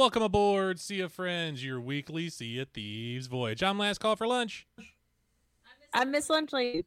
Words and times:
Welcome 0.00 0.22
aboard, 0.22 0.80
Sea 0.80 1.00
of 1.00 1.12
Friends, 1.12 1.62
your 1.62 1.78
weekly 1.78 2.30
Sea 2.30 2.60
of 2.60 2.70
Thieves 2.70 3.26
voyage. 3.26 3.62
I'm 3.62 3.78
Last 3.78 3.98
Call 3.98 4.16
for 4.16 4.26
Lunch. 4.26 4.66
I'm 5.92 6.10
Miss 6.10 6.28
Lunchley. 6.28 6.86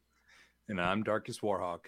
And 0.68 0.80
I'm 0.80 1.04
Darkest 1.04 1.40
Warhawk. 1.40 1.82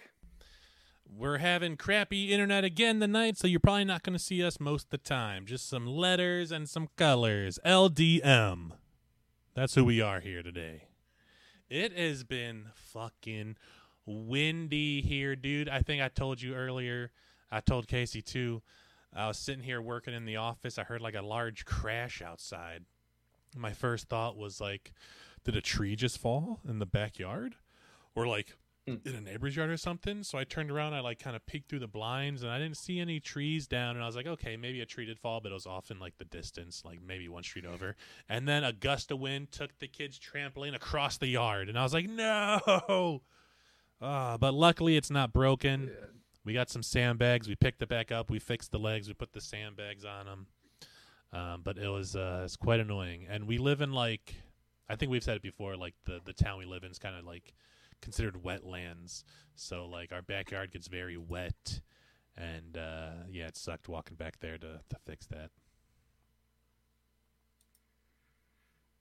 We're 1.12 1.38
having 1.38 1.76
crappy 1.76 2.32
internet 2.32 2.62
again 2.62 3.00
tonight, 3.00 3.38
so 3.38 3.48
you're 3.48 3.58
probably 3.58 3.86
not 3.86 4.04
going 4.04 4.16
to 4.16 4.22
see 4.22 4.44
us 4.44 4.60
most 4.60 4.84
of 4.84 4.90
the 4.90 4.98
time. 4.98 5.46
Just 5.46 5.68
some 5.68 5.84
letters 5.84 6.52
and 6.52 6.68
some 6.68 6.90
colors. 6.96 7.58
LDM. 7.66 8.70
That's 9.52 9.74
who 9.74 9.84
we 9.84 10.00
are 10.00 10.20
here 10.20 10.44
today. 10.44 10.84
It 11.68 11.92
has 11.98 12.22
been 12.22 12.66
fucking 12.72 13.56
windy 14.06 15.02
here, 15.02 15.34
dude. 15.34 15.68
I 15.68 15.82
think 15.82 16.00
I 16.00 16.06
told 16.06 16.40
you 16.40 16.54
earlier. 16.54 17.10
I 17.50 17.58
told 17.58 17.88
Casey 17.88 18.22
too. 18.22 18.62
I 19.16 19.28
was 19.28 19.38
sitting 19.38 19.64
here 19.64 19.80
working 19.80 20.14
in 20.14 20.26
the 20.26 20.36
office. 20.36 20.78
I 20.78 20.84
heard 20.84 21.00
like 21.00 21.14
a 21.14 21.22
large 21.22 21.64
crash 21.64 22.20
outside. 22.20 22.84
My 23.56 23.72
first 23.72 24.08
thought 24.08 24.36
was 24.36 24.60
like, 24.60 24.92
did 25.44 25.56
a 25.56 25.62
tree 25.62 25.96
just 25.96 26.18
fall 26.18 26.60
in 26.68 26.78
the 26.78 26.86
backyard? 26.86 27.54
Or 28.14 28.26
like 28.26 28.56
in 28.86 29.00
a 29.06 29.20
neighbor's 29.20 29.56
yard 29.56 29.70
or 29.70 29.76
something? 29.76 30.22
So 30.22 30.38
I 30.38 30.44
turned 30.44 30.70
around, 30.70 30.92
I 30.92 31.00
like 31.00 31.18
kind 31.18 31.34
of 31.34 31.46
peeked 31.46 31.70
through 31.70 31.78
the 31.78 31.88
blinds 31.88 32.42
and 32.42 32.52
I 32.52 32.58
didn't 32.58 32.76
see 32.76 33.00
any 33.00 33.18
trees 33.18 33.66
down. 33.66 33.96
And 33.96 34.02
I 34.02 34.06
was 34.06 34.16
like, 34.16 34.26
okay, 34.26 34.56
maybe 34.56 34.80
a 34.82 34.86
tree 34.86 35.06
did 35.06 35.18
fall, 35.18 35.40
but 35.40 35.50
it 35.50 35.54
was 35.54 35.66
off 35.66 35.90
in 35.90 35.98
like 35.98 36.18
the 36.18 36.24
distance, 36.26 36.82
like 36.84 37.00
maybe 37.00 37.28
one 37.28 37.42
street 37.42 37.64
over. 37.64 37.96
And 38.28 38.46
then 38.46 38.64
a 38.64 38.72
gust 38.72 39.10
of 39.10 39.18
wind 39.18 39.50
took 39.50 39.78
the 39.78 39.88
kid's 39.88 40.18
trampoline 40.18 40.74
across 40.74 41.16
the 41.16 41.28
yard. 41.28 41.70
And 41.70 41.78
I 41.78 41.82
was 41.82 41.94
like, 41.94 42.08
no. 42.08 43.22
Uh, 44.00 44.36
but 44.38 44.52
luckily 44.52 44.96
it's 44.96 45.10
not 45.10 45.32
broken. 45.32 45.90
We 46.46 46.54
got 46.54 46.70
some 46.70 46.82
sandbags. 46.84 47.48
We 47.48 47.56
picked 47.56 47.82
it 47.82 47.88
back 47.88 48.12
up. 48.12 48.30
We 48.30 48.38
fixed 48.38 48.70
the 48.70 48.78
legs. 48.78 49.08
We 49.08 49.14
put 49.14 49.32
the 49.32 49.40
sandbags 49.40 50.04
on 50.04 50.26
them. 50.26 50.46
Um, 51.32 51.62
but 51.64 51.76
it 51.76 51.88
was 51.88 52.14
uh, 52.14 52.42
it's 52.44 52.54
quite 52.54 52.78
annoying. 52.78 53.26
And 53.28 53.48
we 53.48 53.58
live 53.58 53.80
in 53.80 53.92
like 53.92 54.32
I 54.88 54.94
think 54.94 55.10
we've 55.10 55.24
said 55.24 55.36
it 55.36 55.42
before. 55.42 55.76
Like 55.76 55.94
the 56.04 56.20
the 56.24 56.32
town 56.32 56.58
we 56.58 56.64
live 56.64 56.84
in 56.84 56.90
is 56.92 57.00
kind 57.00 57.16
of 57.16 57.24
like 57.24 57.52
considered 58.00 58.34
wetlands. 58.44 59.24
So 59.56 59.86
like 59.86 60.12
our 60.12 60.22
backyard 60.22 60.70
gets 60.70 60.86
very 60.86 61.16
wet. 61.16 61.80
And 62.36 62.76
uh, 62.76 63.24
yeah, 63.28 63.48
it 63.48 63.56
sucked 63.56 63.88
walking 63.88 64.16
back 64.16 64.38
there 64.38 64.56
to 64.56 64.80
to 64.88 64.96
fix 65.04 65.26
that. 65.26 65.50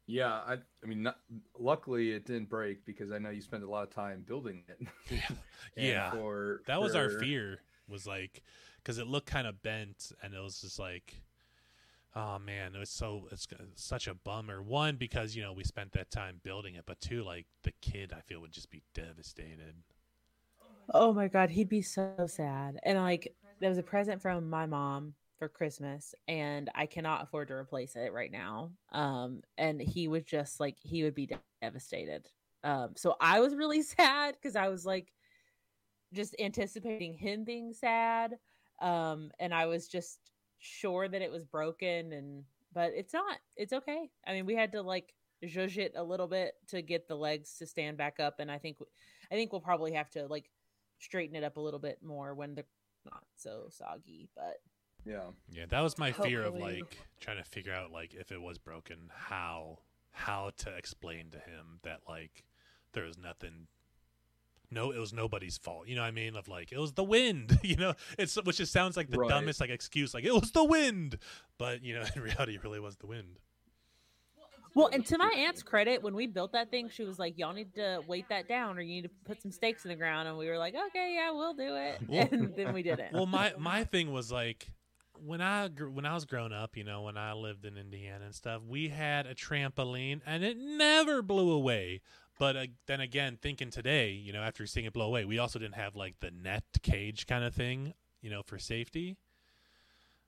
Yeah, 0.08 0.34
I 0.34 0.58
I 0.84 0.86
mean, 0.88 1.02
not, 1.04 1.18
luckily 1.58 2.12
it 2.12 2.26
didn't 2.26 2.50
break 2.50 2.86
because 2.86 3.12
I 3.12 3.18
know 3.18 3.32
you 3.32 3.42
spent 3.42 3.64
a 3.64 3.70
lot 3.70 3.84
of 3.84 3.90
time 3.90 4.24
building 4.28 4.64
it. 4.68 4.88
And 5.78 5.86
yeah, 5.88 6.12
for, 6.12 6.62
that 6.68 6.82
was 6.82 6.96
our 6.96 7.10
fear. 7.10 7.60
Was 7.88 8.08
like 8.08 8.42
because 8.78 8.98
it 8.98 9.08
looked 9.08 9.28
kind 9.28 9.48
of 9.48 9.62
bent, 9.62 10.12
and 10.22 10.34
it 10.34 10.40
was 10.42 10.62
just 10.62 10.80
like. 10.80 11.22
Oh 12.16 12.40
man, 12.40 12.74
it 12.76 12.80
was 12.80 12.90
so 12.90 13.28
it's 13.32 13.48
such 13.76 14.08
a 14.08 14.16
bummer. 14.16 14.62
One 14.62 14.96
because 14.98 15.36
you 15.36 15.44
know 15.44 15.54
we 15.54 15.64
spent 15.64 15.92
that 15.94 16.12
time 16.12 16.40
building 16.44 16.76
it, 16.76 16.86
but 16.86 17.02
two 17.02 17.24
like 17.24 17.46
the 17.64 17.74
kid 17.82 18.14
I 18.16 18.22
feel 18.22 18.42
would 18.42 18.52
just 18.54 18.72
be 18.72 18.84
devastated. 18.94 19.76
Oh 20.94 21.14
my 21.14 21.28
god, 21.28 21.52
he'd 21.52 21.70
be 21.70 21.82
so 21.82 22.28
sad. 22.28 22.80
And 22.84 23.00
like 23.00 23.36
that 23.60 23.70
was 23.70 23.78
a 23.78 23.84
present 23.84 24.22
from 24.22 24.50
my 24.50 24.66
mom 24.66 25.14
for 25.38 25.50
Christmas 25.50 26.16
and 26.28 26.70
I 26.76 26.86
cannot 26.86 27.24
afford 27.24 27.50
to 27.50 27.54
replace 27.56 27.96
it 27.96 28.14
right 28.14 28.32
now. 28.32 28.72
Um 28.92 29.42
and 29.58 29.82
he 29.82 30.08
was 30.08 30.24
just 30.24 30.60
like 30.60 30.78
he 30.82 31.04
would 31.04 31.16
be 31.16 31.30
devastated. 31.62 32.28
Um 32.64 32.94
so 32.96 33.16
I 33.20 33.40
was 33.40 33.56
really 33.56 33.82
sad 33.82 34.38
cuz 34.42 34.56
I 34.56 34.70
was 34.70 34.86
like 34.86 35.14
just 36.14 36.36
anticipating 36.40 37.14
him 37.14 37.44
being 37.44 37.74
sad. 37.74 38.38
Um 38.82 39.32
and 39.40 39.54
I 39.54 39.66
was 39.66 39.88
just 39.88 40.32
sure 40.60 41.08
that 41.08 41.22
it 41.22 41.32
was 41.32 41.46
broken 41.46 42.14
and 42.14 42.46
but 42.74 42.92
it's 42.94 43.14
not. 43.14 43.40
It's 43.56 43.74
okay. 43.74 44.12
I 44.28 44.34
mean, 44.34 44.46
we 44.46 44.56
had 44.56 44.74
to 44.74 44.82
like 44.82 45.14
zhuzh 45.44 45.78
it 45.78 45.94
a 45.96 46.04
little 46.04 46.28
bit 46.28 46.56
to 46.68 46.82
get 46.82 47.08
the 47.08 47.16
legs 47.16 47.58
to 47.58 47.66
stand 47.66 47.98
back 47.98 48.20
up 48.20 48.40
and 48.40 48.52
I 48.52 48.58
think 48.58 48.80
I 49.32 49.36
think 49.36 49.52
we'll 49.52 49.62
probably 49.62 49.94
have 49.94 50.10
to 50.12 50.28
like 50.28 50.52
straighten 51.00 51.36
it 51.36 51.44
up 51.44 51.58
a 51.58 51.62
little 51.62 51.80
bit 51.80 52.02
more 52.04 52.34
when 52.36 52.56
they're 52.56 52.66
not 53.06 53.26
so 53.36 53.68
soggy. 53.70 54.30
But 54.36 54.58
Yeah, 55.06 55.20
Yeah, 55.52 55.66
that 55.70 55.82
was 55.82 55.98
my 55.98 56.12
fear 56.12 56.42
of 56.44 56.56
like 56.56 56.98
trying 57.20 57.38
to 57.38 57.44
figure 57.44 57.74
out 57.74 57.92
like 57.92 58.14
if 58.14 58.32
it 58.32 58.42
was 58.42 58.58
broken, 58.58 59.12
how 59.14 59.80
how 60.12 60.52
to 60.58 60.76
explain 60.76 61.30
to 61.32 61.38
him 61.38 61.80
that 61.84 62.00
like 62.08 62.46
there 62.94 63.04
was 63.04 63.18
nothing 63.18 63.68
no 64.72 64.92
it 64.92 64.98
was 64.98 65.14
nobody's 65.14 65.58
fault. 65.58 65.88
You 65.88 65.96
know 65.96 66.02
what 66.02 66.08
I 66.08 66.12
mean? 66.12 66.36
Of 66.36 66.48
like 66.48 66.72
it 66.72 66.80
was 66.80 66.94
the 66.94 67.04
wind, 67.04 67.60
you 67.64 67.76
know? 67.76 67.94
It's 68.18 68.36
which 68.44 68.58
just 68.58 68.72
sounds 68.74 68.98
like 68.98 69.10
the 69.12 69.20
Right. 69.20 69.30
dumbest 69.30 69.60
like 69.62 69.70
excuse 69.70 70.14
like 70.14 70.24
it 70.26 70.34
was 70.34 70.52
the 70.52 70.64
wind. 70.64 71.18
But, 71.58 71.84
you 71.84 71.94
know, 71.94 72.04
in 72.16 72.22
reality 72.22 72.56
it 72.56 72.64
really 72.64 72.80
was 72.80 72.96
the 72.98 73.06
wind. 73.08 73.38
well, 74.74 74.90
and 74.92 75.06
to 75.06 75.18
my 75.18 75.32
aunt's 75.38 75.64
credit, 75.64 76.02
when 76.04 76.16
we 76.16 76.28
built 76.28 76.52
that 76.54 76.70
thing, 76.72 76.90
she 76.90 77.04
was 77.04 77.18
like, 77.20 77.38
"Y'all 77.38 77.54
need 77.54 77.74
to 77.76 78.02
weight 78.08 78.28
that 78.30 78.48
down, 78.50 78.78
or 78.78 78.82
you 78.82 78.96
need 78.96 79.04
to 79.04 79.12
put 79.24 79.42
some 79.42 79.52
stakes 79.52 79.86
in 79.86 79.90
the 79.90 79.96
ground." 79.96 80.28
And 80.28 80.38
we 80.38 80.48
were 80.50 80.58
like, 80.58 80.74
"Okay, 80.88 81.14
yeah, 81.16 81.32
we'll 81.32 81.54
do 81.54 81.76
it." 81.76 82.02
Well- 82.08 82.28
and 82.32 82.54
then 82.56 82.74
we 82.74 82.84
did 82.84 83.00
it. 83.00 83.12
well 83.14 83.26
my 83.26 83.54
my 83.58 83.84
thing 83.86 84.12
was 84.12 84.32
like 84.34 84.68
when 85.24 85.42
i 85.42 85.68
when 85.68 86.06
i 86.06 86.14
was 86.14 86.26
growing 86.26 86.52
up 86.52 86.76
you 86.76 86.84
know 86.84 87.02
when 87.04 87.18
i 87.18 87.34
lived 87.34 87.66
in 87.66 87.78
indiana 87.78 88.26
and 88.26 88.36
stuff 88.36 88.62
we 88.68 88.90
had 88.90 89.26
a 89.26 89.34
trampoline 89.36 90.22
and 90.26 90.44
it 90.44 90.58
never 90.58 91.22
blew 91.22 91.52
away 91.52 92.02
but 92.40 92.56
uh, 92.56 92.66
then 92.88 93.00
again 93.02 93.38
thinking 93.42 93.70
today 93.70 94.12
you 94.12 94.34
know 94.34 94.42
after 94.42 94.66
seeing 94.66 94.86
it 94.86 94.94
blow 94.94 95.08
away 95.08 95.26
we 95.26 95.38
also 95.40 95.58
didn't 95.60 95.76
have 95.76 95.96
like 95.96 96.16
the 96.20 96.32
net 96.32 96.64
cage 96.82 97.28
kind 97.28 97.44
of 97.44 97.54
thing 97.54 97.94
you 98.22 98.30
know 98.30 98.42
for 98.44 98.58
safety 98.58 99.18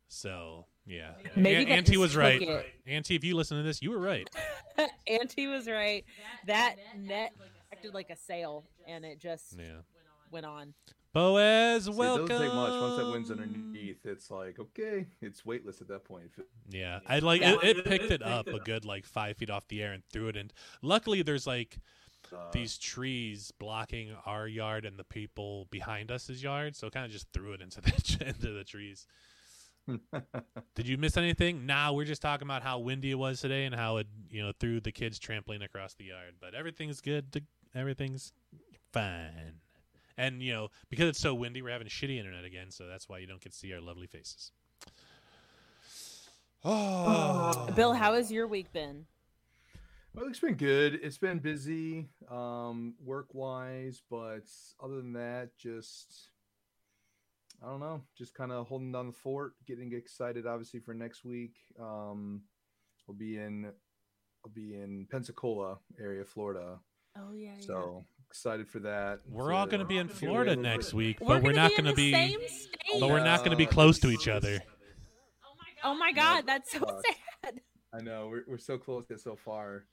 so 0.07 0.65
yeah 0.85 1.11
Maybe 1.35 1.57
Aunt- 1.61 1.69
auntie 1.69 1.97
was 1.97 2.15
right 2.15 2.41
it. 2.41 2.65
auntie 2.85 3.15
if 3.15 3.23
you 3.23 3.35
listen 3.35 3.57
to 3.57 3.63
this 3.63 3.81
you 3.81 3.91
were 3.91 3.99
right 3.99 4.29
Auntie 5.07 5.47
was 5.47 5.67
right. 5.67 6.05
That 6.45 6.75
net 6.95 7.33
acted 7.73 7.95
like 7.95 8.11
a 8.11 8.15
sail, 8.15 8.63
and 8.87 9.03
it 9.03 9.19
just 9.19 9.55
yeah 9.57 9.81
went 10.29 10.45
on. 10.45 10.75
Boaz 11.13 11.85
See, 11.85 11.91
it 11.91 11.95
doesn't 11.95 12.27
take 12.27 12.53
much. 12.53 12.81
Once 12.81 12.97
that 12.97 13.09
wind's 13.11 13.31
underneath, 13.31 14.05
it's 14.05 14.29
like 14.31 14.59
okay, 14.59 15.07
it's 15.21 15.45
weightless 15.45 15.81
at 15.81 15.87
that 15.87 16.03
point. 16.03 16.31
Yeah, 16.69 16.99
I 17.07 17.19
like 17.19 17.41
it, 17.41 17.63
it 17.63 17.85
picked 17.85 18.11
it 18.11 18.21
up 18.21 18.47
a 18.47 18.59
good 18.59 18.85
like 18.85 19.05
five 19.05 19.37
feet 19.37 19.49
off 19.49 19.67
the 19.67 19.81
air 19.81 19.93
and 19.93 20.03
threw 20.11 20.27
it 20.27 20.37
in. 20.37 20.51
Luckily, 20.81 21.21
there's 21.21 21.47
like 21.47 21.79
uh, 22.33 22.51
these 22.51 22.77
trees 22.77 23.51
blocking 23.59 24.15
our 24.25 24.47
yard 24.47 24.85
and 24.85 24.97
the 24.97 25.03
people 25.03 25.67
behind 25.71 26.11
us's 26.11 26.43
yard, 26.43 26.75
so 26.75 26.89
kind 26.89 27.05
of 27.05 27.11
just 27.11 27.27
threw 27.33 27.53
it 27.53 27.61
into 27.61 27.81
the 27.81 28.17
into 28.25 28.51
the 28.51 28.63
trees. 28.63 29.07
Did 30.75 30.87
you 30.87 30.97
miss 30.97 31.15
anything? 31.15 31.65
Nah, 31.65 31.93
we're 31.93 32.05
just 32.05 32.21
talking 32.21 32.45
about 32.45 32.61
how 32.61 32.79
windy 32.79 33.11
it 33.11 33.15
was 33.15 33.39
today 33.39 33.65
and 33.65 33.73
how 33.73 33.97
it 33.97 34.07
you 34.29 34.43
know 34.43 34.51
threw 34.59 34.79
the 34.79 34.91
kids 34.91 35.19
trampling 35.19 35.61
across 35.61 35.93
the 35.93 36.05
yard. 36.05 36.35
But 36.39 36.53
everything's 36.53 37.01
good. 37.01 37.31
To, 37.33 37.41
everything's 37.73 38.33
fine. 38.91 39.61
And 40.17 40.41
you 40.41 40.51
know, 40.51 40.69
because 40.89 41.09
it's 41.09 41.19
so 41.19 41.33
windy, 41.33 41.61
we're 41.61 41.71
having 41.71 41.87
shitty 41.87 42.17
internet 42.17 42.43
again, 42.43 42.71
so 42.71 42.87
that's 42.87 43.07
why 43.07 43.19
you 43.19 43.27
don't 43.27 43.41
get 43.41 43.51
to 43.51 43.57
see 43.57 43.71
our 43.73 43.81
lovely 43.81 44.07
faces. 44.07 44.51
Oh, 46.65 47.69
Bill, 47.75 47.93
how 47.93 48.13
has 48.15 48.31
your 48.31 48.47
week 48.47 48.71
been? 48.73 49.05
Well, 50.15 50.25
it's 50.27 50.39
been 50.39 50.55
good. 50.55 50.99
It's 51.03 51.19
been 51.19 51.37
busy, 51.37 52.09
um, 52.31 52.95
work 53.05 53.27
wise, 53.33 54.01
but 54.09 54.45
other 54.83 54.95
than 54.95 55.13
that, 55.13 55.51
just 55.59 56.31
I 57.63 57.67
don't 57.67 57.79
know, 57.79 58.01
just 58.17 58.33
kind 58.33 58.51
of 58.51 58.67
holding 58.67 58.91
down 58.91 59.07
the 59.07 59.13
fort, 59.13 59.53
getting 59.67 59.93
excited, 59.93 60.47
obviously 60.47 60.79
for 60.79 60.93
next 60.93 61.23
week. 61.23 61.55
Um, 61.79 62.41
we'll 63.07 63.17
be 63.17 63.37
in, 63.37 63.71
I'll 64.45 64.51
be 64.51 64.75
in 64.75 65.07
Pensacola 65.11 65.77
area, 65.99 66.25
Florida. 66.25 66.79
Oh 67.15 67.33
yeah. 67.33 67.55
So 67.59 68.05
excited 68.29 68.67
for 68.67 68.79
that. 68.79 69.19
we're 69.29 69.53
all 69.53 69.65
going 69.65 69.79
to 69.79 69.85
be 69.85 69.97
in 69.97 70.07
Florida 70.07 70.51
little 70.51 70.63
next 70.63 70.87
bit- 70.87 70.93
week, 70.95 71.19
We're 71.19 71.27
but 71.35 71.43
we're 71.43 71.53
gonna 71.53 71.63
not 71.69 71.71
be 71.71 71.81
going 71.83 71.95
to 71.95 72.01
the 72.01 72.11
be. 72.11 72.13
same 72.13 72.39
state. 72.47 72.99
But 72.99 73.09
we're 73.09 73.23
not 73.23 73.39
going 73.39 73.51
to 73.51 73.57
be 73.57 73.65
close 73.65 73.99
to 73.99 74.09
each 74.09 74.27
other. 74.27 74.59
Oh 75.83 75.93
my 75.95 76.11
god, 76.11 76.43
that's 76.47 76.71
so 76.71 76.79
Fuck. 76.79 77.03
sad. 77.45 77.61
I 77.93 78.01
know 78.01 78.27
we're, 78.29 78.43
we're 78.47 78.57
so 78.57 78.77
close 78.77 79.05
yet 79.09 79.19
so 79.21 79.35
far. 79.35 79.85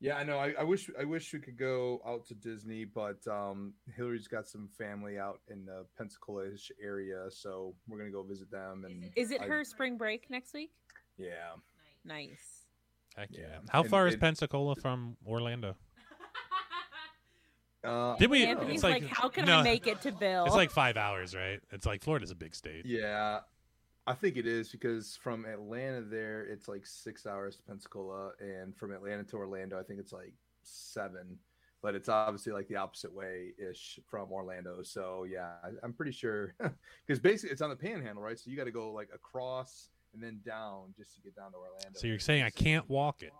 Yeah, 0.00 0.16
I 0.16 0.24
know. 0.24 0.38
I, 0.38 0.52
I 0.58 0.64
wish 0.64 0.90
I 1.00 1.04
wish 1.04 1.32
we 1.32 1.38
could 1.38 1.56
go 1.56 2.02
out 2.06 2.26
to 2.26 2.34
Disney, 2.34 2.84
but 2.84 3.26
um, 3.30 3.72
Hillary's 3.96 4.26
got 4.28 4.46
some 4.46 4.68
family 4.76 5.18
out 5.18 5.40
in 5.48 5.64
the 5.64 5.86
Pensacola-ish 5.96 6.70
area, 6.82 7.26
so 7.30 7.74
we're 7.88 7.98
gonna 7.98 8.10
go 8.10 8.22
visit 8.22 8.50
them. 8.50 8.84
And 8.84 9.10
Is 9.16 9.30
it 9.30 9.40
I- 9.40 9.46
her 9.46 9.64
spring 9.64 9.96
break 9.96 10.28
next 10.28 10.52
week? 10.52 10.72
Yeah. 11.16 11.52
Nice. 12.04 12.66
Heck 13.16 13.28
yeah. 13.30 13.40
Yeah. 13.42 13.58
How 13.70 13.80
And 13.82 13.90
far 13.90 14.06
is 14.08 14.14
it- 14.14 14.20
Pensacola 14.20 14.74
from 14.76 15.16
Orlando? 15.26 15.76
Uh, 17.84 18.16
Did 18.16 18.30
we? 18.30 18.44
Anthony's 18.44 18.76
it's 18.76 18.84
like, 18.84 19.02
like, 19.02 19.12
how 19.12 19.28
can 19.28 19.46
no, 19.46 19.58
I 19.58 19.62
make 19.62 19.86
it 19.86 20.00
to 20.02 20.12
Bill? 20.12 20.44
It's 20.46 20.54
like 20.54 20.70
five 20.70 20.96
hours, 20.96 21.34
right? 21.34 21.60
It's 21.70 21.86
like 21.86 22.02
Florida's 22.02 22.30
a 22.30 22.34
big 22.34 22.54
state. 22.54 22.86
Yeah, 22.86 23.40
I 24.06 24.14
think 24.14 24.36
it 24.36 24.46
is 24.46 24.70
because 24.70 25.18
from 25.22 25.44
Atlanta 25.44 26.02
there, 26.02 26.46
it's 26.46 26.68
like 26.68 26.86
six 26.86 27.26
hours 27.26 27.56
to 27.56 27.62
Pensacola, 27.62 28.32
and 28.40 28.76
from 28.76 28.92
Atlanta 28.92 29.24
to 29.24 29.36
Orlando, 29.36 29.78
I 29.78 29.82
think 29.82 30.00
it's 30.00 30.12
like 30.12 30.32
seven. 30.62 31.38
But 31.82 31.94
it's 31.94 32.08
obviously 32.08 32.52
like 32.52 32.66
the 32.68 32.76
opposite 32.76 33.12
way 33.12 33.52
ish 33.58 33.98
from 34.08 34.32
Orlando. 34.32 34.82
So 34.82 35.26
yeah, 35.30 35.50
I, 35.62 35.68
I'm 35.82 35.92
pretty 35.92 36.12
sure 36.12 36.54
because 37.06 37.20
basically 37.20 37.52
it's 37.52 37.60
on 37.60 37.68
the 37.68 37.76
Panhandle, 37.76 38.22
right? 38.22 38.38
So 38.38 38.50
you 38.50 38.56
got 38.56 38.64
to 38.64 38.70
go 38.70 38.90
like 38.90 39.10
across 39.14 39.90
and 40.14 40.22
then 40.22 40.40
down 40.46 40.94
just 40.96 41.14
to 41.16 41.20
get 41.20 41.36
down 41.36 41.50
to 41.52 41.58
Orlando. 41.58 41.98
So 41.98 42.06
you're 42.06 42.18
saying 42.18 42.42
I 42.42 42.50
can't 42.50 42.88
walk 42.88 43.22
it? 43.22 43.32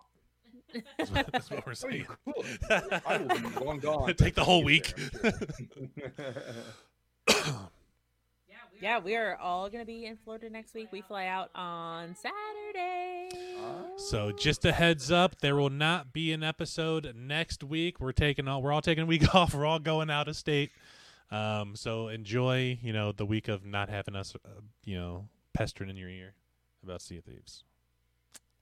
That's 0.97 1.11
what, 1.11 1.31
that's 1.31 1.49
what 1.49 1.65
we're 1.65 1.73
Oh, 1.83 1.89
you 1.89 2.05
saying. 2.05 2.07
could. 2.25 3.01
I 3.05 3.17
will 3.17 3.27
be 3.49 3.65
long 3.65 3.79
gone. 3.79 4.13
Take 4.15 4.35
the 4.35 4.43
whole 4.43 4.63
week. 4.63 4.93
get 4.95 5.21
there, 5.21 6.23
I'm 7.27 7.43
sure. 7.43 7.69
yeah, 8.81 8.99
we 8.99 9.15
are 9.15 9.35
all 9.37 9.69
gonna 9.69 9.85
be 9.85 10.05
in 10.05 10.17
Florida 10.17 10.49
next 10.49 10.73
week. 10.73 10.89
We 10.91 11.01
fly 11.01 11.27
out 11.27 11.49
on 11.55 12.15
Saturday. 12.15 13.29
So 13.97 14.31
just 14.31 14.65
a 14.65 14.71
heads 14.71 15.11
up, 15.11 15.39
there 15.39 15.55
will 15.55 15.69
not 15.69 16.11
be 16.13 16.31
an 16.33 16.43
episode 16.43 17.13
next 17.15 17.63
week. 17.63 17.99
We're 17.99 18.11
taking 18.11 18.47
all 18.47 18.61
we're 18.61 18.71
all 18.73 18.81
taking 18.81 19.03
a 19.03 19.07
week 19.07 19.33
off. 19.35 19.53
We're 19.53 19.65
all 19.65 19.79
going 19.79 20.09
out 20.09 20.27
of 20.27 20.35
state. 20.35 20.71
Um, 21.31 21.75
so 21.75 22.09
enjoy, 22.09 22.77
you 22.81 22.93
know, 22.93 23.11
the 23.11 23.25
week 23.25 23.47
of 23.47 23.65
not 23.65 23.89
having 23.89 24.15
us, 24.15 24.35
uh, 24.45 24.49
you 24.83 24.95
know, 24.97 25.27
pestering 25.53 25.89
in 25.89 25.95
your 25.97 26.09
ear 26.09 26.33
about 26.83 27.01
Sea 27.01 27.17
of 27.17 27.23
Thieves. 27.23 27.63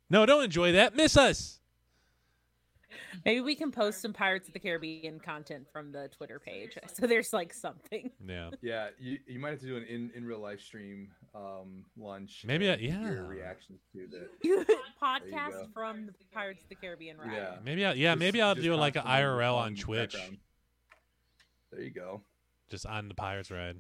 No, 0.10 0.26
don't 0.26 0.44
enjoy 0.46 0.72
that. 0.74 0.96
Miss 0.96 1.18
us. 1.18 1.60
Maybe 3.26 3.42
we 3.42 3.56
can 3.56 3.72
post 3.72 4.02
some 4.02 4.14
Pirates 4.14 4.48
of 4.48 4.54
the 4.54 4.60
Caribbean 4.60 5.20
content 5.20 5.68
from 5.72 5.92
the 5.92 6.10
Twitter 6.16 6.40
page. 6.40 6.78
So 6.94 7.08
there's 7.08 7.34
like 7.34 7.54
something. 7.54 8.12
Yeah. 8.28 8.52
Yeah, 8.62 8.90
you, 9.00 9.20
you 9.28 9.40
might 9.40 9.52
have 9.52 9.60
to 9.62 9.66
do 9.66 9.78
an 9.78 9.84
in, 9.84 10.12
in 10.16 10.26
real 10.26 10.40
life 10.40 10.62
stream 10.62 11.10
um 11.36 11.86
lunch. 11.98 12.44
Maybe 12.46 12.70
I- 12.70 12.76
yeah. 12.76 13.02
Your 13.12 13.24
reactions 13.26 13.80
to 13.94 14.08
that. 14.12 14.30
You 14.44 14.64
go. 14.68 14.74
podcast 15.02 15.74
from 15.74 16.06
the 16.08 16.14
Pirates 16.34 16.62
of 16.64 16.70
the 16.70 16.76
Caribbean 16.76 17.18
ride. 17.18 17.32
Yeah. 17.34 17.56
Maybe 17.64 17.86
I, 17.86 17.94
yeah, 17.94 18.12
Just- 18.12 18.20
maybe 18.20 18.42
I'll 18.42 18.56
do 18.56 18.76
like 18.76 18.96
an 18.96 19.04
IRL 19.04 19.56
on 19.56 19.76
Twitch, 19.76 20.14
background. 20.14 20.38
There 21.72 21.82
you 21.82 21.90
go. 21.92 22.22
just 22.70 22.86
on 22.86 23.08
the 23.08 23.16
Pirates 23.16 23.50
ride. 23.52 23.78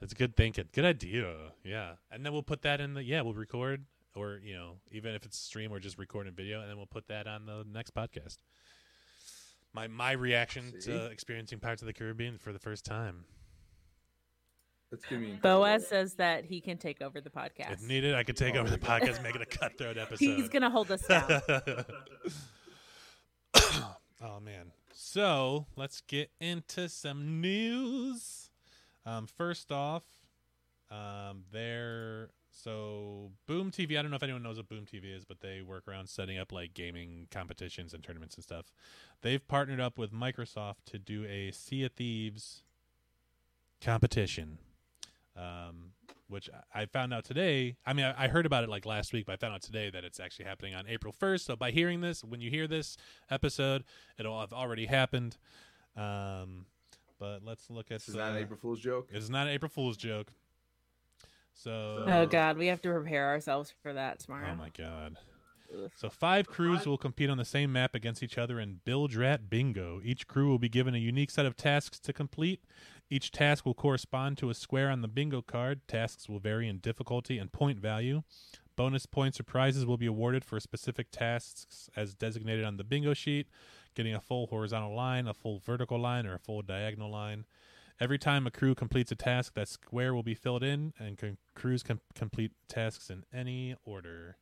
That's 0.00 0.14
good 0.14 0.36
thinking. 0.36 0.64
Good 0.72 0.84
idea. 0.84 1.34
Yeah. 1.64 1.92
And 2.10 2.24
then 2.24 2.32
we'll 2.32 2.42
put 2.42 2.62
that 2.62 2.80
in 2.80 2.94
the 2.94 3.02
yeah, 3.04 3.20
we'll 3.22 3.34
record 3.34 3.84
or, 4.14 4.40
you 4.44 4.54
know, 4.54 4.74
even 4.90 5.14
if 5.14 5.24
it's 5.24 5.38
a 5.38 5.42
stream 5.42 5.72
or 5.72 5.78
just 5.78 5.98
recording 5.98 6.32
video 6.32 6.60
and 6.60 6.68
then 6.68 6.76
we'll 6.76 6.86
put 6.86 7.08
that 7.08 7.26
on 7.26 7.46
the 7.46 7.64
next 7.72 7.94
podcast. 7.94 8.38
My 9.72 9.86
my 9.86 10.12
reaction 10.12 10.72
See? 10.80 10.90
to 10.90 11.06
experiencing 11.06 11.60
Pirates 11.60 11.82
of 11.82 11.86
the 11.86 11.92
Caribbean 11.92 12.38
for 12.38 12.52
the 12.52 12.58
first 12.58 12.84
time. 12.84 13.24
That's 14.90 15.04
gonna 15.04 15.20
be 15.20 15.32
Boaz 15.40 15.86
says 15.86 16.14
that 16.14 16.44
he 16.44 16.60
can 16.60 16.76
take 16.76 17.00
over 17.00 17.20
the 17.20 17.30
podcast. 17.30 17.72
If 17.72 17.82
needed, 17.86 18.14
I 18.16 18.24
could 18.24 18.36
take 18.36 18.56
Oh 18.56 18.60
over 18.60 18.70
my 18.70 18.76
the 18.76 18.84
podcast, 18.84 19.22
make 19.22 19.36
it 19.36 19.42
a 19.42 19.46
cutthroat 19.46 19.96
episode. 19.98 20.18
He's 20.24 20.48
gonna 20.48 20.70
hold 20.70 20.90
us 20.90 21.02
down. 21.02 21.40
oh 24.20 24.40
man. 24.42 24.72
So 24.92 25.66
let's 25.76 26.00
get 26.00 26.30
into 26.40 26.88
some 26.88 27.40
news. 27.40 28.50
Um, 29.06 29.28
first 29.28 29.70
off, 29.70 30.04
um, 30.90 31.44
there. 31.52 32.30
So 32.62 33.30
Boom 33.46 33.70
TV. 33.70 33.98
I 33.98 34.02
don't 34.02 34.10
know 34.10 34.16
if 34.16 34.22
anyone 34.22 34.42
knows 34.42 34.56
what 34.56 34.68
Boom 34.68 34.84
TV 34.84 35.16
is, 35.16 35.24
but 35.24 35.40
they 35.40 35.62
work 35.62 35.88
around 35.88 36.08
setting 36.08 36.38
up 36.38 36.52
like 36.52 36.74
gaming 36.74 37.26
competitions 37.30 37.94
and 37.94 38.02
tournaments 38.02 38.34
and 38.34 38.44
stuff. 38.44 38.66
They've 39.22 39.46
partnered 39.46 39.80
up 39.80 39.98
with 39.98 40.12
Microsoft 40.12 40.84
to 40.86 40.98
do 40.98 41.24
a 41.24 41.50
Sea 41.52 41.84
of 41.84 41.92
Thieves 41.92 42.62
competition. 43.80 44.58
Um, 45.36 45.92
which 46.28 46.48
I 46.74 46.86
found 46.86 47.12
out 47.12 47.24
today. 47.24 47.76
I 47.84 47.92
mean, 47.92 48.04
I, 48.04 48.24
I 48.24 48.28
heard 48.28 48.46
about 48.46 48.62
it 48.62 48.70
like 48.70 48.86
last 48.86 49.12
week, 49.12 49.26
but 49.26 49.32
I 49.32 49.36
found 49.36 49.54
out 49.54 49.62
today 49.62 49.90
that 49.90 50.04
it's 50.04 50.20
actually 50.20 50.44
happening 50.44 50.74
on 50.74 50.86
April 50.86 51.12
1st. 51.20 51.40
So 51.40 51.56
by 51.56 51.72
hearing 51.72 52.00
this, 52.00 52.22
when 52.22 52.40
you 52.40 52.50
hear 52.50 52.68
this 52.68 52.96
episode, 53.30 53.84
it'll 54.16 54.38
have 54.40 54.52
already 54.52 54.86
happened. 54.86 55.36
Um, 55.96 56.66
but 57.18 57.40
let's 57.44 57.68
look 57.68 57.90
at 57.90 57.98
This 57.98 58.10
is 58.10 58.14
not 58.14 58.32
an 58.32 58.38
April 58.38 58.58
Fool's 58.60 58.80
joke. 58.80 59.08
It's 59.12 59.28
not 59.28 59.48
an 59.48 59.52
April 59.52 59.68
Fool's 59.68 59.96
joke. 59.96 60.32
So, 61.62 62.04
oh 62.06 62.26
God, 62.26 62.56
we 62.56 62.68
have 62.68 62.80
to 62.82 62.90
prepare 62.90 63.28
ourselves 63.28 63.72
for 63.82 63.92
that 63.92 64.20
tomorrow. 64.20 64.48
oh 64.52 64.56
my 64.56 64.70
god. 64.76 65.16
So 65.94 66.10
five 66.10 66.48
crews 66.48 66.84
will 66.84 66.98
compete 66.98 67.30
on 67.30 67.38
the 67.38 67.44
same 67.44 67.72
map 67.72 67.94
against 67.94 68.24
each 68.24 68.38
other 68.38 68.58
in 68.58 68.80
Bilge 68.84 69.14
Rat 69.14 69.48
Bingo. 69.48 70.00
Each 70.02 70.26
crew 70.26 70.48
will 70.48 70.58
be 70.58 70.68
given 70.68 70.96
a 70.96 70.98
unique 70.98 71.30
set 71.30 71.46
of 71.46 71.56
tasks 71.56 72.00
to 72.00 72.12
complete. 72.12 72.64
Each 73.08 73.30
task 73.30 73.64
will 73.64 73.74
correspond 73.74 74.36
to 74.38 74.50
a 74.50 74.54
square 74.54 74.90
on 74.90 75.00
the 75.00 75.06
bingo 75.06 75.42
card. 75.42 75.86
Tasks 75.86 76.28
will 76.28 76.40
vary 76.40 76.68
in 76.68 76.78
difficulty 76.78 77.38
and 77.38 77.52
point 77.52 77.78
value. 77.78 78.22
Bonus 78.74 79.06
points 79.06 79.38
or 79.38 79.44
prizes 79.44 79.86
will 79.86 79.96
be 79.98 80.06
awarded 80.06 80.44
for 80.44 80.58
specific 80.58 81.12
tasks 81.12 81.88
as 81.94 82.14
designated 82.14 82.64
on 82.64 82.76
the 82.76 82.84
bingo 82.84 83.14
sheet, 83.14 83.46
getting 83.94 84.14
a 84.14 84.20
full 84.20 84.46
horizontal 84.46 84.94
line, 84.94 85.28
a 85.28 85.34
full 85.34 85.58
vertical 85.58 86.00
line, 86.00 86.26
or 86.26 86.34
a 86.34 86.38
full 86.38 86.62
diagonal 86.62 87.10
line. 87.10 87.44
Every 88.00 88.18
time 88.18 88.46
a 88.46 88.50
crew 88.50 88.74
completes 88.74 89.12
a 89.12 89.14
task, 89.14 89.52
that 89.54 89.68
square 89.68 90.14
will 90.14 90.22
be 90.22 90.34
filled 90.34 90.62
in, 90.62 90.94
and 90.98 91.36
crews 91.54 91.82
can 91.82 92.00
complete 92.14 92.52
tasks 92.66 93.10
in 93.10 93.24
any 93.30 93.76
order. 93.84 94.38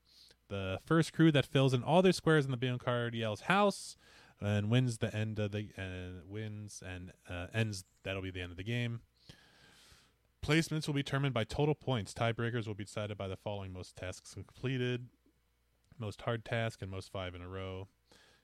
The 0.49 0.79
first 0.87 1.13
crew 1.13 1.33
that 1.33 1.45
fills 1.45 1.75
in 1.75 1.83
all 1.83 2.01
their 2.01 2.13
squares 2.13 2.45
on 2.45 2.53
the 2.53 2.57
bingo 2.57 2.79
card 2.79 3.15
yells 3.15 3.43
"house" 3.43 3.97
and 4.41 4.71
wins 4.71 4.99
the 4.99 5.15
end 5.15 5.41
of 5.41 5.51
the 5.51 5.71
uh, 5.77 6.23
wins 6.25 6.85
and 6.87 7.13
uh, 7.29 7.49
ends. 7.53 7.85
That'll 8.05 8.23
be 8.23 8.31
the 8.31 8.43
end 8.43 8.53
of 8.53 8.57
the 8.57 8.63
game. 8.63 9.01
Placements 10.41 10.87
will 10.87 10.95
be 10.95 11.03
determined 11.03 11.35
by 11.35 11.43
total 11.43 11.75
points. 11.75 12.15
Tiebreakers 12.15 12.69
will 12.69 12.75
be 12.75 12.85
decided 12.85 13.19
by 13.19 13.27
the 13.27 13.37
following: 13.37 13.73
most 13.73 13.97
tasks 13.97 14.35
completed, 14.35 15.09
most 15.99 16.23
hard 16.23 16.45
task, 16.45 16.81
and 16.81 16.93
most 16.93 17.11
five 17.11 17.35
in 17.35 17.43
a 17.43 17.49
row. 17.49 17.89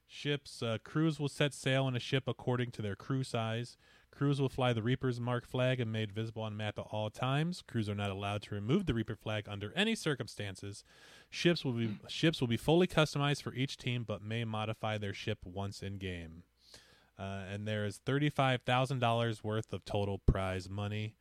Ships 0.06 0.62
uh, 0.62 0.78
crews 0.84 1.18
will 1.18 1.30
set 1.30 1.54
sail 1.54 1.88
in 1.88 1.96
a 1.96 2.00
ship 2.00 2.24
according 2.26 2.72
to 2.72 2.82
their 2.82 2.96
crew 2.96 3.24
size. 3.24 3.78
Crews 4.16 4.40
will 4.40 4.48
fly 4.48 4.72
the 4.72 4.82
Reaper's 4.82 5.20
mark 5.20 5.46
flag 5.46 5.80
and 5.80 5.90
made 5.90 6.12
visible 6.12 6.42
on 6.42 6.56
map 6.56 6.78
at 6.78 6.86
all 6.90 7.10
times. 7.10 7.62
Crews 7.66 7.88
are 7.88 7.94
not 7.94 8.10
allowed 8.10 8.42
to 8.42 8.54
remove 8.54 8.86
the 8.86 8.94
Reaper 8.94 9.16
flag 9.16 9.46
under 9.48 9.72
any 9.74 9.94
circumstances. 9.94 10.84
Ships 11.30 11.64
will 11.64 11.72
be 11.72 11.98
ships 12.08 12.40
will 12.40 12.48
be 12.48 12.56
fully 12.56 12.86
customized 12.86 13.42
for 13.42 13.52
each 13.54 13.76
team, 13.76 14.04
but 14.06 14.22
may 14.22 14.44
modify 14.44 14.98
their 14.98 15.14
ship 15.14 15.38
once 15.44 15.82
in 15.82 15.98
game. 15.98 16.44
Uh, 17.18 17.42
and 17.52 17.66
there 17.66 17.84
is 17.84 18.00
thirty-five 18.04 18.62
thousand 18.62 19.00
dollars 19.00 19.42
worth 19.42 19.72
of 19.72 19.84
total 19.84 20.18
prize 20.18 20.68
money, 20.68 21.14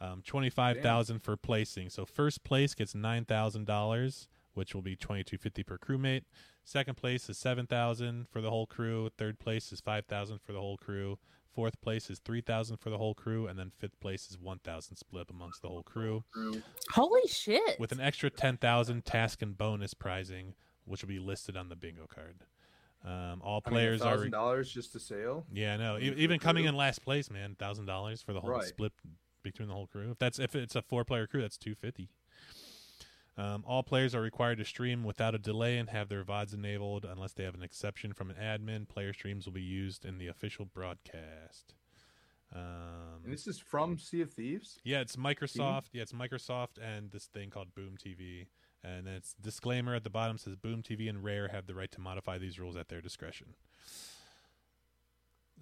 um, 0.00 0.22
twenty-five 0.24 0.76
thousand 0.82 1.22
for 1.22 1.36
placing. 1.36 1.90
So 1.90 2.04
first 2.04 2.44
place 2.44 2.74
gets 2.74 2.94
nine 2.94 3.24
thousand 3.24 3.66
dollars, 3.66 4.28
which 4.54 4.74
will 4.74 4.82
be 4.82 4.96
twenty-two 4.96 5.38
fifty 5.38 5.62
per 5.62 5.78
crewmate. 5.78 6.22
Second 6.64 6.96
place 6.96 7.28
is 7.28 7.38
seven 7.38 7.66
thousand 7.66 8.28
for 8.28 8.40
the 8.40 8.50
whole 8.50 8.66
crew. 8.66 9.08
Third 9.16 9.38
place 9.38 9.72
is 9.72 9.80
five 9.80 10.06
thousand 10.06 10.40
for 10.42 10.52
the 10.52 10.60
whole 10.60 10.76
crew. 10.76 11.18
Fourth 11.56 11.80
place 11.80 12.10
is 12.10 12.18
three 12.18 12.42
thousand 12.42 12.76
for 12.76 12.90
the 12.90 12.98
whole 12.98 13.14
crew, 13.14 13.46
and 13.46 13.58
then 13.58 13.72
fifth 13.78 13.98
place 13.98 14.30
is 14.30 14.38
one 14.38 14.58
thousand 14.58 14.96
split 14.96 15.28
amongst 15.30 15.62
the 15.62 15.68
whole 15.68 15.82
crew 15.82 16.22
Holy 16.90 17.26
shit! 17.26 17.80
with 17.80 17.92
an 17.92 18.00
extra 18.00 18.28
10,000 18.28 19.06
task 19.06 19.40
and 19.40 19.56
bonus 19.56 19.94
prizing, 19.94 20.52
which 20.84 21.00
will 21.02 21.08
be 21.08 21.18
listed 21.18 21.56
on 21.56 21.70
the 21.70 21.74
bingo 21.74 22.06
card. 22.06 22.44
Um, 23.02 23.40
all 23.42 23.62
I 23.64 23.70
mean, 23.70 23.74
players 23.74 24.02
are 24.02 24.16
thousand 24.16 24.32
dollars 24.32 24.70
just 24.70 24.92
to 24.92 25.00
sail. 25.00 25.46
yeah, 25.50 25.78
no, 25.78 25.96
I 25.96 26.00
e- 26.00 26.14
even 26.18 26.38
coming 26.38 26.64
crew. 26.64 26.68
in 26.68 26.76
last 26.76 27.02
place, 27.02 27.30
man, 27.30 27.56
thousand 27.58 27.86
dollars 27.86 28.20
for 28.20 28.34
the 28.34 28.40
whole 28.42 28.50
Right. 28.50 28.64
split 28.64 28.92
between 29.42 29.68
the 29.68 29.74
whole 29.74 29.86
crew. 29.86 30.10
If 30.10 30.18
that's 30.18 30.38
if 30.38 30.54
it's 30.54 30.76
a 30.76 30.82
four 30.82 31.04
player 31.06 31.26
crew, 31.26 31.40
that's 31.40 31.56
two 31.56 31.74
fifty. 31.74 32.10
Um, 33.38 33.64
all 33.66 33.82
players 33.82 34.14
are 34.14 34.20
required 34.22 34.58
to 34.58 34.64
stream 34.64 35.04
without 35.04 35.34
a 35.34 35.38
delay 35.38 35.76
and 35.76 35.90
have 35.90 36.08
their 36.08 36.24
VODs 36.24 36.54
enabled 36.54 37.04
unless 37.04 37.32
they 37.32 37.44
have 37.44 37.54
an 37.54 37.62
exception 37.62 38.12
from 38.14 38.30
an 38.30 38.36
admin. 38.36 38.88
Player 38.88 39.12
streams 39.12 39.44
will 39.44 39.52
be 39.52 39.60
used 39.62 40.04
in 40.06 40.16
the 40.18 40.26
official 40.26 40.64
broadcast. 40.64 41.74
Um, 42.54 43.20
And 43.24 43.32
this 43.32 43.46
is 43.46 43.58
from 43.58 43.98
Sea 43.98 44.22
of 44.22 44.32
Thieves. 44.32 44.78
yeah, 44.84 45.00
it's 45.00 45.16
Microsoft. 45.16 45.88
Yeah, 45.92 46.02
it's 46.02 46.12
Microsoft 46.12 46.78
and 46.80 47.10
this 47.10 47.26
thing 47.26 47.50
called 47.50 47.74
Boom 47.74 47.96
TV. 48.02 48.46
And 48.82 49.06
then 49.06 49.14
it's 49.14 49.34
disclaimer 49.34 49.94
at 49.94 50.04
the 50.04 50.10
bottom 50.10 50.38
says 50.38 50.54
Boom 50.56 50.82
TV 50.82 51.08
and 51.08 51.22
Rare 51.22 51.48
have 51.48 51.66
the 51.66 51.74
right 51.74 51.90
to 51.92 52.00
modify 52.00 52.38
these 52.38 52.58
rules 52.58 52.76
at 52.76 52.88
their 52.88 53.00
discretion. 53.02 53.54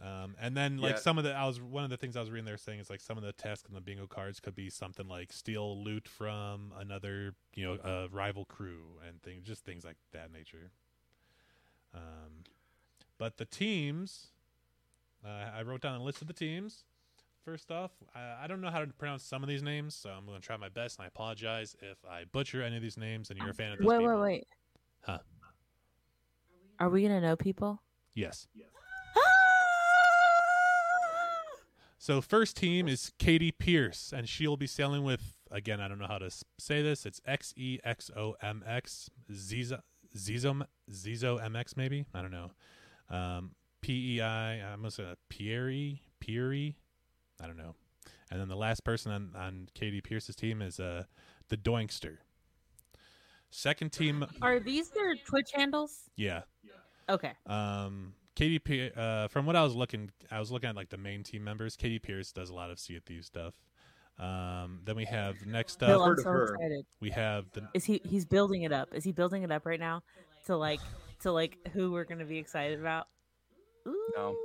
Um, 0.03 0.35
and 0.41 0.57
then 0.57 0.79
like 0.79 0.97
Yeah. 0.97 1.01
some 1.01 1.19
of 1.19 1.25
the 1.25 1.33
I 1.33 1.47
was 1.47 1.61
one 1.61 1.85
of 1.85 1.91
the 1.91 1.97
things 1.97 2.17
I 2.17 2.21
was 2.21 2.31
reading 2.31 2.45
there 2.45 2.57
saying 2.57 2.81
is 2.81 2.91
like 2.91 3.01
some 3.01 3.17
of 3.17 3.23
the 3.23 3.33
tests 3.33 3.65
and 3.67 3.77
the 3.77 3.81
bingo 3.81 4.07
cards 4.07 4.41
could 4.41 4.55
be 4.55 4.69
something 4.69 5.07
like 5.07 5.33
steal 5.33 5.83
loot 5.83 6.09
from 6.09 6.73
another 6.77 7.35
you 7.55 7.65
know 7.65 7.79
a 7.83 8.09
rival 8.09 8.45
crew 8.45 8.99
and 9.07 9.23
things 9.23 9.47
just 9.47 9.65
things 9.65 9.85
like 9.85 9.97
that 10.13 10.33
nature. 10.33 10.73
Um, 11.95 12.43
but 13.19 13.37
the 13.37 13.45
teams, 13.45 14.33
uh, 15.25 15.51
I 15.57 15.63
wrote 15.63 15.81
down 15.81 16.01
a 16.01 16.03
list 16.03 16.21
of 16.21 16.27
the 16.27 16.33
teams. 16.33 16.85
First 17.45 17.71
off, 17.71 17.93
I, 18.15 18.45
I 18.45 18.47
don't 18.49 18.61
know 18.61 18.71
how 18.71 18.81
to 18.81 18.87
pronounce 18.87 19.23
some 19.23 19.43
of 19.43 19.49
these 19.49 19.63
names, 19.63 19.95
so 19.95 20.11
I'm 20.11 20.27
going 20.27 20.41
to 20.41 20.45
try 20.45 20.57
my 20.57 20.71
best, 20.71 20.99
and 20.99 21.05
I 21.05 21.09
apologize 21.09 21.77
if 21.81 21.99
I 22.05 22.25
butcher 22.25 22.63
any 22.63 22.77
of 22.77 22.83
these 22.83 22.97
names 22.97 23.31
and 23.31 23.39
you're 23.39 23.51
a 23.51 23.55
fan 23.55 23.71
of 23.71 23.79
those 23.79 23.87
Wait, 23.87 23.99
people. 23.99 24.15
wait, 24.15 24.21
wait. 24.21 24.47
Huh. 25.03 25.19
Are 26.81 26.89
we 26.89 27.03
gonna 27.03 27.21
know 27.21 27.37
people? 27.37 27.81
Yes. 28.15 28.49
Yes. 28.55 28.69
So 32.05 32.21
first 32.21 32.59
team 32.59 32.87
is 32.87 33.13
Katie 33.19 33.51
Pierce, 33.51 34.13
and 34.15 34.29
she'll 34.29 34.59
be 34.59 34.67
sailing 34.67 35.05
with 35.05 35.39
again. 35.51 35.81
I 35.81 35.89
don't 35.89 35.99
know 35.99 36.07
how 36.07 36.19
to 36.19 36.31
say 36.59 36.83
this. 36.83 37.07
It's 37.07 37.19
X 37.25 37.55
E 37.57 37.79
X 37.83 38.11
O 38.15 38.37
M 38.43 38.63
X 38.67 39.09
Zizo 39.33 39.81
Zizo 40.15 40.67
Zizo 40.93 41.41
MX 41.43 41.79
maybe. 41.79 42.05
I 42.13 42.21
don't 42.21 42.31
know. 42.31 42.51
Um, 43.09 43.53
P 43.81 44.17
E 44.17 44.21
I. 44.21 44.57
I'm 44.57 44.81
gonna 44.81 44.91
say 44.91 45.15
Pieri 45.31 46.01
Pieri. 46.21 46.75
I 47.43 47.47
don't 47.47 47.57
know. 47.57 47.75
And 48.31 48.39
then 48.39 48.49
the 48.49 48.55
last 48.57 48.85
person 48.85 49.11
on 49.11 49.31
on 49.35 49.69
Katie 49.73 50.03
Pierce's 50.03 50.37
team 50.37 50.61
is 50.61 50.79
uh 50.79 51.05
the 51.49 51.57
Doinkster. 51.57 52.19
Second 53.49 53.93
team, 53.93 54.27
Are 54.43 54.61
these 54.61 54.91
their 54.91 55.15
Twitch 55.15 55.53
handles? 55.55 56.11
yeah. 56.17 56.43
Okay. 57.09 57.33
Um, 57.47 58.13
Katie, 58.35 58.59
Pe- 58.59 58.91
uh, 58.93 59.29
from 59.29 59.47
what 59.47 59.55
I 59.57 59.63
was 59.63 59.75
looking, 59.75 60.11
I 60.31 60.41
was 60.41 60.51
looking 60.51 60.69
at 60.69 60.77
like 60.77 60.89
the 60.91 60.97
main 60.97 61.23
team 61.23 61.45
members. 61.45 61.77
Katie 61.77 61.99
Pierce 61.99 62.33
does 62.33 62.51
a 62.51 62.55
lot 62.55 62.71
of 62.71 62.79
Sea 62.79 62.97
of 62.97 63.05
Thieves 63.05 63.27
stuff. 63.27 63.55
Um, 64.19 64.81
then 64.85 64.97
we 64.97 65.05
have 65.07 65.45
next 65.47 65.79
Bill, 65.81 66.03
up, 66.03 66.11
I'm 66.11 66.17
so 66.23 66.43
excited. 66.43 66.87
we 67.01 67.11
have 67.11 67.47
the 67.53 67.69
Is 67.75 67.85
he? 67.85 68.01
He's 68.05 68.25
building 68.25 68.63
it 68.63 68.73
up. 68.73 68.89
Is 68.93 69.05
he 69.05 69.13
building 69.13 69.43
it 69.43 69.51
up 69.51 69.67
right 69.67 69.81
now 69.81 70.03
to 70.47 70.57
like 70.57 70.81
to 71.23 71.33
like 71.33 71.59
who 71.73 71.91
we're 71.93 72.05
gonna 72.05 72.25
be 72.25 72.39
excited 72.39 72.79
about? 72.81 73.09
No. 74.17 74.31
Ooh. 74.31 74.37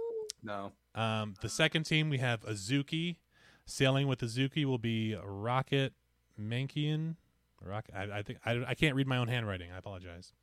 No. 0.42 0.72
um 0.96 1.36
the 1.42 1.50
second 1.50 1.84
team. 1.84 2.10
We 2.10 2.18
have 2.20 2.42
Azuki. 2.42 3.18
Sailing 3.66 4.08
with 4.08 4.22
Azuki 4.22 4.66
will 4.66 4.80
be 4.80 5.16
Rocket 5.24 5.94
Mankian. 6.40 7.16
Rock. 7.62 7.86
I, 7.96 8.04
I 8.04 8.22
think 8.24 8.40
I, 8.46 8.64
I 8.70 8.74
can't 8.74 8.96
read 8.96 9.06
my 9.08 9.18
own 9.18 9.28
handwriting. 9.28 9.72
I 9.72 9.78
apologize. 9.78 10.34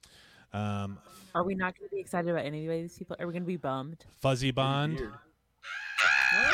Um, 0.52 0.98
Are 1.34 1.44
we 1.44 1.54
not 1.54 1.74
gonna 1.78 1.88
be 1.90 2.00
excited 2.00 2.30
about 2.30 2.44
any 2.44 2.64
of 2.66 2.72
these 2.72 2.96
people? 2.98 3.16
Are 3.18 3.26
we 3.26 3.32
gonna 3.32 3.44
be 3.44 3.56
bummed? 3.56 4.04
Fuzzy 4.20 4.50
Bond, 4.50 5.00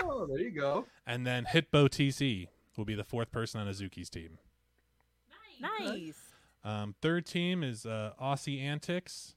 Oh, 0.03 0.27
there 0.27 0.39
you 0.41 0.51
go. 0.51 0.87
and 1.07 1.27
then 1.27 1.45
Hitbo 1.45 1.89
TC 1.89 2.49
will 2.77 2.85
be 2.85 2.95
the 2.95 3.05
fourth 3.05 3.31
person 3.31 3.61
on 3.61 3.67
Azuki's 3.67 4.11
team. 4.11 4.39
Nice. 5.61 6.19
Um, 6.65 6.95
third 7.03 7.27
team 7.27 7.63
is 7.63 7.87
uh, 7.87 8.13
Aussie 8.21 8.61
Antics. 8.61 9.35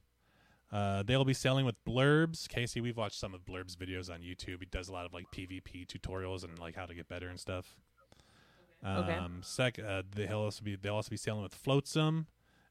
Uh, 0.72 1.02
they'll 1.04 1.24
be 1.24 1.34
selling 1.34 1.64
with 1.64 1.76
Blurbs. 1.84 2.48
Casey, 2.48 2.80
we've 2.80 2.96
watched 2.96 3.18
some 3.18 3.34
of 3.34 3.44
Blurbs 3.44 3.76
videos 3.76 4.12
on 4.12 4.20
YouTube. 4.20 4.60
He 4.60 4.66
does 4.70 4.88
a 4.88 4.92
lot 4.92 5.06
of 5.06 5.12
like 5.14 5.30
PvP 5.30 5.86
tutorials 5.86 6.42
and 6.44 6.58
like 6.58 6.74
how 6.74 6.86
to 6.86 6.94
get 6.94 7.08
better 7.08 7.28
and 7.28 7.38
stuff. 7.38 7.76
Um, 8.82 8.96
Okay. 9.04 9.18
Sec, 9.42 9.78
uh, 9.78 10.02
they'll 10.14 10.38
also 10.40 10.62
be 10.64 10.76
they'll 10.76 10.94
also 10.96 11.10
be 11.10 11.16
selling 11.16 11.42
with 11.42 11.54
Floatsome 11.54 12.26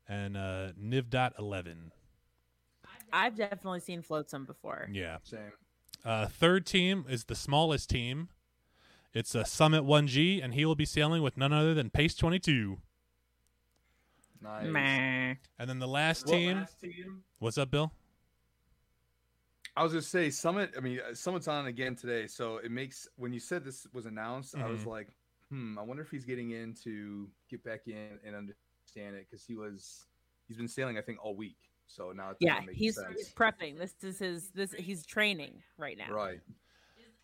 and 0.08 0.38
uh, 0.38 0.70
Niv.11. 0.82 1.92
I've 3.14 3.36
definitely 3.36 3.80
seen 3.80 4.02
Floatsome 4.02 4.46
before. 4.46 4.90
Yeah. 4.92 5.18
Same. 5.24 5.52
Uh, 6.04 6.28
third 6.28 6.66
team 6.66 7.06
is 7.10 7.26
the 7.26 7.36
smallest 7.36 7.90
team. 7.90 8.30
It's 9.14 9.34
a 9.34 9.46
Summit 9.46 9.84
1G, 9.84 10.44
and 10.44 10.54
he 10.54 10.66
will 10.66 10.76
be 10.76 10.86
sailing 10.86 11.24
with 11.24 11.38
none 11.38 11.54
other 11.54 11.74
than 11.74 11.90
Pace 11.90 12.16
22. 12.16 12.78
Nice. 14.42 14.68
Meh. 14.68 15.36
And 15.58 15.70
then 15.70 15.80
the 15.80 15.88
last 15.88 16.28
team. 16.28 16.58
last 16.58 16.80
team. 16.80 17.24
What's 17.40 17.58
up, 17.58 17.72
Bill? 17.72 17.92
I 19.78 19.84
was 19.84 19.92
gonna 19.92 20.02
say 20.04 20.30
Summit. 20.30 20.74
I 20.78 20.80
mean, 20.82 21.00
uh, 21.00 21.14
Summit's 21.14 21.48
on 21.48 21.66
again 21.66 21.96
today, 21.96 22.28
so 22.28 22.58
it 22.58 22.72
makes 22.72 23.08
when 23.18 23.34
you 23.34 23.40
said 23.40 23.64
this 23.66 23.88
was 23.94 24.06
announced, 24.06 24.56
I 24.56 24.68
was 24.70 24.82
Mhm. 24.84 24.88
like, 24.88 25.08
hmm, 25.50 25.78
I 25.78 25.82
wonder 25.82 26.02
if 26.04 26.10
he's 26.12 26.24
getting 26.26 26.52
in 26.52 26.74
to 26.84 27.30
get 27.50 27.64
back 27.64 27.88
in 27.88 28.20
and 28.24 28.54
understand 28.96 29.16
it 29.16 29.28
because 29.30 29.46
he 29.46 29.56
was 29.56 30.06
he's 30.48 30.58
been 30.58 30.68
sailing 30.68 30.98
I 30.98 31.02
think 31.02 31.20
all 31.24 31.36
week, 31.36 31.58
so 31.88 32.12
now 32.12 32.32
it's 32.32 32.38
Yeah, 32.42 32.60
making 32.60 32.76
he's, 32.76 32.96
sense. 32.96 33.16
he's 33.18 33.34
prepping. 33.34 33.78
This 33.78 33.94
is 34.04 34.20
his. 34.20 34.50
This 34.50 34.74
he's 34.74 35.06
training 35.06 35.62
right 35.78 35.98
now. 35.98 36.12
right. 36.14 36.40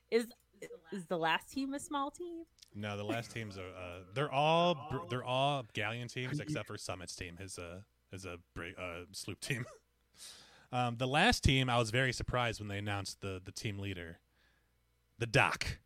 Is 0.10 0.28
is 0.92 1.06
the 1.06 1.18
last 1.18 1.50
team 1.50 1.74
a 1.74 1.80
small 1.80 2.12
team? 2.12 2.44
No, 2.76 2.96
the 2.96 3.04
last 3.04 3.32
teams 3.32 3.58
are 3.58 3.62
uh, 3.62 4.00
they're 4.14 4.32
all 4.32 5.06
they're 5.10 5.24
all 5.24 5.66
galleon 5.74 6.08
teams 6.08 6.40
except 6.40 6.68
for 6.68 6.78
Summit's 6.78 7.16
team. 7.16 7.38
His 7.38 7.58
uh 7.58 7.82
is 8.12 8.26
a 8.26 8.34
uh, 8.34 9.06
sloop 9.14 9.40
team. 9.40 9.66
um, 10.74 10.98
the 10.98 11.08
last 11.08 11.44
team, 11.46 11.70
I 11.70 11.78
was 11.78 11.92
very 11.92 12.12
surprised 12.12 12.60
when 12.60 12.68
they 12.68 12.78
announced 12.78 13.22
the 13.22 13.42
the 13.44 13.52
team 13.52 13.80
leader, 13.80 14.20
the 15.18 15.28
Doc. 15.28 15.80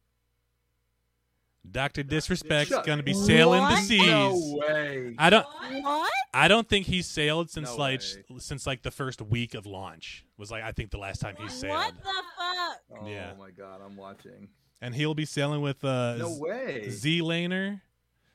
Doctor 1.71 2.03
Disrespect's 2.03 2.69
Shut- 2.73 2.85
gonna 2.85 3.03
be 3.03 3.13
sailing 3.13 3.61
the 3.63 3.75
seas. 3.77 4.05
No 4.05 4.57
way. 4.59 5.15
I 5.17 5.29
don't. 5.29 5.45
What? 5.83 6.11
I 6.33 6.47
don't 6.47 6.67
think 6.67 6.85
he's 6.85 7.07
sailed 7.07 7.49
since 7.49 7.69
No 7.69 7.77
like 7.77 8.01
way. 8.01 8.37
since 8.39 8.65
like 8.67 8.81
the 8.83 8.91
first 8.91 9.21
week 9.21 9.53
of 9.53 9.65
launch 9.65 10.25
was 10.37 10.51
like 10.51 10.63
I 10.63 10.71
think 10.71 10.91
the 10.91 10.97
last 10.97 11.19
time 11.21 11.35
he 11.39 11.47
sailed. 11.49 11.75
What 11.75 11.93
the 11.97 12.03
fuck? 12.03 13.01
Oh 13.01 13.07
Yeah. 13.07 13.33
my 13.39 13.51
god, 13.51 13.81
I'm 13.85 13.95
watching. 13.95 14.49
And 14.81 14.93
he'll 14.93 15.13
be 15.15 15.25
sailing 15.25 15.61
with 15.61 15.83
uh, 15.83 16.15
No 16.17 16.37
way. 16.37 16.89
Z 16.89 17.21
Laner, 17.21 17.81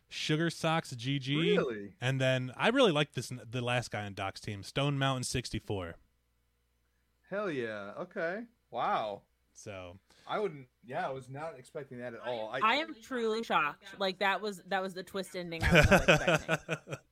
Sugar 0.09 0.51
Socks 0.51 0.93
GG, 0.95 1.37
Really? 1.37 1.93
and 2.01 2.21
then 2.21 2.53
I 2.57 2.69
really 2.69 2.93
like 2.93 3.13
this 3.13 3.31
the 3.51 3.61
last 3.61 3.91
guy 3.91 4.05
on 4.07 4.15
Doc's 4.15 4.41
team, 4.41 4.63
Stone 4.63 4.99
Mountain 4.99 5.25
64. 5.25 5.95
Hell 7.29 7.51
yeah. 7.51 7.93
Okay. 8.01 8.41
Wow. 8.71 9.23
So 9.53 9.99
I 10.31 10.39
wouldn't. 10.39 10.67
Yeah, 10.87 11.07
I 11.07 11.11
was 11.11 11.29
not 11.29 11.55
expecting 11.59 11.99
that 11.99 12.15
at 12.15 12.21
all. 12.27 12.51
I 12.63 12.77
am 12.77 12.95
truly 13.03 13.43
shocked. 13.43 13.85
Like 13.99 14.21
that 14.21 14.41
was 14.41 14.63
that 14.69 14.81
was 14.83 14.95
the 14.95 15.03
twist 15.03 15.35
ending 15.35 15.63
I 15.65 15.73
was 15.73 15.91
not 15.91 16.09
expecting. 16.09 16.77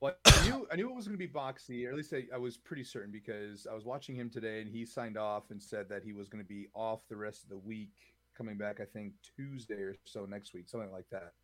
Well, 0.00 0.14
I 0.24 0.48
knew 0.48 0.66
I 0.72 0.76
knew 0.76 0.88
it 0.88 0.94
was 0.94 1.06
going 1.06 1.18
to 1.18 1.26
be 1.26 1.30
Boxy, 1.30 1.86
or 1.86 1.90
at 1.90 1.96
least 1.96 2.14
I, 2.14 2.24
I 2.34 2.38
was 2.38 2.56
pretty 2.56 2.84
certain 2.84 3.12
because 3.12 3.66
I 3.70 3.74
was 3.74 3.84
watching 3.84 4.14
him 4.14 4.30
today, 4.30 4.62
and 4.62 4.70
he 4.70 4.86
signed 4.86 5.18
off 5.18 5.50
and 5.50 5.62
said 5.62 5.90
that 5.90 6.02
he 6.02 6.14
was 6.14 6.30
going 6.30 6.42
to 6.42 6.48
be 6.48 6.68
off 6.72 7.00
the 7.10 7.16
rest 7.16 7.42
of 7.42 7.50
the 7.50 7.58
week, 7.58 7.92
coming 8.34 8.56
back 8.56 8.80
I 8.80 8.86
think 8.86 9.12
Tuesday 9.36 9.74
or 9.74 9.94
so 10.04 10.24
next 10.24 10.54
week, 10.54 10.70
something 10.70 10.90
like 10.90 11.04
that. 11.10 11.34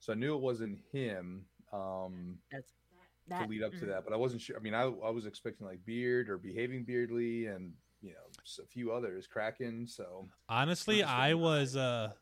So 0.00 0.14
I 0.14 0.16
knew 0.16 0.34
it 0.34 0.40
wasn't 0.40 0.78
him 0.90 1.44
um, 1.72 2.38
That's 2.50 2.72
to 3.42 3.46
lead 3.46 3.62
up 3.62 3.72
to 3.72 3.84
mm. 3.84 3.88
that, 3.88 4.04
but 4.04 4.14
I 4.14 4.16
wasn't 4.16 4.40
sure. 4.40 4.56
I 4.56 4.60
mean, 4.60 4.74
I, 4.74 4.84
I 4.84 5.10
was 5.10 5.26
expecting 5.26 5.66
like 5.66 5.84
Beard 5.84 6.30
or 6.30 6.38
Behaving 6.38 6.86
Beardly, 6.86 7.54
and 7.54 7.74
you 8.00 8.10
know 8.10 8.26
s- 8.27 8.27
a 8.62 8.66
few 8.66 8.92
others, 8.92 9.26
Kraken. 9.26 9.86
So 9.86 10.28
honestly, 10.48 11.02
I 11.02 11.34
was 11.34 11.76
uh 11.76 12.12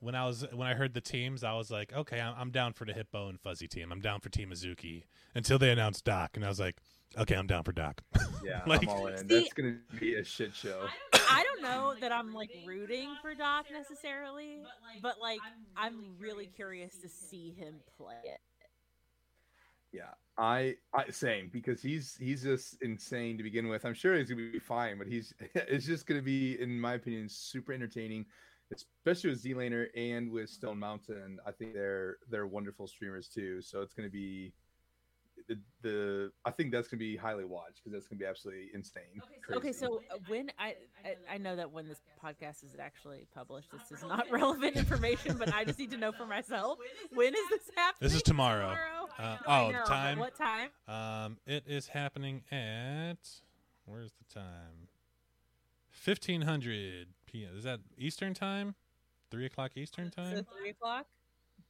when 0.00 0.14
I 0.14 0.26
was 0.26 0.44
when 0.52 0.68
I 0.68 0.74
heard 0.74 0.94
the 0.94 1.00
teams, 1.00 1.42
I 1.42 1.54
was 1.54 1.70
like, 1.70 1.92
okay, 1.92 2.20
I'm, 2.20 2.34
I'm 2.38 2.50
down 2.50 2.72
for 2.72 2.84
the 2.84 2.92
Hippo 2.92 3.28
and 3.28 3.40
Fuzzy 3.40 3.66
team. 3.66 3.90
I'm 3.90 4.00
down 4.00 4.20
for 4.20 4.28
Team 4.28 4.50
Azuki 4.50 5.04
until 5.34 5.58
they 5.58 5.70
announced 5.70 6.04
Doc, 6.04 6.32
and 6.36 6.44
I 6.44 6.48
was 6.48 6.60
like, 6.60 6.76
okay, 7.16 7.34
I'm 7.34 7.46
down 7.48 7.64
for 7.64 7.72
Doc. 7.72 8.02
yeah, 8.44 8.62
Like- 8.66 8.82
I'm 8.82 8.88
all 8.90 9.06
in. 9.08 9.16
See- 9.18 9.24
That's 9.40 9.52
going 9.52 9.80
to 9.90 9.96
be 9.96 10.14
a 10.14 10.24
shit 10.24 10.54
show. 10.54 10.86
I 11.30 11.42
don't 11.44 11.62
know 11.62 11.94
that 12.00 12.12
I'm 12.12 12.32
like 12.32 12.50
rooting 12.66 13.08
for 13.20 13.34
Doc 13.34 13.66
necessarily, 13.72 14.58
but 15.02 15.16
like 15.20 15.40
I'm 15.76 16.14
really 16.18 16.46
curious 16.46 16.96
to 16.98 17.08
see 17.08 17.50
him 17.50 17.76
play 17.96 18.14
it. 18.24 18.38
Yeah, 19.92 20.10
I, 20.36 20.76
I 20.94 21.10
same 21.10 21.50
because 21.52 21.82
he's 21.82 22.16
he's 22.16 22.42
just 22.42 22.80
insane 22.82 23.36
to 23.38 23.42
begin 23.42 23.68
with. 23.68 23.84
I'm 23.84 23.94
sure 23.94 24.16
he's 24.16 24.28
gonna 24.28 24.50
be 24.50 24.58
fine, 24.58 24.98
but 24.98 25.06
he's 25.06 25.34
it's 25.54 25.86
just 25.86 26.06
gonna 26.06 26.22
be, 26.22 26.60
in 26.60 26.78
my 26.78 26.94
opinion, 26.94 27.28
super 27.28 27.72
entertaining, 27.72 28.26
especially 28.72 29.30
with 29.30 29.40
Z 29.40 29.54
Laner 29.54 29.86
and 29.96 30.30
with 30.30 30.50
Stone 30.50 30.78
Mountain. 30.78 31.38
I 31.46 31.52
think 31.52 31.74
they're 31.74 32.18
they're 32.30 32.46
wonderful 32.46 32.86
streamers 32.86 33.28
too. 33.28 33.62
So 33.62 33.80
it's 33.80 33.94
gonna 33.94 34.10
be 34.10 34.52
the, 35.48 35.58
the 35.82 36.30
I 36.44 36.50
think 36.50 36.72
that's 36.72 36.88
gonna 36.88 36.98
be 36.98 37.16
highly 37.16 37.44
watched 37.44 37.80
because 37.82 37.92
that's 37.92 38.06
gonna 38.06 38.18
be 38.18 38.26
absolutely 38.26 38.68
insane. 38.74 39.20
Okay, 39.50 39.60
crazy. 39.60 39.72
so 39.72 40.02
uh, 40.10 40.18
when 40.26 40.50
I, 40.58 40.74
I 41.04 41.34
I 41.34 41.38
know 41.38 41.56
that 41.56 41.70
when 41.70 41.88
this 41.88 42.00
podcast 42.22 42.64
is 42.64 42.76
actually 42.78 43.26
published, 43.34 43.70
this 43.72 43.98
is 43.98 44.04
not 44.06 44.26
relevant 44.30 44.76
information, 44.76 45.36
but 45.38 45.52
I 45.54 45.64
just 45.64 45.78
need 45.78 45.90
to 45.92 45.96
know 45.96 46.12
for 46.12 46.26
myself. 46.26 46.78
When 47.12 47.34
is 47.34 47.40
this 47.50 47.70
happening? 47.74 48.08
This 48.08 48.14
is 48.14 48.22
tomorrow. 48.22 48.76
Uh, 49.18 49.36
oh, 49.46 49.70
know, 49.70 49.78
but 49.80 49.86
time. 49.86 50.18
What 50.18 50.34
time? 50.36 50.68
Um, 50.86 51.38
it 51.46 51.64
is 51.66 51.88
happening 51.88 52.42
at 52.52 53.16
where's 53.84 54.12
the 54.12 54.32
time? 54.32 54.88
Fifteen 55.90 56.42
hundred 56.42 57.08
p.m. 57.26 57.50
Is 57.56 57.64
that 57.64 57.80
Eastern 57.96 58.32
time? 58.34 58.74
Three 59.30 59.46
o'clock 59.46 59.72
Eastern 59.76 60.12
So 60.14 60.22
time? 60.22 60.46
three 60.56 60.70
o'clock 60.70 61.06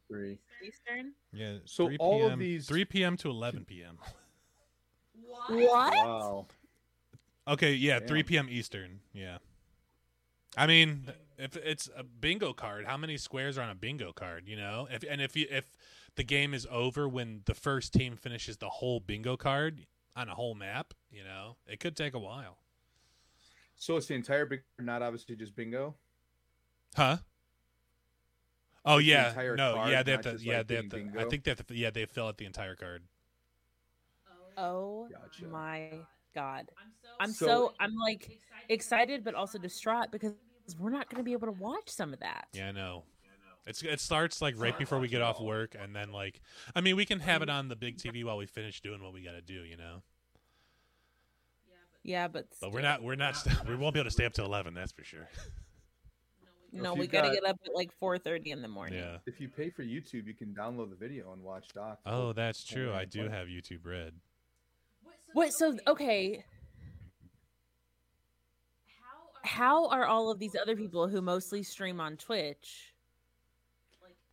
three. 0.09 0.39
Eastern. 0.63 1.13
Yeah. 1.33 1.55
So 1.65 1.87
3 1.87 1.97
all 1.99 2.25
of 2.25 2.29
PM 2.31 2.39
these- 2.39 2.67
three 2.67 2.85
p.m. 2.85 3.17
to 3.19 3.31
eleven 3.31 3.65
p.m. 3.65 3.99
What? 5.27 5.51
Wow. 5.95 6.47
Okay, 7.47 7.73
yeah, 7.73 7.99
three 8.01 8.23
p.m. 8.23 8.49
Eastern. 8.51 9.01
Yeah. 9.15 9.39
I 10.57 10.67
mean, 10.67 11.07
if 11.39 11.57
it's 11.57 11.89
a 11.97 12.03
bingo 12.03 12.53
card, 12.53 12.85
how 12.87 12.97
many 12.97 13.17
squares 13.17 13.57
are 13.59 13.63
on 13.63 13.71
a 13.71 13.75
bingo 13.75 14.13
card? 14.13 14.45
You 14.47 14.57
know, 14.57 14.87
if 14.91 15.03
and 15.09 15.21
if 15.23 15.35
you 15.37 15.47
if 15.51 15.65
the 16.19 16.25
game 16.25 16.53
is 16.53 16.67
over 16.69 17.09
when 17.09 17.43
the 17.47 17.55
first 17.55 17.93
team 17.95 18.17
finishes 18.17 18.57
the 18.57 18.69
whole 18.69 18.99
bingo 18.99 19.37
card 19.37 19.87
on 20.17 20.29
a 20.29 20.35
whole 20.35 20.53
map, 20.57 20.93
you 21.13 21.23
know, 21.23 21.55
it 21.69 21.79
could 21.79 21.97
take 21.97 22.13
a 22.13 22.19
while. 22.19 22.59
So 23.77 23.97
it's 23.97 24.07
the 24.09 24.15
entire 24.15 24.45
bingo, 24.45 24.65
not 24.81 25.01
obviously 25.01 25.37
just 25.37 25.55
bingo. 25.55 25.95
Huh? 26.97 27.19
Oh 28.85 28.97
Like 28.97 29.05
the 29.05 29.11
yeah, 29.11 29.29
entire 29.29 29.57
no, 29.57 29.75
card, 29.75 29.91
yeah, 29.93 30.03
they 30.03 30.11
have 30.11 30.25
not 30.25 30.31
to, 30.31 30.33
just, 30.33 30.45
yeah, 30.45 30.59
like, 30.59 30.67
they 30.67 30.75
have 30.75 30.89
being 30.89 31.13
to. 31.13 31.21
I 31.21 31.25
think 31.27 31.45
they 31.45 31.51
have 31.53 31.65
to, 31.65 31.75
yeah, 31.77 31.91
they 31.91 32.05
fill 32.07 32.27
out 32.27 32.37
the 32.37 32.47
entire 32.47 32.75
card. 32.75 33.03
Oh 34.57 35.07
Gotcha. 35.09 35.47
my 35.47 36.01
god! 36.35 36.69
I'm 37.21 37.31
So- 37.31 37.47
so 37.47 37.75
I'm 37.79 37.95
like 37.97 38.41
excited, 38.69 39.23
but 39.23 39.37
also 39.37 39.57
distraught 39.57 40.11
because 40.11 40.33
we're 40.81 40.91
not 40.91 41.09
going 41.09 41.19
to 41.19 41.25
be 41.25 41.33
able 41.33 41.47
to 41.47 41.53
watch 41.61 41.89
some 41.89 42.13
of 42.13 42.19
that. 42.19 42.49
Yeah, 42.53 42.69
I 42.69 42.73
know. 42.73 43.05
It's 43.69 43.83
it 43.83 44.01
starts 44.01 44.41
like 44.41 44.55
right 44.59 44.77
before 44.79 44.99
we 44.99 45.09
get 45.09 45.21
off 45.21 45.41
work, 45.41 45.77
and 45.79 45.95
then 45.95 46.11
like, 46.11 46.41
I 46.75 46.81
mean, 46.81 46.97
we 46.97 47.05
can 47.05 47.21
have 47.21 47.43
it 47.43 47.51
on 47.51 47.69
the 47.69 47.77
big 47.77 47.99
TV 47.99 48.25
while 48.25 48.39
we 48.39 48.47
finish 48.47 48.81
doing 48.81 49.03
what 49.03 49.13
we 49.13 49.23
got 49.23 49.33
to 49.33 49.43
do, 49.43 49.63
you 49.63 49.77
know. 49.77 50.03
Yeah, 52.03 52.29
but 52.29 52.47
But 52.61 52.73
we're 52.73 52.81
not, 52.81 53.03
we're 53.03 53.17
not, 53.17 53.37
st- 53.37 53.69
we 53.69 53.77
won't 53.77 53.93
be 53.93 54.01
able 54.01 54.09
to 54.09 54.13
stay 54.15 54.25
up 54.25 54.33
till 54.33 54.47
eleven. 54.47 54.73
That's 54.73 54.93
for 54.93 55.05
sure. 55.05 55.29
no, 56.73 56.95
we 56.95 57.07
got 57.07 57.23
to 57.23 57.29
got- 57.29 57.35
get 57.35 57.45
up 57.45 57.59
at 57.67 57.75
like 57.75 57.91
4:30 58.01 58.47
in 58.47 58.63
the 58.63 58.69
morning. 58.69 58.99
Yeah. 59.01 59.19
If 59.27 59.39
you 59.41 59.49
pay 59.49 59.69
for 59.69 59.83
YouTube, 59.85 60.27
you 60.27 60.35
can 60.35 60.55
download 60.55 60.89
the 60.89 60.97
video 60.97 61.33
and 61.35 61.43
watch 61.43 61.69
Doc. 61.75 61.99
Oh, 62.07 62.33
that's 62.33 62.65
true. 62.65 62.95
I 62.95 63.05
do 63.05 63.29
have 63.29 63.49
YouTube 63.49 63.85
Red. 63.85 64.15
What? 65.35 65.53
so 65.53 65.77
okay, 65.87 66.43
how 69.43 69.89
are 69.89 70.07
all 70.07 70.31
of 70.31 70.39
these 70.39 70.57
other 70.57 70.77
people 70.77 71.09
who 71.09 71.21
mostly 71.21 71.63
stream 71.63 72.01
on 72.01 72.17
Twitch? 72.17 72.95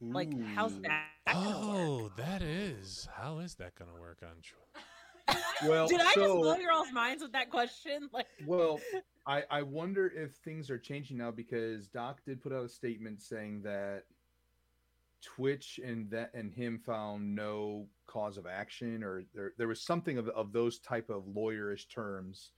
Like, 0.02 0.32
how's 0.56 0.74
Ooh. 0.74 0.82
that? 0.82 1.08
gonna 1.28 1.50
work? 1.50 1.58
Oh, 1.76 2.12
that 2.18 2.42
is. 2.42 3.08
How 3.14 3.40
is 3.40 3.56
that 3.56 3.76
going 3.76 3.90
to 3.92 4.00
work 4.00 4.20
on? 4.24 4.36
Tw- 4.42 5.68
Well, 5.68 5.88
Did 5.88 6.02
I 6.02 6.14
just 6.14 6.18
blow 6.18 6.56
your 6.58 6.72
all's 6.72 6.92
minds 6.92 7.24
with 7.24 7.32
that 7.32 7.50
question? 7.50 8.10
Like, 8.14 8.28
Well, 8.46 8.80
I, 9.26 9.44
I 9.50 9.62
wonder 9.64 10.08
if 10.08 10.36
things 10.36 10.70
are 10.70 10.78
changing 10.78 11.18
now 11.18 11.32
because 11.32 11.88
Doc 11.88 12.22
did 12.26 12.42
put 12.42 12.54
out 12.54 12.66
a 12.66 12.70
statement 12.70 13.22
saying 13.22 13.62
that 13.64 14.04
Twitch 15.24 15.80
and 15.84 16.10
that 16.12 16.32
and 16.36 16.54
him 16.54 16.78
found 16.86 17.34
no 17.36 17.88
cause 18.06 18.38
of 18.38 18.46
action 18.46 19.04
or 19.04 19.24
there 19.34 19.54
there 19.58 19.68
was 19.68 19.82
something 19.82 20.20
of, 20.20 20.28
of 20.30 20.52
those 20.54 20.78
type 20.80 21.10
of 21.10 21.24
lawyerish 21.24 21.90
terms. 21.90 22.52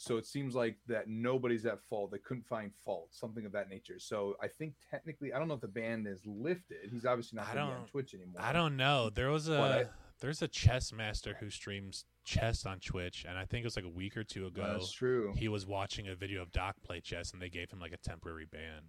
So 0.00 0.16
it 0.16 0.24
seems 0.24 0.54
like 0.54 0.78
that 0.86 1.08
nobody's 1.08 1.66
at 1.66 1.78
fault. 1.82 2.10
They 2.10 2.18
couldn't 2.20 2.46
find 2.46 2.72
fault, 2.86 3.08
something 3.10 3.44
of 3.44 3.52
that 3.52 3.68
nature. 3.68 3.98
So 3.98 4.34
I 4.42 4.48
think 4.48 4.72
technically, 4.90 5.34
I 5.34 5.38
don't 5.38 5.46
know 5.46 5.52
if 5.52 5.60
the 5.60 5.68
ban 5.68 6.06
is 6.06 6.22
lifted. 6.24 6.88
He's 6.90 7.04
obviously 7.04 7.36
not 7.36 7.48
I 7.50 7.54
going 7.54 7.68
to 7.68 7.74
on 7.74 7.86
Twitch 7.86 8.14
anymore. 8.14 8.40
I 8.40 8.54
don't 8.54 8.78
know. 8.78 9.10
There 9.10 9.28
was 9.28 9.50
a 9.50 9.90
there's 10.20 10.40
a 10.40 10.48
chess 10.48 10.90
master 10.90 11.36
who 11.38 11.50
streams 11.50 12.06
chess 12.24 12.64
on 12.64 12.80
Twitch, 12.80 13.26
and 13.28 13.36
I 13.36 13.44
think 13.44 13.62
it 13.62 13.66
was 13.66 13.76
like 13.76 13.84
a 13.84 13.90
week 13.90 14.16
or 14.16 14.24
two 14.24 14.46
ago. 14.46 14.78
That's 14.78 14.90
true. 14.90 15.34
He 15.36 15.48
was 15.48 15.66
watching 15.66 16.08
a 16.08 16.14
video 16.14 16.40
of 16.40 16.50
Doc 16.50 16.76
play 16.82 17.00
chess, 17.00 17.34
and 17.34 17.42
they 17.42 17.50
gave 17.50 17.70
him 17.70 17.78
like 17.78 17.92
a 17.92 17.98
temporary 17.98 18.46
ban 18.50 18.84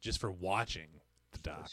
just 0.00 0.18
for 0.18 0.32
watching 0.32 0.88
the 1.32 1.38
Doc. 1.40 1.70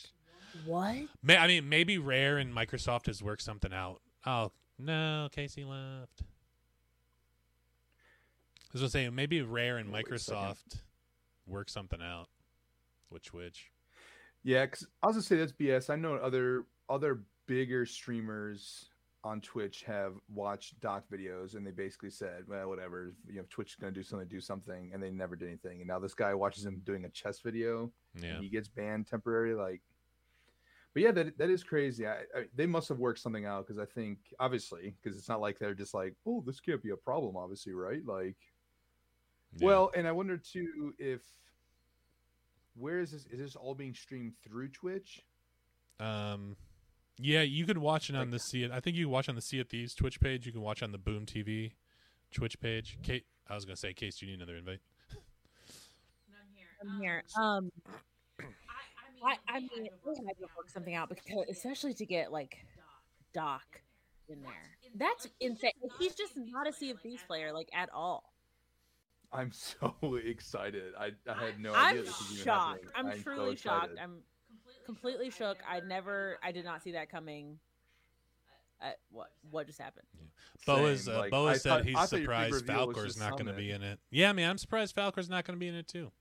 what? 0.66 0.98
May, 1.22 1.38
I 1.38 1.48
mean, 1.48 1.70
maybe 1.70 2.00
Rare 2.00 2.38
and 2.38 2.54
Microsoft 2.54 3.06
has 3.06 3.24
worked 3.24 3.44
something 3.44 3.72
out. 3.72 4.02
Oh 4.26 4.52
no, 4.78 5.30
Casey 5.32 5.64
left. 5.64 6.24
I 8.74 8.80
was 8.80 8.82
gonna 8.82 8.90
say 8.90 9.10
maybe 9.12 9.42
Rare 9.44 9.78
and 9.78 9.92
Wait. 9.92 10.08
Microsoft 10.08 10.80
work 11.46 11.70
something 11.70 12.02
out 12.02 12.28
with 13.12 13.22
Twitch. 13.22 13.72
Yeah, 14.42 14.66
because 14.66 14.88
I 15.04 15.08
was 15.08 15.16
gonna 15.16 15.24
say 15.24 15.36
that's 15.38 15.52
BS. 15.52 15.92
I 15.92 15.96
know 15.96 16.16
other 16.16 16.66
other 16.90 17.22
bigger 17.46 17.86
streamers 17.86 18.90
on 19.24 19.42
Twitch 19.42 19.84
have 19.84 20.14
watched 20.34 20.80
Doc 20.82 21.04
videos 21.12 21.56
and 21.56 21.66
they 21.66 21.72
basically 21.72 22.10
said, 22.10 22.48
"Well, 22.48 22.68
whatever. 22.68 23.14
You 23.28 23.36
know, 23.36 23.46
Twitch 23.52 23.74
is 23.74 23.76
gonna 23.76 23.92
do 23.92 24.02
something, 24.02 24.28
do 24.28 24.42
something," 24.42 24.92
and 24.92 25.02
they 25.02 25.12
never 25.12 25.36
did 25.36 25.50
anything. 25.50 25.80
And 25.80 25.88
now 25.88 26.00
this 26.00 26.16
guy 26.16 26.34
watches 26.34 26.66
him 26.66 26.82
doing 26.84 27.06
a 27.06 27.10
chess 27.10 27.42
video, 27.42 27.94
Yeah, 28.16 28.36
and 28.36 28.44
he 28.44 28.50
gets 28.50 28.70
banned 28.70 29.06
temporarily. 29.06 29.54
Like, 29.54 29.82
but 30.96 31.04
yeah, 31.04 31.12
that 31.12 31.38
that 31.38 31.52
is 31.52 31.64
crazy. 31.64 32.08
I, 32.08 32.22
I, 32.36 32.48
they 32.56 32.66
must 32.66 32.90
have 32.90 32.98
worked 32.98 33.20
something 33.20 33.46
out 33.46 33.68
because 33.68 33.80
I 33.80 33.86
think 33.86 34.18
obviously 34.40 34.96
because 35.02 35.16
it's 35.16 35.30
not 35.30 35.42
like 35.42 35.60
they're 35.60 35.76
just 35.76 35.94
like, 35.94 36.16
"Oh, 36.26 36.44
this 36.46 36.60
can't 36.60 36.82
be 36.82 36.90
a 36.90 36.98
problem," 36.98 37.38
obviously, 37.38 37.74
right? 37.74 38.04
Like, 38.04 38.36
Yeah. 39.58 39.66
well, 39.68 39.92
and 39.96 40.08
I 40.08 40.12
wonder 40.12 40.38
too 40.38 40.94
if 40.98 41.22
where 42.76 43.00
is 43.00 43.12
this? 43.12 43.26
Is 43.28 43.40
this 43.40 43.56
all 43.56 43.76
being 43.76 43.94
streamed 43.94 44.34
through 44.44 44.70
Twitch? 44.70 45.22
Um, 46.00 46.56
yeah, 47.20 47.42
you 47.42 47.66
could 47.66 47.78
watch 47.78 48.10
it 48.10 48.16
on 48.16 48.24
Like- 48.24 48.32
the 48.32 48.40
Sea. 48.40 48.70
I 48.72 48.80
think 48.80 48.96
you 48.98 49.06
can 49.06 49.12
watch 49.12 49.30
on 49.30 49.36
the 49.36 49.42
Sea 49.42 49.60
of 49.60 49.70
Thieves 49.70 49.94
Twitch 49.94 50.20
page. 50.20 50.46
You 50.46 50.52
can 50.52 50.62
watch 50.62 50.82
on 50.82 50.92
the 50.92 50.98
Boom 50.98 51.26
TV 51.26 51.74
Twitch 52.32 52.60
page. 52.60 52.98
Kate, 53.04 53.26
I 53.48 53.56
was 53.56 53.66
gonna 53.66 53.76
say, 53.76 53.94
Case, 53.94 54.18
do 54.18 54.26
you 54.26 54.32
need 54.32 54.40
another 54.42 54.58
invite? 54.58 54.80
I'm 56.82 57.00
here. 57.00 57.24
Um, 57.38 57.72
I, 58.40 58.44
I 58.44 59.14
mean, 59.14 59.24
I, 59.24 59.56
I 59.56 59.60
mean, 59.60 59.90
we 60.06 60.16
had 60.28 60.38
to 60.38 60.48
work 60.58 60.70
something 60.70 60.96
out 60.96 61.08
because, 61.10 61.46
especially 61.50 61.94
to 61.94 62.06
get 62.06 62.32
like 62.32 62.66
Doc 63.34 63.64
in 64.28 64.42
there. 64.42 64.52
That's 64.96 65.28
insane. 65.40 65.72
He's 66.00 66.14
just 66.16 66.34
not 66.36 66.68
a 66.68 66.74
Sea 66.74 66.92
of 66.92 67.00
Thieves 67.00 67.24
player, 67.26 67.54
like 67.54 67.70
at 67.74 67.90
all. 67.94 68.33
I'm 69.34 69.52
so 69.52 69.96
excited. 70.26 70.94
I, 70.98 71.12
I 71.30 71.46
had 71.46 71.60
no 71.60 71.74
I'm 71.74 71.88
idea 71.94 72.04
this 72.04 72.20
was 72.20 72.32
even 72.34 72.44
shocked. 72.46 72.86
I'm 72.96 73.12
so 73.12 73.18
truly 73.24 73.56
shocked. 73.56 73.94
I'm 74.02 74.18
completely 74.86 75.30
shook. 75.32 75.58
I 75.70 75.80
never, 75.80 76.38
I 76.44 76.52
did 76.52 76.66
not 76.66 76.84
see 76.84 76.92
that 76.92 77.10
coming. 77.10 77.58
Uh, 78.82 78.88
what 79.12 79.32
what 79.50 79.66
just 79.66 79.80
happened? 79.80 80.06
Boaz 80.66 81.06
Same, 81.06 81.16
uh, 81.16 81.18
like, 81.20 81.32
Boa 81.32 81.52
I 81.52 81.54
said 81.58 81.70
thought- 81.70 81.86
he's 81.86 81.96
I 81.96 82.06
thought 82.06 82.12
your 82.12 82.20
big 82.20 82.26
surprised 82.26 82.54
reveal 82.54 82.88
was 82.88 82.96
Falcor's 82.96 83.18
not 83.18 83.32
going 83.32 83.46
to 83.46 83.54
be 83.54 83.72
in 83.72 83.82
it. 83.82 84.00
Yeah, 84.12 84.30
I 84.30 84.34
mean, 84.34 84.48
I'm 84.48 84.58
surprised 84.58 84.94
Falcor's 84.94 85.30
not 85.30 85.46
going 85.46 85.56
to 85.58 85.60
be 85.60 85.70
in 85.70 85.76
it 85.76 85.88
too. 85.88 86.12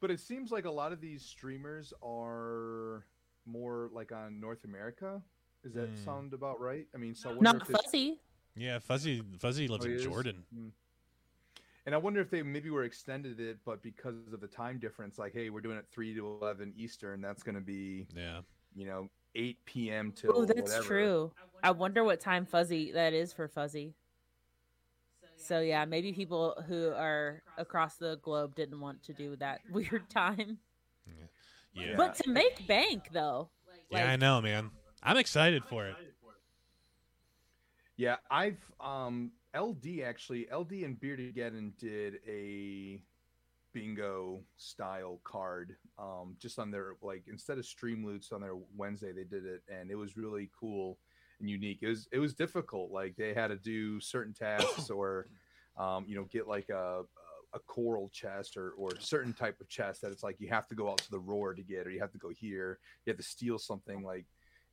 But 0.00 0.10
it 0.10 0.20
seems 0.20 0.50
like 0.50 0.64
a 0.64 0.70
lot 0.70 0.92
of 0.92 1.00
these 1.00 1.22
streamers 1.24 1.92
are 2.02 3.06
more 3.46 3.88
like 3.92 4.10
on 4.12 4.40
North 4.40 4.64
America. 4.64 5.22
Does 5.62 5.74
that 5.74 5.88
Hmm. 5.88 6.04
sound 6.04 6.34
about 6.34 6.60
right? 6.60 6.86
I 6.94 6.98
mean, 6.98 7.14
so 7.14 7.30
I 7.30 7.34
Not 7.40 7.66
fuzzy. 7.66 8.20
Yeah, 8.56 8.78
Fuzzy 8.80 9.22
Fuzzy 9.38 9.68
lives 9.68 9.84
Oh, 9.86 9.88
in 9.88 9.94
is? 9.94 10.04
Jordan. 10.04 10.44
Hmm. 10.52 10.68
And 11.86 11.94
I 11.94 11.98
wonder 11.98 12.20
if 12.20 12.30
they 12.30 12.42
maybe 12.42 12.68
were 12.70 12.82
extended 12.82 13.38
it, 13.38 13.58
but 13.64 13.80
because 13.80 14.32
of 14.32 14.40
the 14.40 14.48
time 14.48 14.78
difference, 14.78 15.18
like, 15.18 15.32
hey, 15.32 15.50
we're 15.50 15.60
doing 15.60 15.78
it 15.78 15.86
three 15.92 16.12
to 16.14 16.26
eleven 16.26 16.72
Eastern. 16.76 17.20
That's 17.20 17.44
going 17.44 17.54
to 17.54 17.60
be, 17.60 18.08
Yeah, 18.14 18.40
you 18.74 18.86
know, 18.86 19.08
eight 19.36 19.58
p.m. 19.66 20.12
till. 20.12 20.32
Oh, 20.34 20.44
that's 20.44 20.60
whatever. 20.62 20.84
true. 20.84 21.32
I 21.62 21.70
wonder 21.70 22.02
what 22.02 22.20
time 22.20 22.44
fuzzy 22.44 22.90
that 22.92 23.12
is 23.12 23.32
for 23.32 23.46
fuzzy. 23.46 23.94
So 25.36 25.60
yeah, 25.60 25.84
maybe 25.84 26.12
people 26.12 26.60
who 26.66 26.90
are 26.90 27.42
across 27.56 27.96
the 27.96 28.18
globe 28.22 28.56
didn't 28.56 28.80
want 28.80 29.02
to 29.04 29.12
do 29.12 29.36
that 29.36 29.60
weird 29.70 30.10
time. 30.10 30.58
yeah, 31.74 31.94
But 31.96 32.16
to 32.16 32.30
make 32.30 32.66
bank 32.66 33.10
though, 33.12 33.50
yeah. 33.90 34.10
I 34.10 34.16
know, 34.16 34.40
man. 34.40 34.70
I'm 35.02 35.18
excited 35.18 35.64
for 35.64 35.86
it. 35.86 35.94
Yeah, 37.96 38.16
I've 38.30 38.58
um 38.80 39.30
LD 39.56 40.02
actually 40.04 40.46
LD 40.52 40.72
and 40.84 40.98
Bearded 40.98 41.34
Geddon 41.34 41.72
did 41.78 42.16
a 42.28 43.00
bingo 43.72 44.40
style 44.56 45.20
card 45.22 45.76
um 45.98 46.34
just 46.40 46.58
on 46.58 46.70
their 46.70 46.92
like 47.02 47.24
instead 47.28 47.58
of 47.58 47.66
stream 47.66 48.06
loots 48.06 48.32
on 48.32 48.40
their 48.40 48.56
Wednesday 48.74 49.12
they 49.12 49.24
did 49.24 49.44
it 49.44 49.62
and 49.68 49.90
it 49.90 49.96
was 49.96 50.16
really 50.16 50.50
cool 50.58 50.98
and 51.40 51.50
unique. 51.50 51.80
It 51.82 51.88
was 51.88 52.08
it 52.12 52.18
was 52.18 52.34
difficult 52.34 52.90
like 52.90 53.16
they 53.16 53.34
had 53.34 53.48
to 53.48 53.56
do 53.56 54.00
certain 54.00 54.32
tasks 54.32 54.90
or 54.90 55.26
um 55.76 56.04
you 56.08 56.16
know 56.16 56.24
get 56.24 56.48
like 56.48 56.68
a 56.70 57.02
a 57.52 57.58
coral 57.60 58.08
chest 58.10 58.56
or 58.56 58.70
or 58.72 58.90
certain 58.98 59.32
type 59.32 59.60
of 59.60 59.68
chest 59.68 60.02
that 60.02 60.10
it's 60.12 60.22
like 60.22 60.40
you 60.40 60.48
have 60.48 60.66
to 60.68 60.74
go 60.74 60.90
out 60.90 60.98
to 60.98 61.10
the 61.10 61.18
roar 61.18 61.54
to 61.54 61.62
get 61.62 61.86
or 61.86 61.90
you 61.90 62.00
have 62.00 62.12
to 62.12 62.18
go 62.18 62.28
here 62.28 62.78
you 63.04 63.10
have 63.10 63.16
to 63.16 63.22
steal 63.22 63.58
something 63.58 64.02
like 64.02 64.26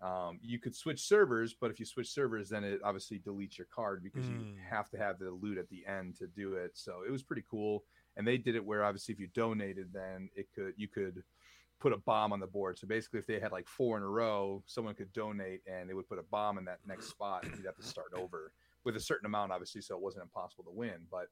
Um, 0.04 0.40
you 0.42 0.60
could 0.60 0.76
switch 0.76 1.02
servers, 1.02 1.54
but 1.54 1.72
if 1.72 1.80
you 1.80 1.86
switch 1.86 2.10
servers, 2.10 2.50
then 2.50 2.66
it 2.66 2.82
obviously 2.84 3.20
deletes 3.20 3.58
your 3.58 3.68
card 3.68 4.04
because 4.04 4.28
you 4.30 4.40
Mm. 4.40 4.58
have 4.70 4.90
to 4.90 4.98
have 4.98 5.18
the 5.18 5.32
loot 5.32 5.58
at 5.58 5.70
the 5.70 5.86
end 5.86 6.18
to 6.18 6.28
do 6.28 6.56
it. 6.56 6.78
So 6.78 7.04
it 7.08 7.12
was 7.12 7.24
pretty 7.24 7.44
cool. 7.50 7.86
And 8.18 8.28
they 8.28 8.38
did 8.38 8.56
it 8.56 8.66
where 8.66 8.84
obviously 8.84 9.14
if 9.14 9.20
you 9.20 9.28
donated, 9.28 9.94
then 9.94 10.30
it 10.36 10.52
could 10.54 10.74
you 10.76 10.90
could 10.90 11.24
put 11.80 11.94
a 11.94 11.98
bomb 11.98 12.34
on 12.34 12.42
the 12.42 12.48
board. 12.48 12.78
So 12.78 12.86
basically, 12.88 13.20
if 13.20 13.28
they 13.28 13.40
had 13.40 13.54
like 13.54 13.68
four 13.68 13.96
in 13.98 14.04
a 14.04 14.08
row, 14.10 14.62
someone 14.66 14.94
could 14.94 15.14
donate 15.14 15.62
and 15.66 15.90
they 15.90 15.94
would 15.94 16.10
put 16.10 16.20
a 16.20 16.24
bomb 16.24 16.58
in 16.58 16.66
that 16.66 16.80
next 16.86 17.08
spot, 17.08 17.46
and 17.48 17.58
you'd 17.58 17.66
have 17.66 17.78
to 17.78 17.84
start 17.84 18.14
over 18.14 18.52
with 18.84 18.98
a 18.98 19.00
certain 19.00 19.26
amount, 19.26 19.54
obviously, 19.54 19.82
so 19.82 19.96
it 19.96 20.02
wasn't 20.02 20.24
impossible 20.24 20.66
to 20.66 20.72
win. 20.72 21.08
But 21.10 21.30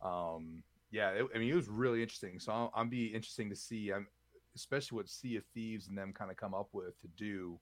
um, 0.00 0.62
yeah, 0.92 1.10
it, 1.10 1.26
I 1.34 1.38
mean, 1.38 1.50
it 1.50 1.56
was 1.56 1.68
really 1.68 2.02
interesting. 2.02 2.38
So 2.38 2.52
I'll, 2.52 2.72
I'll 2.74 2.84
be 2.84 3.06
interesting 3.06 3.50
to 3.50 3.56
see, 3.56 3.92
I'm 3.92 4.06
especially 4.54 4.96
what 4.96 5.08
Sea 5.08 5.36
of 5.36 5.44
Thieves 5.54 5.88
and 5.88 5.98
them 5.98 6.12
kind 6.12 6.30
of 6.30 6.36
come 6.36 6.54
up 6.54 6.68
with 6.72 7.00
to 7.00 7.08
do. 7.08 7.58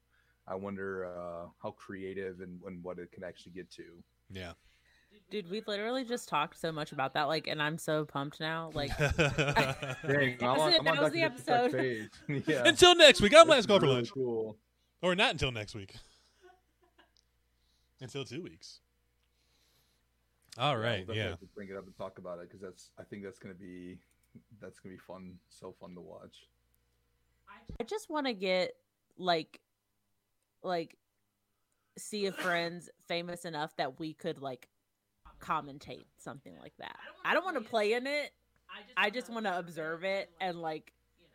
I 0.50 0.56
wonder 0.56 1.06
uh, 1.06 1.46
how 1.62 1.70
creative 1.70 2.40
and, 2.40 2.60
and 2.66 2.82
what 2.82 2.98
it 2.98 3.12
can 3.12 3.22
actually 3.22 3.52
get 3.52 3.70
to. 3.72 3.84
Yeah. 4.30 4.52
Dude, 5.30 5.48
we 5.48 5.62
literally 5.66 6.04
just 6.04 6.28
talked 6.28 6.58
so 6.60 6.72
much 6.72 6.90
about 6.90 7.14
that. 7.14 7.24
Like, 7.24 7.46
and 7.46 7.62
I'm 7.62 7.78
so 7.78 8.04
pumped 8.04 8.40
now. 8.40 8.70
Like, 8.74 8.90
Dang, 8.98 9.16
That 9.16 10.40
was 10.42 10.74
it. 10.74 10.84
That 10.84 11.00
was 11.00 11.12
the 11.12 11.22
episode. 11.22 12.10
yeah, 12.46 12.62
until 12.66 12.96
next 12.96 13.20
week, 13.20 13.32
I'm 13.34 13.46
This 13.46 13.50
Lance 13.50 13.60
is 13.60 13.66
Go 13.66 13.78
for 13.78 13.82
really 13.82 13.94
lunch. 13.96 14.10
Cool. 14.12 14.56
Or 15.02 15.14
not 15.14 15.30
until 15.32 15.52
next 15.52 15.74
week. 15.74 15.94
until 18.00 18.24
two 18.24 18.42
weeks. 18.42 18.80
All 20.58 20.76
right, 20.76 21.06
Yeah, 21.08 21.14
Yeah. 21.14 21.30
to 21.36 21.46
bring 21.54 21.68
it 21.68 21.76
up 21.76 21.86
and 21.86 21.96
talk 21.96 22.18
about 22.18 22.40
it 22.40 22.48
because 22.48 22.60
that's 22.60 22.90
I 22.98 23.04
think 23.04 23.22
that's 23.22 23.38
gonna 23.38 23.54
be 23.54 23.98
that's 24.60 24.80
gonna 24.80 24.94
be 24.94 25.00
fun, 25.00 25.38
so 25.48 25.74
fun 25.80 25.94
to 25.94 26.00
watch. 26.00 26.48
I 27.78 27.84
just 27.84 28.10
want 28.10 28.26
to 28.26 28.32
get 28.32 28.74
like, 29.16 29.60
like, 30.62 30.96
see 31.98 32.26
a 32.26 32.32
friends 32.32 32.88
famous 33.08 33.44
enough 33.44 33.74
that 33.76 33.98
we 33.98 34.14
could 34.14 34.40
like 34.40 34.68
commentate 35.40 36.04
something 36.18 36.56
like 36.60 36.72
that. 36.78 36.96
I 37.24 37.34
don't 37.34 37.44
want 37.44 37.56
to 37.62 37.68
play 37.68 37.92
in 37.94 38.06
it. 38.06 38.30
I 38.96 39.10
just 39.10 39.28
want 39.28 39.46
to 39.46 39.58
observe 39.58 40.04
it 40.04 40.30
and 40.40 40.60
like, 40.60 40.92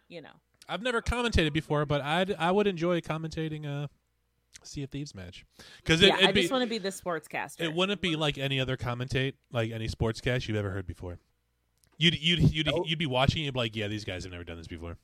you 0.07 0.21
know. 0.21 0.29
I've 0.69 0.81
never 0.81 1.01
commentated 1.01 1.53
before, 1.53 1.85
but 1.85 2.01
I'd 2.01 2.33
I 2.35 2.49
would 2.51 2.65
enjoy 2.65 3.01
commentating 3.01 3.65
a 3.65 3.89
Sea 4.63 4.83
of 4.83 4.89
Thieves 4.89 5.13
match 5.13 5.45
because 5.83 6.01
it, 6.01 6.07
yeah, 6.07 6.15
I 6.15 6.23
it'd 6.23 6.35
be, 6.35 6.41
just 6.41 6.51
want 6.51 6.63
to 6.63 6.69
be 6.69 6.77
the 6.77 6.89
sportscaster. 6.89 7.61
it 7.61 7.73
wouldn't 7.73 8.01
be 8.01 8.15
like 8.15 8.38
any 8.38 8.59
other 8.59 8.77
commentate, 8.77 9.33
like 9.51 9.71
any 9.71 9.88
sportscast 9.88 10.47
you've 10.47 10.57
ever 10.57 10.71
heard 10.71 10.88
before. 10.88 11.19
You'd 11.97 12.19
you'd 12.19 12.39
you'd, 12.51 12.69
Oh. 12.69 12.83
you'd 12.85 12.97
be 12.99 13.05
watching, 13.05 13.39
and 13.39 13.45
you'd 13.45 13.53
be 13.53 13.59
like, 13.59 13.75
yeah, 13.75 13.88
these 13.88 14.05
guys 14.05 14.23
have 14.23 14.31
never 14.31 14.43
done 14.43 14.57
this 14.57 14.67
before. 14.67 14.97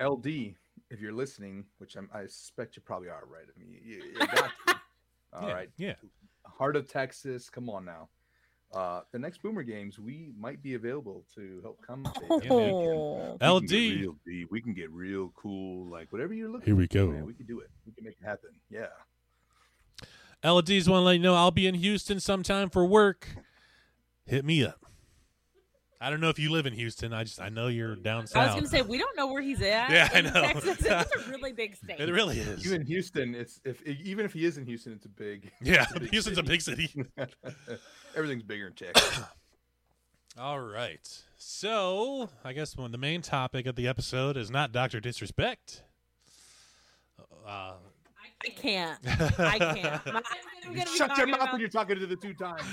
LD, 0.00 0.54
if 0.90 1.00
you're 1.00 1.12
listening, 1.12 1.64
which 1.78 1.96
I'm, 1.96 2.08
I 2.12 2.26
suspect 2.26 2.76
you 2.76 2.82
probably 2.82 3.08
are, 3.08 3.24
right? 3.26 3.44
I 3.48 3.58
mean, 3.58 3.78
you, 3.84 4.02
you 4.12 4.18
got 4.18 4.30
to. 4.30 4.50
All 5.32 5.48
yeah, 5.48 5.54
right, 5.54 5.70
yeah. 5.76 5.94
Heart 6.44 6.76
of 6.76 6.88
Texas, 6.88 7.50
come 7.50 7.68
on 7.68 7.84
now. 7.84 8.08
Uh, 8.74 9.00
the 9.12 9.18
next 9.18 9.42
Boomer 9.42 9.62
Games, 9.62 9.98
we 9.98 10.32
might 10.38 10.62
be 10.62 10.74
available 10.74 11.24
to 11.34 11.60
help 11.62 11.78
commentate. 11.86 12.44
Yeah, 12.44 12.50
man. 12.50 12.70
Oh. 12.70 13.32
We 13.32 13.38
can 13.38 13.54
LD. 13.54 13.70
real 13.70 14.16
deep. 14.26 14.48
We 14.50 14.60
can 14.60 14.74
get 14.74 14.90
real 14.90 15.32
cool. 15.36 15.90
Like 15.90 16.12
whatever 16.12 16.34
you're 16.34 16.48
looking. 16.48 16.66
Here 16.66 16.76
we 16.76 16.86
for, 16.86 16.94
go. 16.94 17.06
Man, 17.08 17.26
we 17.26 17.34
can 17.34 17.46
do 17.46 17.60
it. 17.60 17.70
We 17.86 17.92
can 17.92 18.04
make 18.04 18.16
it 18.20 18.24
happen. 18.24 18.50
Yeah. 18.70 18.86
LDs 20.44 20.88
want 20.88 21.00
to 21.00 21.04
let 21.04 21.12
you 21.12 21.18
know 21.20 21.34
I'll 21.34 21.50
be 21.50 21.66
in 21.66 21.74
Houston 21.74 22.20
sometime 22.20 22.70
for 22.70 22.84
work. 22.84 23.28
Hit 24.26 24.44
me 24.44 24.64
up. 24.64 24.84
I 26.00 26.10
don't 26.10 26.20
know 26.20 26.28
if 26.28 26.38
you 26.38 26.50
live 26.52 26.66
in 26.66 26.74
Houston. 26.74 27.12
I 27.14 27.24
just 27.24 27.40
I 27.40 27.48
know 27.48 27.68
you're 27.68 27.96
down 27.96 28.26
south. 28.26 28.36
I 28.42 28.46
was 28.46 28.54
gonna 28.56 28.68
say 28.68 28.82
we 28.82 28.98
don't 28.98 29.16
know 29.16 29.28
where 29.32 29.40
he's 29.42 29.62
at. 29.62 29.90
Yeah, 29.90 30.08
I 30.12 30.20
know. 30.20 30.30
Texas. 30.30 30.78
It's 30.80 31.26
a 31.26 31.30
really 31.30 31.52
big 31.52 31.74
state. 31.76 31.98
it 32.00 32.12
really 32.12 32.38
is. 32.38 32.66
Even 32.66 32.82
in 32.82 32.86
Houston, 32.86 33.34
it's 33.34 33.60
if 33.64 33.82
even 33.86 34.24
if 34.26 34.32
he 34.32 34.44
is 34.44 34.58
in 34.58 34.66
Houston, 34.66 34.92
it's 34.92 35.06
a 35.06 35.08
big. 35.08 35.50
yeah, 35.62 35.86
a 35.94 36.00
big 36.00 36.10
Houston's 36.10 36.38
a 36.38 36.42
big 36.42 36.60
city. 36.60 36.90
Everything's 38.14 38.42
bigger 38.42 38.66
in 38.68 38.72
Texas. 38.74 39.20
All 40.38 40.60
right. 40.60 41.08
So 41.38 42.28
I 42.44 42.52
guess 42.52 42.76
one 42.76 42.92
the 42.92 42.98
main 42.98 43.22
topic 43.22 43.64
of 43.66 43.74
the 43.76 43.88
episode 43.88 44.36
is 44.36 44.50
not 44.50 44.72
Doctor 44.72 45.00
Disrespect. 45.00 45.82
Uh, 47.46 47.72
I 48.44 48.48
can't. 48.50 48.98
I 49.38 49.58
can't. 49.58 50.06
My- 50.12 50.22
I'm 50.66 50.74
gonna 50.74 50.86
Shut 50.90 51.16
your 51.16 51.26
mouth 51.28 51.36
about- 51.36 51.52
when 51.52 51.60
you're 51.60 51.70
talking 51.70 51.98
to 51.98 52.06
the 52.06 52.16
two 52.16 52.34
times. 52.34 52.64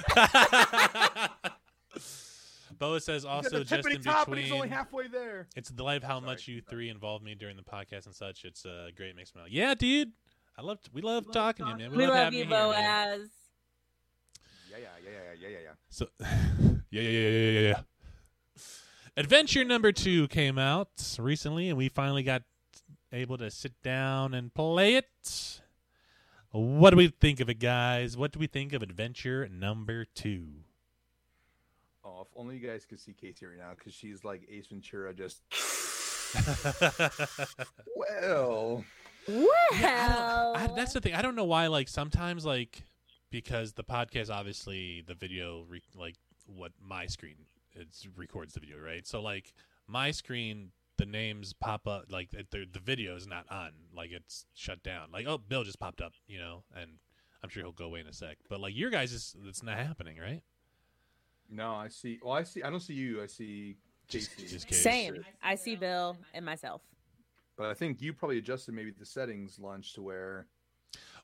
Boa 2.84 3.00
says 3.00 3.26
also 3.26 3.64
just 3.64 3.88
in 3.90 4.02
top, 4.02 4.28
and 4.28 4.38
he's 4.38 4.52
only 4.52 4.68
between. 4.68 4.78
halfway 4.78 5.08
there. 5.08 5.48
It's 5.56 5.70
the 5.70 5.84
life 5.84 6.04
how 6.04 6.20
Sorry, 6.20 6.32
much 6.32 6.48
you 6.48 6.62
three 6.62 6.90
involved 6.90 7.24
me 7.24 7.36
during 7.36 7.56
the 7.56 7.64
podcast 7.64 8.06
and 8.06 8.16
such. 8.16 8.46
It's 8.46 8.66
uh, 8.66 8.90
great, 8.96 9.16
makes 9.16 9.34
me 9.34 9.40
smile. 9.40 9.48
Yeah, 9.50 9.74
dude. 9.74 10.12
I 10.58 10.62
love 10.62 10.80
we 10.92 11.02
love 11.02 11.32
talking 11.32 11.66
to 11.66 11.72
you, 11.72 11.78
man. 11.78 11.92
We, 11.92 11.98
We 11.98 12.08
love 12.08 12.16
having 12.16 12.40
you. 12.40 12.46
Boaz. 12.46 13.30
Yeah, 14.70 14.78
yeah, 14.78 14.88
yeah, 15.04 15.12
yeah, 15.12 15.20
yeah, 15.42 15.48
yeah, 15.50 15.58
yeah. 15.64 15.70
So, 15.90 16.08
yeah, 16.20 17.02
yeah, 17.02 17.02
yeah, 17.02 17.30
yeah, 17.30 17.52
yeah, 17.52 17.68
yeah. 17.70 17.82
Adventure 19.16 19.64
number 19.64 19.92
two 19.92 20.28
came 20.28 20.58
out 20.58 21.18
recently, 21.20 21.70
and 21.70 21.78
we 21.78 21.88
finally 21.88 22.24
got 22.24 22.44
able 23.12 23.38
to 23.38 23.52
sit 23.52 23.82
down 23.84 24.34
and 24.34 24.54
play 24.54 24.96
it. 24.96 25.62
What 26.52 26.92
do 26.92 26.98
we 26.98 27.08
think 27.08 27.40
of 27.40 27.50
it, 27.50 27.60
guys? 27.60 28.18
What 28.18 28.32
do 28.32 28.40
we 28.40 28.48
think 28.48 28.74
of 28.74 28.82
Adventure 28.82 29.48
number 29.52 30.06
two? 30.06 30.63
Oh, 32.06 32.22
if 32.22 32.28
only 32.36 32.58
you 32.58 32.68
guys 32.68 32.86
could 32.86 33.00
see 33.00 33.14
Casey 33.14 33.46
right 33.46 33.58
now, 33.58 33.72
because 33.78 33.94
she's 33.94 34.26
like 34.26 34.48
Ace 34.52 34.68
Ventura, 34.68 35.14
just 35.14 35.42
well. 37.96 38.84
Well, 39.26 40.56
I, 40.56 40.70
that's 40.76 40.92
the 40.94 41.00
thing. 41.00 41.14
I 41.14 41.22
don't 41.22 41.36
know 41.36 41.46
why. 41.46 41.68
Like 41.68 41.88
sometimes, 41.88 42.46
like 42.46 42.84
because 43.30 43.74
the 43.74 43.84
podcast, 43.84 44.30
obviously, 44.30 45.02
the 45.06 45.14
video, 45.14 45.66
re- 45.70 45.82
like 45.96 46.16
what 46.46 46.74
my 46.82 47.06
screen 47.06 47.36
it 47.76 47.88
records 48.16 48.54
the 48.54 48.60
video, 48.60 48.78
right? 48.78 49.08
So 49.08 49.22
like 49.22 49.54
my 49.88 50.12
screen, 50.12 50.72
the 50.98 51.06
names 51.06 51.54
pop 51.54 51.88
up, 51.88 52.06
like 52.10 52.32
the 52.32 52.46
the, 52.52 52.66
the 52.72 52.80
video 52.80 53.16
is 53.16 53.28
not 53.28 53.46
on, 53.50 53.72
like 53.96 54.12
it's 54.12 54.46
shut 54.54 54.84
down. 54.84 55.10
Like 55.12 55.26
oh, 55.28 55.38
Bill 55.38 55.64
just 55.64 55.80
popped 55.80 56.02
up, 56.02 56.14
you 56.28 56.40
know, 56.40 56.64
and 56.76 56.92
I'm 57.44 57.50
sure 57.50 57.64
he'll 57.64 57.72
go 57.72 57.86
away 57.86 58.00
in 58.00 58.08
a 58.08 58.14
sec. 58.14 58.38
But 58.50 58.60
like 58.60 58.76
your 58.76 58.90
guys, 58.90 59.12
is 59.14 59.36
it's 59.48 59.64
not 59.64 59.78
happening, 59.78 60.18
right? 60.18 60.42
No, 61.54 61.74
I 61.76 61.88
see. 61.88 62.20
Well, 62.24 62.34
I 62.34 62.44
see. 62.44 62.64
I 62.64 62.70
don't 62.70 62.80
see 62.80 62.94
you. 62.96 63.22
I 63.22 63.28
see 63.28 63.78
Just- 64.08 64.36
Casey. 64.36 64.48
just 64.50 64.68
Casey. 64.68 64.82
same. 64.82 65.26
I 65.42 65.56
see 65.56 65.76
Bill 65.76 66.18
and 66.34 66.44
myself. 66.46 66.82
But 67.56 67.68
I 67.70 67.76
think 67.76 68.02
you 68.02 68.12
probably 68.14 68.40
adjusted 68.40 68.74
maybe 68.74 68.92
the 68.92 69.06
settings 69.06 69.60
lunch 69.60 69.94
to 69.94 70.02
where 70.02 70.48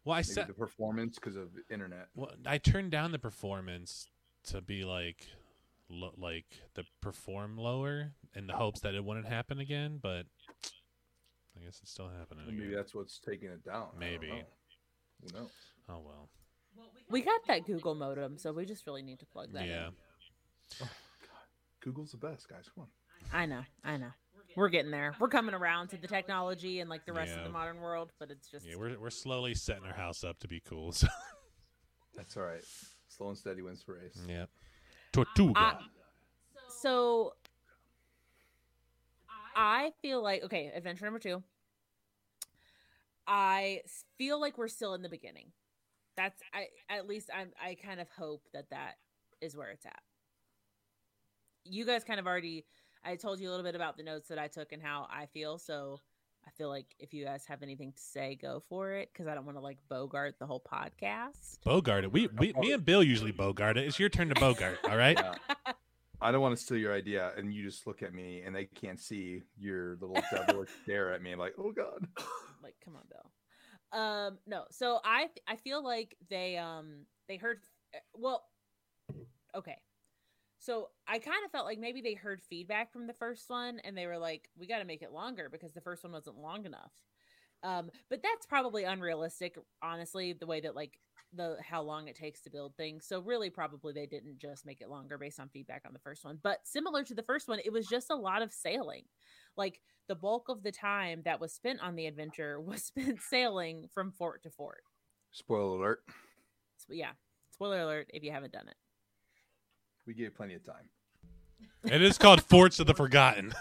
Well, 0.05 0.13
I 0.13 0.19
maybe 0.19 0.23
set 0.25 0.47
the 0.47 0.53
performance 0.53 1.15
because 1.15 1.35
of 1.35 1.49
internet. 1.71 2.09
Well, 2.15 2.31
I 2.45 2.59
turned 2.59 2.91
down 2.91 3.11
the 3.11 3.17
performance 3.19 4.07
to 4.45 4.61
be 4.61 4.83
like, 4.85 5.25
lo- 5.89 6.13
like 6.17 6.45
the 6.75 6.85
perform 7.01 7.57
lower 7.57 8.11
in 8.35 8.45
the 8.45 8.53
hopes 8.53 8.81
that 8.81 8.93
it 8.93 9.03
wouldn't 9.03 9.27
happen 9.27 9.59
again. 9.59 9.97
But 10.01 10.27
I 11.59 11.65
guess 11.65 11.79
it's 11.81 11.91
still 11.91 12.09
happening. 12.09 12.45
Maybe 12.45 12.65
again. 12.65 12.75
that's 12.75 12.93
what's 12.93 13.17
taking 13.19 13.49
it 13.49 13.65
down. 13.65 13.87
Maybe. 13.99 14.27
know. 14.27 14.43
Who 15.23 15.39
knows? 15.39 15.49
Oh 15.89 15.99
well. 16.05 16.29
We 17.09 17.21
got 17.21 17.41
that 17.47 17.65
Google 17.65 17.95
modem, 17.95 18.37
so 18.37 18.53
we 18.53 18.65
just 18.65 18.85
really 18.85 19.01
need 19.01 19.19
to 19.19 19.25
plug 19.25 19.51
that 19.53 19.65
Yeah. 19.67 19.87
in. 19.87 19.93
Oh, 20.81 20.89
Google's 21.81 22.11
the 22.11 22.17
best, 22.17 22.47
guys. 22.49 22.69
Come 22.73 22.83
on. 22.85 22.89
I 23.41 23.45
know, 23.45 23.61
I 23.83 23.97
know. 23.97 24.11
We're 24.55 24.69
getting 24.69 24.91
there. 24.91 25.15
We're 25.19 25.27
coming 25.29 25.53
around 25.53 25.89
to 25.89 25.97
the 25.97 26.07
technology 26.07 26.79
and 26.79 26.89
like 26.89 27.05
the 27.05 27.13
rest 27.13 27.33
of 27.37 27.43
the 27.43 27.49
modern 27.49 27.79
world, 27.81 28.11
but 28.19 28.31
it's 28.31 28.49
just 28.49 28.65
Yeah, 28.65 28.75
we're 28.77 28.97
we're 28.99 29.09
slowly 29.11 29.53
setting 29.53 29.83
our 29.85 29.93
house 29.93 30.23
up 30.23 30.39
to 30.39 30.47
be 30.47 30.59
cool. 30.59 30.91
So 30.91 31.07
That's 32.15 32.35
all 32.35 32.43
right. 32.43 32.63
Slow 33.07 33.29
and 33.29 33.37
steady 33.37 33.61
wins 33.61 33.83
the 33.85 33.93
race. 33.93 34.19
yeah. 34.27 34.45
Tortuga. 35.13 35.53
I- 35.59 35.77
so 36.81 37.33
I 39.55 39.91
feel 40.01 40.21
like 40.23 40.43
okay, 40.43 40.71
adventure 40.73 41.05
number 41.05 41.19
two. 41.19 41.43
I 43.27 43.81
feel 44.17 44.39
like 44.41 44.57
we're 44.57 44.67
still 44.67 44.93
in 44.95 45.01
the 45.01 45.09
beginning. 45.09 45.51
That's 46.17 46.41
I 46.53 46.67
at 46.89 47.07
least 47.07 47.29
I'm 47.35 47.51
I 47.63 47.75
kind 47.75 47.99
of 47.99 48.07
hope 48.17 48.41
that 48.53 48.69
that 48.71 48.93
is 49.41 49.55
where 49.55 49.69
it's 49.69 49.85
at. 49.85 49.99
You 51.69 51.85
guys 51.85 52.03
kind 52.03 52.19
of 52.19 52.27
already 52.27 52.65
I 53.03 53.15
told 53.15 53.39
you 53.39 53.49
a 53.49 53.51
little 53.51 53.63
bit 53.65 53.75
about 53.75 53.97
the 53.97 54.03
notes 54.03 54.27
that 54.29 54.39
I 54.39 54.47
took 54.47 54.71
and 54.71 54.81
how 54.81 55.07
I 55.09 55.27
feel, 55.27 55.57
so 55.57 55.99
I 56.45 56.51
feel 56.51 56.69
like 56.69 56.95
if 56.99 57.13
you 57.13 57.23
guys 57.23 57.45
have 57.45 57.63
anything 57.63 57.93
to 57.93 58.01
say, 58.01 58.37
go 58.41 58.61
for 58.67 58.91
it 58.91 59.09
because 59.13 59.27
I 59.27 59.35
don't 59.35 59.45
want 59.45 59.57
to 59.57 59.61
like 59.61 59.77
bogart 59.87 60.35
the 60.39 60.45
whole 60.45 60.61
podcast. 60.61 61.59
Bogart 61.63 62.03
it. 62.03 62.11
We, 62.11 62.27
we 62.37 62.53
me 62.53 62.73
and 62.73 62.83
Bill 62.83 63.03
usually 63.03 63.31
Bogart 63.31 63.77
it. 63.77 63.85
It's 63.85 63.99
your 63.99 64.09
turn 64.09 64.29
to 64.29 64.35
Bogart. 64.35 64.79
All 64.89 64.97
right. 64.97 65.17
Yeah. 65.17 65.73
I 66.21 66.33
don't 66.33 66.41
want 66.41 66.57
to 66.57 66.61
steal 66.61 66.77
your 66.77 66.93
idea, 66.93 67.31
and 67.37 67.53
you 67.53 67.63
just 67.63 67.87
look 67.87 68.03
at 68.03 68.13
me, 68.13 68.41
and 68.41 68.53
they 68.53 68.65
can't 68.65 68.99
see 68.99 69.43
your 69.57 69.97
little 70.01 70.21
devil 70.31 70.65
stare 70.83 71.13
at 71.13 71.21
me, 71.21 71.33
like, 71.35 71.53
"Oh 71.57 71.71
God." 71.71 72.05
like 72.61 72.75
come 72.83 72.95
on 72.95 73.03
bill 73.09 73.99
um 73.99 74.37
no 74.45 74.65
so 74.69 74.99
i 75.03 75.27
i 75.47 75.55
feel 75.55 75.83
like 75.83 76.15
they 76.29 76.57
um 76.57 77.05
they 77.27 77.37
heard 77.37 77.59
eh, 77.93 77.99
well 78.13 78.43
okay 79.55 79.77
so 80.59 80.89
i 81.07 81.17
kind 81.19 81.43
of 81.45 81.51
felt 81.51 81.65
like 81.65 81.79
maybe 81.79 82.01
they 82.01 82.13
heard 82.13 82.41
feedback 82.43 82.91
from 82.91 83.07
the 83.07 83.13
first 83.13 83.49
one 83.49 83.79
and 83.83 83.97
they 83.97 84.05
were 84.05 84.17
like 84.17 84.49
we 84.57 84.67
got 84.67 84.79
to 84.79 84.85
make 84.85 85.01
it 85.01 85.11
longer 85.11 85.49
because 85.49 85.73
the 85.73 85.81
first 85.81 86.03
one 86.03 86.13
wasn't 86.13 86.37
long 86.37 86.65
enough 86.65 86.91
Um, 87.63 87.89
but 88.09 88.21
that's 88.23 88.45
probably 88.45 88.85
unrealistic, 88.85 89.57
honestly, 89.81 90.33
the 90.33 90.45
way 90.47 90.61
that 90.61 90.75
like 90.75 90.97
the 91.33 91.57
how 91.61 91.81
long 91.81 92.07
it 92.07 92.15
takes 92.15 92.41
to 92.41 92.49
build 92.49 92.75
things. 92.75 93.05
So 93.05 93.19
really 93.19 93.49
probably 93.49 93.93
they 93.93 94.05
didn't 94.05 94.37
just 94.39 94.65
make 94.65 94.81
it 94.81 94.89
longer 94.89 95.17
based 95.17 95.39
on 95.39 95.49
feedback 95.49 95.83
on 95.85 95.93
the 95.93 95.99
first 95.99 96.23
one. 96.23 96.39
But 96.41 96.59
similar 96.63 97.03
to 97.03 97.13
the 97.13 97.23
first 97.23 97.47
one, 97.49 97.59
it 97.65 97.73
was 97.73 97.85
just 97.87 98.09
a 98.09 98.15
lot 98.15 98.41
of 98.41 98.53
sailing. 98.53 99.03
Like 99.57 99.81
the 100.07 100.15
bulk 100.15 100.47
of 100.49 100.63
the 100.63 100.71
time 100.71 101.21
that 101.25 101.39
was 101.41 101.53
spent 101.53 101.81
on 101.81 101.95
the 101.95 102.07
adventure 102.07 102.61
was 102.71 102.83
spent 102.83 103.19
sailing 103.21 103.87
from 103.93 104.11
fort 104.13 104.43
to 104.43 104.49
fort. 104.49 104.83
Spoiler 105.31 105.77
alert. 105.77 105.99
So 106.77 106.93
yeah, 106.93 107.11
spoiler 107.51 107.81
alert 107.81 108.09
if 108.13 108.23
you 108.23 108.31
haven't 108.31 108.53
done 108.53 108.67
it. 108.69 108.77
We 110.09 110.15
gave 110.15 110.33
plenty 110.33 110.55
of 110.55 110.63
time. 110.63 110.89
It 111.83 112.01
is 112.01 112.17
called 112.17 112.41
Forts 112.41 112.79
of 112.79 112.87
the 112.87 112.95
Forgotten. 112.95 113.53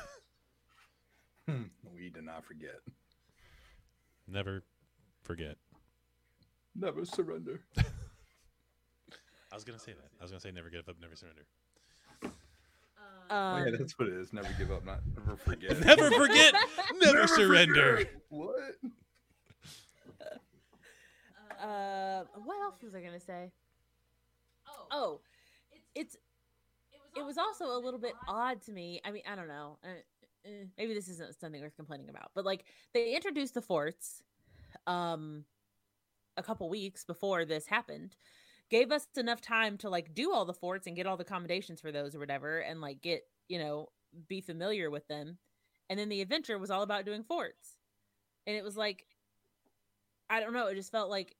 we 1.46 2.08
did 2.08 2.24
not 2.24 2.42
forget. 2.42 2.80
Never 4.26 4.62
forget. 5.24 5.58
Never 6.74 7.04
surrender. 7.04 7.60
I 7.76 7.82
was 9.52 9.64
gonna 9.64 9.78
say 9.78 9.92
that. 9.92 10.08
I 10.18 10.24
was 10.24 10.30
gonna 10.30 10.40
say 10.40 10.50
never 10.50 10.70
give 10.70 10.88
up, 10.88 10.96
never 10.98 11.14
surrender. 11.16 11.42
oh, 12.24 13.36
Um, 13.36 13.66
yeah, 13.66 13.76
that's 13.78 13.98
what 13.98 14.08
it 14.08 14.14
is. 14.14 14.32
Never 14.32 14.48
give 14.58 14.72
up, 14.72 14.86
not 14.86 15.00
never 15.18 15.36
forget. 15.36 15.78
Never 15.80 16.10
forget, 16.10 16.54
never, 16.98 17.26
surrender. 17.26 17.96
forget. 17.98 18.14
What? 18.30 18.54
uh, 21.62 22.22
what 22.42 22.62
else 22.62 22.82
was 22.82 22.94
I 22.94 23.02
gonna 23.02 23.20
say? 23.20 23.52
Oh, 24.90 25.20
it's 25.94 26.16
it 27.16 27.24
was 27.24 27.38
also 27.38 27.66
a 27.66 27.78
little 27.78 28.00
bit 28.00 28.14
odd 28.28 28.62
to 28.62 28.72
me. 28.72 29.00
I 29.04 29.10
mean, 29.10 29.22
I 29.30 29.34
don't 29.34 29.48
know. 29.48 29.78
Uh, 29.84 29.88
eh, 30.44 30.64
maybe 30.76 30.94
this 30.94 31.08
isn't 31.08 31.38
something 31.40 31.60
worth 31.60 31.76
complaining 31.76 32.08
about, 32.08 32.30
but 32.34 32.44
like 32.44 32.64
they 32.94 33.14
introduced 33.14 33.54
the 33.54 33.62
forts, 33.62 34.22
um, 34.86 35.44
a 36.36 36.42
couple 36.42 36.68
weeks 36.68 37.04
before 37.04 37.44
this 37.44 37.66
happened, 37.66 38.16
gave 38.70 38.92
us 38.92 39.06
enough 39.16 39.40
time 39.40 39.76
to 39.78 39.90
like 39.90 40.14
do 40.14 40.32
all 40.32 40.44
the 40.44 40.54
forts 40.54 40.86
and 40.86 40.96
get 40.96 41.06
all 41.06 41.16
the 41.16 41.24
accommodations 41.24 41.80
for 41.80 41.92
those 41.92 42.14
or 42.14 42.18
whatever, 42.18 42.58
and 42.60 42.80
like 42.80 43.00
get 43.02 43.22
you 43.48 43.58
know 43.58 43.88
be 44.28 44.40
familiar 44.40 44.90
with 44.90 45.06
them, 45.08 45.38
and 45.90 45.98
then 45.98 46.08
the 46.08 46.20
adventure 46.22 46.58
was 46.58 46.70
all 46.70 46.82
about 46.82 47.04
doing 47.04 47.24
forts, 47.24 47.76
and 48.46 48.56
it 48.56 48.64
was 48.64 48.76
like, 48.76 49.06
I 50.30 50.40
don't 50.40 50.52
know, 50.52 50.66
it 50.68 50.74
just 50.76 50.92
felt 50.92 51.10
like 51.10 51.36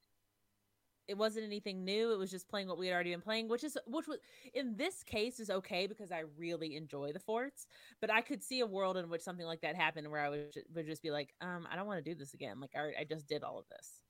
it 1.09 1.17
wasn't 1.17 1.47
anything 1.47 1.85
new. 1.85 2.13
It 2.13 2.19
was 2.19 2.31
just 2.31 2.49
playing 2.49 2.69
what 2.69 2.79
we 2.79 2.87
had 2.87 2.95
already 2.95 3.11
been 3.11 3.21
playing, 3.21 3.49
which 3.49 3.65
is 3.65 3.77
which 3.87 4.07
was 4.07 4.19
in 4.55 4.77
this 4.77 5.03
case 5.03 5.41
is 5.41 5.51
okay 5.51 5.87
because 5.87 6.13
I 6.13 6.25
really 6.37 6.77
enjoy 6.77 7.13
the 7.13 7.19
forts. 7.19 7.67
But 8.01 8.11
I 8.11 8.21
could 8.21 8.43
see 8.43 8.61
a 8.61 8.67
world 8.67 8.97
in 8.97 9.09
which 9.09 9.23
something 9.23 9.47
like 9.47 9.63
that 9.63 9.75
happened 9.75 10.09
where 10.11 10.21
I 10.21 10.29
would 10.29 10.55
would 10.75 10.87
just 10.87 11.03
be 11.03 11.11
like, 11.11 11.35
um, 11.41 11.67
I 11.71 11.77
don't 11.77 11.87
want 11.87 12.05
to 12.05 12.11
do 12.11 12.17
this 12.17 12.35
again. 12.35 12.61
Like 12.61 12.73
I, 12.77 13.01
I 13.01 13.05
just 13.05 13.27
did 13.27 13.43
all 13.43 13.59
of 13.59 13.65
this. 13.69 14.03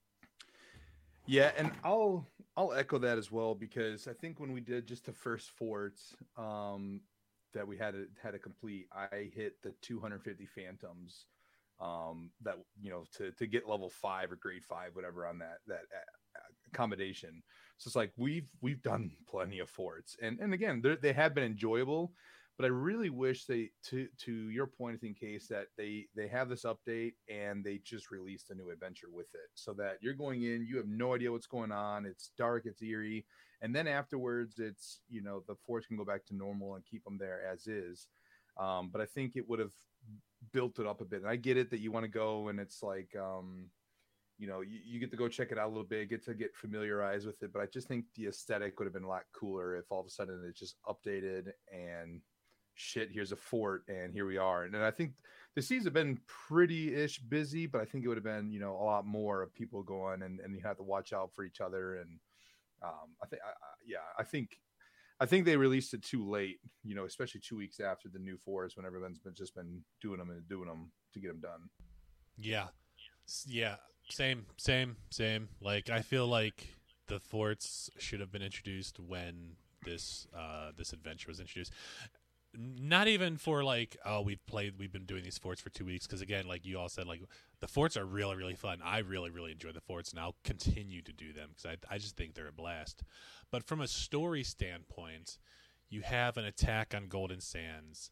Yeah, 1.26 1.52
and 1.56 1.70
I'll 1.84 2.26
I'll 2.56 2.72
echo 2.72 2.98
that 2.98 3.18
as 3.18 3.30
well 3.30 3.54
because 3.54 4.08
I 4.08 4.12
think 4.12 4.40
when 4.40 4.52
we 4.52 4.60
did 4.60 4.88
just 4.88 5.06
the 5.06 5.12
first 5.12 5.50
forts 5.50 6.16
um, 6.36 7.00
that 7.54 7.66
we 7.66 7.76
had 7.76 7.94
to 7.94 8.06
had 8.20 8.32
to 8.32 8.38
complete, 8.38 8.88
I 8.92 9.30
hit 9.34 9.62
the 9.62 9.72
250 9.82 10.46
phantoms 10.46 11.26
um, 11.80 12.30
that 12.42 12.56
you 12.80 12.90
know 12.90 13.04
to 13.16 13.30
to 13.32 13.46
get 13.46 13.68
level 13.68 13.88
five 13.88 14.32
or 14.32 14.36
grade 14.36 14.64
five, 14.64 14.96
whatever 14.96 15.26
on 15.26 15.38
that 15.38 15.58
that 15.66 15.82
accommodation. 16.72 17.42
So 17.78 17.88
it's 17.88 17.96
like 17.96 18.12
we've 18.16 18.50
we've 18.60 18.82
done 18.82 19.10
plenty 19.28 19.58
of 19.60 19.70
forts, 19.70 20.16
and 20.22 20.38
and 20.40 20.52
again 20.54 20.82
they 21.00 21.12
have 21.12 21.34
been 21.34 21.44
enjoyable, 21.44 22.12
but 22.56 22.64
I 22.64 22.68
really 22.68 23.10
wish 23.10 23.44
they 23.44 23.70
to 23.84 24.08
to 24.24 24.32
your 24.32 24.66
point, 24.66 24.96
I 24.96 24.98
think, 24.98 25.20
case 25.20 25.46
that 25.48 25.66
they 25.76 26.06
they 26.16 26.28
have 26.28 26.48
this 26.48 26.64
update 26.64 27.12
and 27.28 27.64
they 27.64 27.80
just 27.84 28.10
released 28.10 28.50
a 28.50 28.54
new 28.54 28.70
adventure 28.70 29.08
with 29.12 29.28
it, 29.34 29.50
so 29.54 29.72
that 29.74 29.98
you're 30.00 30.14
going 30.14 30.42
in, 30.42 30.66
you 30.66 30.76
have 30.76 30.88
no 30.88 31.14
idea 31.14 31.30
what's 31.30 31.46
going 31.46 31.72
on. 31.72 32.04
It's 32.04 32.30
dark, 32.36 32.64
it's 32.66 32.82
eerie, 32.82 33.26
and 33.62 33.74
then 33.74 33.86
afterwards, 33.86 34.58
it's 34.58 35.00
you 35.08 35.22
know 35.22 35.42
the 35.46 35.54
forts 35.54 35.86
can 35.86 35.96
go 35.96 36.04
back 36.04 36.26
to 36.26 36.36
normal 36.36 36.74
and 36.74 36.84
keep 36.84 37.04
them 37.04 37.18
there 37.18 37.42
as 37.50 37.66
is. 37.66 38.08
Um, 38.58 38.90
but 38.92 39.00
I 39.00 39.06
think 39.06 39.36
it 39.36 39.48
would 39.48 39.60
have 39.60 39.72
built 40.52 40.78
it 40.78 40.86
up 40.86 41.00
a 41.00 41.04
bit. 41.04 41.20
And 41.20 41.30
I 41.30 41.36
get 41.36 41.56
it 41.56 41.70
that 41.70 41.80
you 41.80 41.92
want 41.92 42.04
to 42.04 42.10
go 42.10 42.48
and 42.48 42.58
it's 42.60 42.82
like 42.82 43.14
um, 43.16 43.66
you 44.38 44.46
know 44.46 44.60
you, 44.60 44.78
you 44.84 45.00
get 45.00 45.10
to 45.10 45.16
go 45.16 45.28
check 45.28 45.52
it 45.52 45.58
out 45.58 45.66
a 45.66 45.68
little 45.68 45.84
bit, 45.84 46.10
get 46.10 46.24
to 46.24 46.34
get 46.34 46.54
familiarized 46.54 47.26
with 47.26 47.42
it. 47.42 47.52
But 47.52 47.62
I 47.62 47.66
just 47.66 47.88
think 47.88 48.04
the 48.14 48.26
aesthetic 48.26 48.78
would 48.78 48.86
have 48.86 48.94
been 48.94 49.04
a 49.04 49.08
lot 49.08 49.24
cooler 49.32 49.76
if 49.76 49.90
all 49.90 50.00
of 50.00 50.06
a 50.06 50.10
sudden 50.10 50.44
it 50.48 50.56
just 50.56 50.76
updated 50.86 51.52
and 51.72 52.20
shit, 52.78 53.10
here's 53.10 53.32
a 53.32 53.36
fort 53.36 53.82
and 53.88 54.12
here 54.12 54.26
we 54.26 54.38
are. 54.38 54.64
And, 54.64 54.74
and 54.74 54.84
I 54.84 54.90
think 54.90 55.14
the 55.54 55.62
seas 55.62 55.84
have 55.84 55.92
been 55.92 56.20
pretty 56.26 56.94
ish 56.94 57.18
busy, 57.18 57.66
but 57.66 57.80
I 57.80 57.84
think 57.84 58.04
it 58.04 58.08
would 58.08 58.16
have 58.16 58.24
been, 58.24 58.52
you 58.52 58.60
know, 58.60 58.72
a 58.72 58.84
lot 58.84 59.04
more 59.04 59.42
of 59.42 59.52
people 59.52 59.82
going 59.82 60.22
and, 60.22 60.40
and 60.40 60.54
you 60.54 60.62
have 60.64 60.76
to 60.76 60.84
watch 60.84 61.12
out 61.12 61.30
for 61.34 61.44
each 61.44 61.60
other. 61.60 61.96
And 61.96 62.18
um, 62.82 63.16
I 63.22 63.26
think, 63.26 63.42
yeah, 63.84 63.98
I 64.16 64.22
think, 64.22 64.60
I 65.20 65.26
think 65.26 65.44
they 65.44 65.56
released 65.56 65.92
it 65.94 66.02
too 66.02 66.28
late, 66.28 66.60
you 66.84 66.94
know, 66.94 67.04
especially 67.04 67.40
two 67.40 67.56
weeks 67.56 67.80
after 67.80 68.08
the 68.08 68.20
new 68.20 68.36
forest 68.36 68.76
when 68.76 68.86
everyone's 68.86 69.18
been 69.18 69.34
just 69.34 69.54
been 69.56 69.82
doing 70.00 70.18
them 70.18 70.30
and 70.30 70.48
doing 70.48 70.68
them 70.68 70.92
to 71.12 71.20
get 71.20 71.28
them 71.28 71.40
done. 71.40 71.68
Yeah, 72.38 72.68
yeah, 73.44 73.76
same, 74.10 74.46
same, 74.56 74.96
same. 75.10 75.48
Like 75.60 75.90
I 75.90 76.02
feel 76.02 76.26
like 76.26 76.74
the 77.06 77.20
forts 77.20 77.90
should 77.98 78.20
have 78.20 78.30
been 78.30 78.42
introduced 78.42 78.98
when 79.00 79.56
this 79.84 80.26
uh 80.36 80.70
this 80.76 80.92
adventure 80.92 81.28
was 81.28 81.40
introduced. 81.40 81.72
Not 82.56 83.08
even 83.08 83.36
for 83.36 83.62
like 83.62 83.96
oh 84.04 84.22
we've 84.22 84.44
played 84.46 84.74
we've 84.78 84.92
been 84.92 85.04
doing 85.04 85.22
these 85.22 85.38
forts 85.38 85.60
for 85.60 85.70
two 85.70 85.84
weeks 85.84 86.06
because 86.06 86.22
again 86.22 86.46
like 86.48 86.64
you 86.64 86.78
all 86.78 86.88
said 86.88 87.06
like 87.06 87.22
the 87.60 87.68
forts 87.68 87.96
are 87.96 88.04
really 88.04 88.36
really 88.36 88.54
fun 88.54 88.80
I 88.82 88.98
really 88.98 89.30
really 89.30 89.52
enjoy 89.52 89.72
the 89.72 89.80
forts 89.80 90.10
and 90.10 90.18
I'll 90.18 90.36
continue 90.44 91.02
to 91.02 91.12
do 91.12 91.32
them 91.32 91.50
because 91.50 91.76
I 91.90 91.94
I 91.94 91.98
just 91.98 92.16
think 92.16 92.34
they're 92.34 92.48
a 92.48 92.52
blast. 92.52 93.02
But 93.50 93.64
from 93.64 93.80
a 93.80 93.88
story 93.88 94.42
standpoint, 94.42 95.38
you 95.90 96.02
have 96.02 96.36
an 96.36 96.44
attack 96.44 96.94
on 96.94 97.08
Golden 97.08 97.40
Sands. 97.40 98.10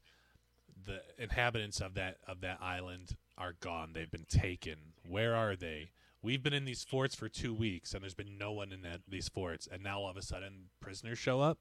The 0.84 1.02
inhabitants 1.18 1.80
of 1.80 1.94
that 1.94 2.18
of 2.26 2.40
that 2.42 2.58
island 2.60 3.16
are 3.38 3.54
gone. 3.60 3.92
They've 3.94 4.10
been 4.10 4.26
taken. 4.28 4.76
Where 5.08 5.34
are 5.34 5.56
they? 5.56 5.90
We've 6.22 6.42
been 6.42 6.52
in 6.52 6.64
these 6.64 6.82
forts 6.84 7.14
for 7.14 7.28
two 7.28 7.54
weeks, 7.54 7.94
and 7.94 8.02
there's 8.02 8.14
been 8.14 8.36
no 8.38 8.52
one 8.52 8.72
in 8.72 8.82
that, 8.82 9.00
these 9.08 9.28
forts. 9.28 9.68
And 9.70 9.82
now 9.82 10.00
all 10.00 10.10
of 10.10 10.16
a 10.16 10.22
sudden, 10.22 10.70
prisoners 10.80 11.18
show 11.18 11.40
up. 11.40 11.58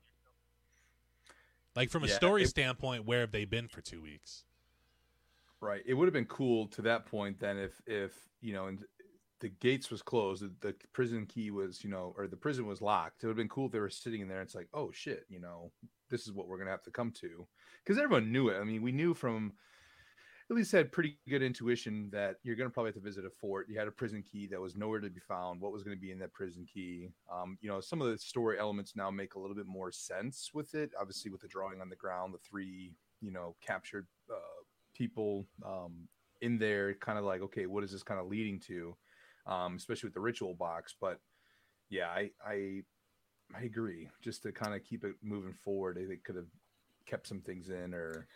Like 1.75 1.89
from 1.89 2.03
a 2.03 2.07
Yeah, 2.07 2.15
story 2.15 2.43
it- 2.43 2.47
standpoint, 2.49 3.05
where 3.05 3.19
have 3.21 3.31
they 3.31 3.45
been 3.45 3.67
for 3.67 3.81
two 3.81 4.01
weeks? 4.01 4.43
Right. 5.61 5.83
It 5.85 5.93
would 5.93 6.05
have 6.05 6.13
been 6.13 6.25
cool 6.25 6.67
to 6.69 6.81
that 6.83 7.05
point 7.05 7.39
then 7.39 7.57
if 7.57 7.81
if 7.87 8.13
you 8.41 8.53
know 8.53 8.67
and 8.67 8.83
the 9.39 9.49
gates 9.49 9.89
was 9.91 10.01
closed, 10.01 10.41
the, 10.43 10.51
the 10.61 10.73
prison 10.93 11.25
key 11.25 11.51
was 11.51 11.83
you 11.83 11.89
know 11.89 12.13
or 12.17 12.27
the 12.27 12.37
prison 12.37 12.65
was 12.65 12.81
locked. 12.81 13.23
It 13.23 13.27
would 13.27 13.31
have 13.31 13.37
been 13.37 13.49
cool 13.49 13.65
if 13.67 13.71
they 13.71 13.79
were 13.79 13.89
sitting 13.89 14.21
in 14.21 14.27
there. 14.27 14.39
And 14.39 14.45
it's 14.47 14.55
like, 14.55 14.67
oh 14.73 14.91
shit, 14.91 15.25
you 15.29 15.39
know, 15.39 15.71
this 16.09 16.27
is 16.27 16.33
what 16.33 16.47
we're 16.47 16.57
gonna 16.57 16.71
have 16.71 16.83
to 16.83 16.91
come 16.91 17.11
to 17.11 17.47
because 17.83 18.01
everyone 18.01 18.31
knew 18.31 18.49
it. 18.49 18.59
I 18.59 18.63
mean, 18.63 18.81
we 18.81 18.91
knew 18.91 19.13
from 19.13 19.53
at 20.49 20.55
least 20.55 20.71
had 20.71 20.91
pretty 20.91 21.17
good 21.27 21.41
intuition 21.41 22.09
that 22.11 22.35
you're 22.43 22.55
gonna 22.55 22.69
probably 22.69 22.89
have 22.89 22.95
to 22.95 23.01
visit 23.01 23.25
a 23.25 23.29
fort. 23.29 23.67
You 23.67 23.79
had 23.79 23.87
a 23.87 23.91
prison 23.91 24.23
key 24.23 24.47
that 24.47 24.61
was 24.61 24.75
nowhere 24.75 24.99
to 24.99 25.09
be 25.09 25.19
found. 25.19 25.59
What 25.59 25.71
was 25.71 25.83
going 25.83 25.97
to 25.97 26.01
be 26.01 26.11
in 26.11 26.19
that 26.19 26.33
prison 26.33 26.67
key? 26.71 27.09
Um, 27.31 27.57
you 27.61 27.69
know, 27.69 27.79
some 27.79 28.01
of 28.01 28.11
the 28.11 28.17
story 28.17 28.59
elements 28.59 28.95
now 28.95 29.09
make 29.09 29.33
a 29.33 29.39
little 29.39 29.55
bit 29.55 29.65
more 29.65 29.91
sense 29.91 30.51
with 30.53 30.75
it. 30.75 30.91
Obviously, 30.99 31.31
with 31.31 31.41
the 31.41 31.47
drawing 31.47 31.81
on 31.81 31.89
the 31.89 31.95
ground, 31.95 32.33
the 32.33 32.37
three 32.37 32.93
you 33.21 33.31
know 33.31 33.55
captured 33.59 34.07
uh, 34.31 34.63
people 34.93 35.47
um, 35.65 36.07
in 36.41 36.57
there, 36.59 36.93
kind 36.95 37.17
of 37.17 37.25
like, 37.25 37.41
okay, 37.41 37.65
what 37.65 37.83
is 37.83 37.91
this 37.91 38.03
kind 38.03 38.19
of 38.19 38.27
leading 38.27 38.59
to? 38.61 38.95
Um, 39.47 39.75
especially 39.75 40.07
with 40.07 40.13
the 40.13 40.19
ritual 40.19 40.53
box. 40.53 40.93
But 40.99 41.19
yeah, 41.89 42.07
I 42.07 42.31
I, 42.45 42.81
I 43.53 43.63
agree. 43.63 44.09
Just 44.21 44.43
to 44.43 44.51
kind 44.51 44.73
of 44.75 44.83
keep 44.83 45.03
it 45.03 45.15
moving 45.21 45.53
forward, 45.53 45.97
they 45.97 46.15
could 46.17 46.35
have 46.35 46.47
kept 47.05 47.27
some 47.27 47.41
things 47.41 47.69
in 47.69 47.93
or 47.93 48.27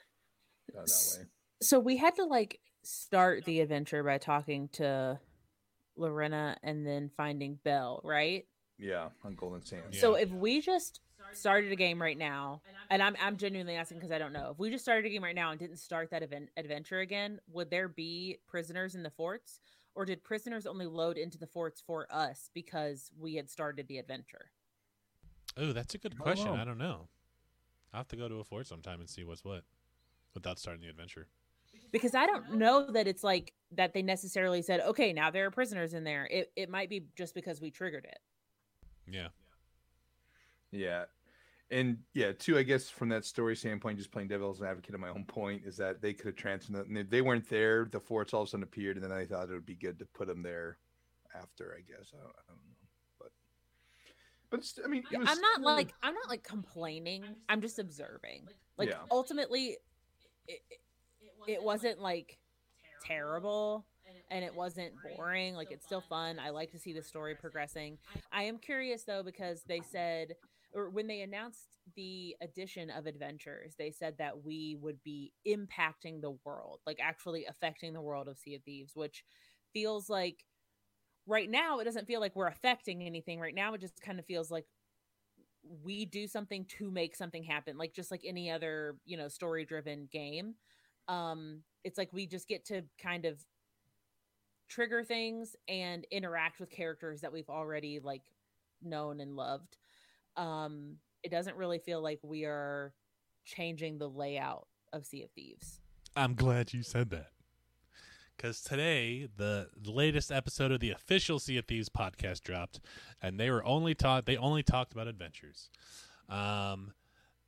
uh, 0.77 0.81
that 0.81 1.11
way. 1.11 1.25
So 1.61 1.79
we 1.79 1.97
had 1.97 2.15
to 2.15 2.25
like 2.25 2.59
start 2.83 3.45
the 3.45 3.61
adventure 3.61 4.03
by 4.03 4.17
talking 4.17 4.69
to 4.73 5.19
Larinna 5.97 6.55
and 6.63 6.85
then 6.85 7.09
finding 7.15 7.59
Belle, 7.63 8.01
right? 8.03 8.45
Yeah, 8.77 9.09
on 9.25 9.35
Golden 9.35 9.63
Sands. 9.65 9.99
So 9.99 10.15
if 10.15 10.29
we 10.31 10.61
just 10.61 11.01
started 11.33 11.71
a 11.71 11.75
game 11.75 12.01
right 12.01 12.17
now, 12.17 12.61
and 12.89 13.03
I'm 13.03 13.15
I'm 13.21 13.37
genuinely 13.37 13.75
asking 13.75 13.99
because 13.99 14.11
I 14.11 14.17
don't 14.17 14.33
know. 14.33 14.51
If 14.51 14.59
we 14.59 14.69
just 14.69 14.83
started 14.83 15.05
a 15.05 15.09
game 15.09 15.23
right 15.23 15.35
now 15.35 15.51
and 15.51 15.59
didn't 15.59 15.77
start 15.77 16.11
that 16.11 16.23
event 16.23 16.49
adventure 16.55 16.99
again, 16.99 17.39
would 17.51 17.69
there 17.69 17.89
be 17.89 18.37
prisoners 18.47 18.95
in 18.95 19.03
the 19.03 19.11
forts, 19.11 19.59
or 19.95 20.05
did 20.05 20.23
prisoners 20.23 20.65
only 20.65 20.85
load 20.85 21.17
into 21.17 21.37
the 21.37 21.47
forts 21.47 21.81
for 21.81 22.07
us 22.09 22.49
because 22.53 23.11
we 23.19 23.35
had 23.35 23.49
started 23.49 23.87
the 23.87 23.97
adventure? 23.97 24.51
Oh, 25.59 25.73
that's 25.73 25.93
a 25.93 25.97
good 25.97 26.15
I 26.19 26.23
question. 26.23 26.47
know. 26.47 26.55
I 26.55 26.63
don't 26.63 26.77
know. 26.77 27.07
I'll 27.93 27.99
have 27.99 28.07
to 28.09 28.15
go 28.15 28.27
to 28.27 28.35
a 28.35 28.43
fort 28.43 28.67
sometime 28.67 28.99
and 28.99 29.09
see 29.09 29.23
what's 29.23 29.43
what 29.43 29.63
without 30.33 30.59
starting 30.59 30.81
the 30.81 30.89
adventure. 30.89 31.27
Because 31.91 32.15
I 32.15 32.25
don't 32.25 32.55
know 32.55 32.91
that 32.91 33.07
it's 33.07 33.23
like 33.23 33.53
that 33.71 33.93
they 33.93 34.01
necessarily 34.01 34.61
said, 34.61 34.81
okay, 34.81 35.11
now 35.11 35.31
there 35.31 35.45
are 35.45 35.51
prisoners 35.51 35.93
in 35.93 36.03
there. 36.03 36.27
It 36.29 36.51
it 36.55 36.69
might 36.69 36.89
be 36.89 37.05
just 37.15 37.33
because 37.33 37.59
we 37.61 37.71
triggered 37.71 38.05
it. 38.05 38.19
Yeah. 39.11 39.29
Yeah. 40.71 41.05
And 41.71 41.99
yeah, 42.13 42.31
too, 42.31 42.57
I 42.57 42.63
guess 42.63 42.89
from 42.89 43.09
that 43.09 43.25
story 43.25 43.55
standpoint, 43.55 43.99
just 43.99 44.11
playing 44.11 44.27
devil's 44.27 44.61
advocate 44.61 44.95
of 44.95 45.01
my 45.01 45.09
own 45.09 45.23
point 45.25 45.63
is 45.65 45.77
that 45.77 46.01
they 46.01 46.13
could 46.13 46.27
have 46.27 46.35
transferred 46.35 46.75
them. 46.75 47.07
They 47.09 47.21
weren't 47.21 47.47
there. 47.47 47.87
The 47.91 47.99
forts 47.99 48.33
all 48.33 48.41
of 48.41 48.47
a 48.47 48.49
sudden 48.49 48.63
appeared, 48.63 48.97
and 48.97 49.03
then 49.03 49.11
I 49.11 49.25
thought 49.25 49.49
it 49.49 49.53
would 49.53 49.67
be 49.67 49.75
good 49.75 49.99
to 49.99 50.05
put 50.05 50.27
them 50.27 50.41
there 50.41 50.79
after. 51.35 51.75
I 51.77 51.81
guess 51.81 52.11
I 52.13 52.17
don't, 52.17 52.35
I 52.35 52.41
don't 52.47 52.57
know, 52.57 52.73
but 52.78 52.78
but 54.49 54.61
I 54.83 54.87
mean, 54.87 55.03
was, 55.11 55.27
I'm 55.29 55.41
not 55.41 55.61
like 55.61 55.93
I'm 56.01 56.13
not 56.13 56.27
like 56.29 56.43
complaining. 56.43 57.23
I'm 57.47 57.61
just 57.61 57.79
observing. 57.79 58.47
Like 58.77 58.89
yeah. 58.89 58.95
ultimately, 59.11 59.77
it, 60.47 60.61
it 61.47 61.63
wasn't 61.63 61.99
like 61.99 62.37
terrible 63.05 63.85
and 64.31 64.43
it 64.43 64.55
wasn't 64.55 64.93
boring. 65.15 65.55
Like 65.55 65.71
it's 65.71 65.85
still 65.85 66.01
fun. 66.01 66.39
I 66.39 66.49
like 66.49 66.71
to 66.71 66.79
see 66.79 66.93
the 66.93 67.03
story 67.03 67.35
progressing. 67.35 67.97
I 68.31 68.43
am 68.43 68.57
curious 68.57 69.03
though 69.03 69.23
because 69.23 69.63
they 69.67 69.81
said 69.91 70.35
or 70.73 70.89
when 70.89 71.07
they 71.07 71.21
announced 71.21 71.67
the 71.95 72.35
addition 72.41 72.89
of 72.89 73.07
adventures, 73.07 73.75
they 73.77 73.91
said 73.91 74.15
that 74.19 74.43
we 74.43 74.77
would 74.79 75.01
be 75.03 75.31
impacting 75.47 76.21
the 76.21 76.37
world, 76.45 76.79
like 76.85 76.99
actually 77.01 77.45
affecting 77.45 77.93
the 77.93 78.01
world 78.01 78.27
of 78.27 78.37
Sea 78.37 78.55
of 78.55 78.63
Thieves, 78.63 78.95
which 78.95 79.23
feels 79.73 80.09
like 80.09 80.45
right 81.25 81.49
now 81.49 81.79
it 81.79 81.85
doesn't 81.85 82.07
feel 82.07 82.19
like 82.19 82.35
we're 82.35 82.47
affecting 82.47 83.03
anything. 83.03 83.39
Right 83.39 83.55
now 83.55 83.73
it 83.73 83.81
just 83.81 84.01
kind 84.01 84.19
of 84.19 84.25
feels 84.25 84.49
like 84.49 84.65
we 85.83 86.05
do 86.05 86.27
something 86.27 86.65
to 86.77 86.89
make 86.89 87.15
something 87.15 87.43
happen, 87.43 87.77
like 87.77 87.93
just 87.93 88.11
like 88.11 88.21
any 88.25 88.49
other, 88.49 88.95
you 89.05 89.17
know, 89.17 89.27
story 89.27 89.65
driven 89.65 90.07
game. 90.11 90.55
Um, 91.07 91.63
it's 91.83 91.97
like 91.97 92.13
we 92.13 92.27
just 92.27 92.47
get 92.47 92.65
to 92.65 92.83
kind 93.01 93.25
of 93.25 93.43
trigger 94.67 95.03
things 95.03 95.55
and 95.67 96.05
interact 96.11 96.59
with 96.59 96.69
characters 96.69 97.21
that 97.21 97.33
we've 97.33 97.49
already 97.49 97.99
like 97.99 98.21
known 98.81 99.19
and 99.19 99.35
loved 99.35 99.77
um 100.37 100.95
it 101.23 101.31
doesn't 101.31 101.57
really 101.57 101.79
feel 101.79 102.01
like 102.01 102.19
we 102.23 102.45
are 102.45 102.93
changing 103.45 103.97
the 103.97 104.07
layout 104.07 104.67
of 104.93 105.05
Sea 105.05 105.23
of 105.23 105.31
Thieves. 105.31 105.81
I'm 106.15 106.33
glad 106.33 106.73
you 106.73 106.83
said 106.83 107.09
that. 107.11 107.31
Because 108.39 108.61
today, 108.61 109.27
the 109.35 109.67
latest 109.83 110.31
episode 110.31 110.71
of 110.71 110.79
the 110.79 110.91
official 110.91 111.39
Sea 111.39 111.57
of 111.57 111.65
Thieves 111.65 111.89
podcast 111.89 112.41
dropped, 112.41 112.79
and 113.21 113.37
they 113.37 113.51
were 113.51 113.61
only 113.65 113.93
taught 113.93 114.25
they 114.25 114.37
only 114.37 114.63
talked 114.63 114.93
about 114.93 115.09
adventures, 115.09 115.69
um, 116.29 116.93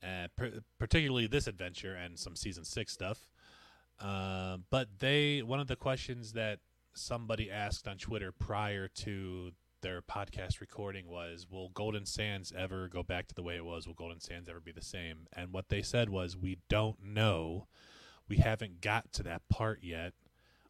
and 0.01 0.29
particularly 0.77 1.27
this 1.27 1.47
adventure 1.47 1.95
and 1.95 2.19
some 2.19 2.35
season 2.35 2.65
six 2.65 2.91
stuff. 2.91 3.29
Uh, 4.01 4.57
but 4.69 4.89
they 4.99 5.41
one 5.41 5.61
of 5.61 5.67
the 5.67 5.77
questions 5.77 6.33
that 6.33 6.59
somebody 6.93 7.49
asked 7.49 7.87
on 7.87 7.97
Twitter 7.97 8.33
prior 8.33 8.89
to 8.89 9.51
their 9.79 10.01
podcast 10.01 10.59
recording 10.59 11.07
was 11.07 11.47
will 11.49 11.69
golden 11.69 12.05
sands 12.05 12.51
ever 12.57 12.89
go 12.89 13.01
back 13.01 13.29
to 13.29 13.35
the 13.35 13.43
way 13.43 13.55
it 13.55 13.63
was? 13.63 13.87
Will 13.87 13.93
golden 13.93 14.19
sands 14.19 14.49
ever 14.49 14.59
be 14.59 14.73
the 14.73 14.81
same? 14.81 15.27
And 15.31 15.53
what 15.53 15.69
they 15.69 15.83
said 15.83 16.09
was 16.09 16.35
we 16.35 16.57
don't 16.67 17.01
know. 17.01 17.67
We 18.27 18.37
haven't 18.37 18.81
got 18.81 19.13
to 19.13 19.23
that 19.23 19.47
part 19.47 19.79
yet 19.83 20.13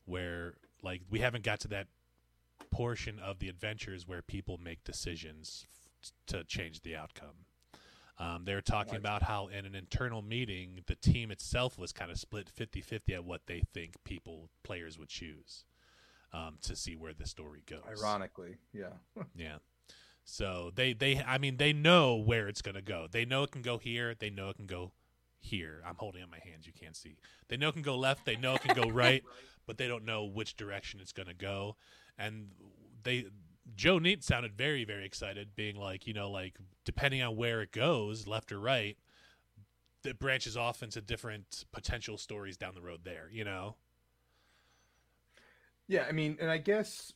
where 0.05 0.55
like 0.83 1.01
we 1.09 1.19
haven't 1.19 1.43
got 1.43 1.59
to 1.61 1.67
that 1.67 1.87
portion 2.71 3.19
of 3.19 3.39
the 3.39 3.49
adventures 3.49 4.07
where 4.07 4.21
people 4.21 4.57
make 4.57 4.83
decisions 4.83 5.65
f- 6.03 6.11
to 6.27 6.43
change 6.43 6.81
the 6.81 6.95
outcome 6.95 7.45
um, 8.21 8.45
they 8.45 8.53
were 8.53 8.61
talking 8.61 8.97
about 8.97 9.23
how 9.23 9.47
in 9.47 9.65
an 9.65 9.73
internal 9.73 10.21
meeting 10.21 10.81
the 10.85 10.95
team 10.95 11.31
itself 11.31 11.79
was 11.79 11.91
kind 11.91 12.11
of 12.11 12.19
split 12.19 12.51
50-50 12.55 13.15
at 13.15 13.25
what 13.25 13.41
they 13.47 13.63
think 13.73 13.95
people 14.03 14.49
players 14.63 14.99
would 14.99 15.09
choose 15.09 15.65
um, 16.31 16.57
to 16.61 16.75
see 16.75 16.95
where 16.95 17.13
the 17.13 17.25
story 17.25 17.63
goes. 17.65 17.81
Ironically, 17.99 18.57
yeah, 18.73 18.93
yeah. 19.35 19.57
So 20.23 20.71
they 20.75 20.93
they 20.93 21.21
I 21.25 21.39
mean 21.39 21.57
they 21.57 21.73
know 21.73 22.15
where 22.15 22.47
it's 22.47 22.61
gonna 22.61 22.81
go. 22.81 23.07
They 23.11 23.25
know 23.25 23.43
it 23.43 23.51
can 23.51 23.63
go 23.63 23.79
here. 23.79 24.13
They 24.13 24.29
know 24.29 24.49
it 24.49 24.55
can 24.55 24.67
go 24.67 24.91
here. 25.39 25.81
I'm 25.85 25.95
holding 25.95 26.21
up 26.21 26.29
my 26.29 26.39
hands. 26.39 26.67
You 26.67 26.73
can't 26.79 26.95
see. 26.95 27.17
They 27.47 27.57
know 27.57 27.69
it 27.69 27.73
can 27.73 27.81
go 27.81 27.97
left. 27.97 28.25
They 28.25 28.35
know 28.35 28.53
it 28.53 28.61
can 28.61 28.75
go 28.75 28.89
right, 28.91 29.23
but 29.65 29.77
they 29.77 29.87
don't 29.87 30.05
know 30.05 30.25
which 30.25 30.55
direction 30.55 30.99
it's 30.99 31.11
gonna 31.13 31.33
go. 31.33 31.75
And 32.17 32.49
they 33.03 33.25
Joe 33.75 33.99
Neate 33.99 34.23
sounded 34.23 34.53
very 34.57 34.85
very 34.85 35.05
excited, 35.05 35.55
being 35.55 35.75
like 35.75 36.07
you 36.07 36.13
know 36.13 36.29
like 36.29 36.55
depending 36.85 37.21
on 37.21 37.35
where 37.35 37.61
it 37.61 37.71
goes, 37.71 38.27
left 38.27 38.51
or 38.51 38.59
right, 38.59 38.97
it 40.03 40.19
branches 40.19 40.57
off 40.57 40.83
into 40.83 41.01
different 41.01 41.65
potential 41.71 42.17
stories 42.17 42.57
down 42.57 42.75
the 42.75 42.81
road. 42.81 43.01
There, 43.03 43.29
you 43.31 43.43
know. 43.43 43.75
Yeah, 45.87 46.05
I 46.07 46.13
mean, 46.13 46.37
and 46.39 46.49
I 46.49 46.57
guess, 46.57 47.11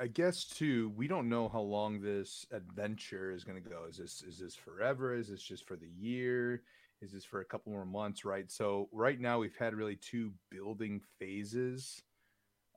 I 0.00 0.06
guess 0.06 0.44
too, 0.44 0.92
we 0.96 1.06
don't 1.06 1.28
know 1.28 1.50
how 1.50 1.60
long 1.60 2.00
this 2.00 2.46
adventure 2.52 3.32
is 3.32 3.44
going 3.44 3.62
to 3.62 3.68
go. 3.68 3.84
Is 3.86 3.98
this 3.98 4.24
is 4.26 4.38
this 4.38 4.56
forever? 4.56 5.14
Is 5.14 5.28
this 5.28 5.42
just 5.42 5.66
for 5.66 5.76
the 5.76 5.90
year? 5.98 6.62
Is 7.02 7.12
this 7.12 7.24
for 7.24 7.40
a 7.40 7.44
couple 7.44 7.72
more 7.72 7.86
months? 7.86 8.24
Right. 8.24 8.50
So 8.50 8.88
right 8.92 9.18
now 9.18 9.38
we've 9.38 9.56
had 9.58 9.74
really 9.74 9.96
two 9.96 10.32
building 10.50 11.00
phases. 11.18 12.02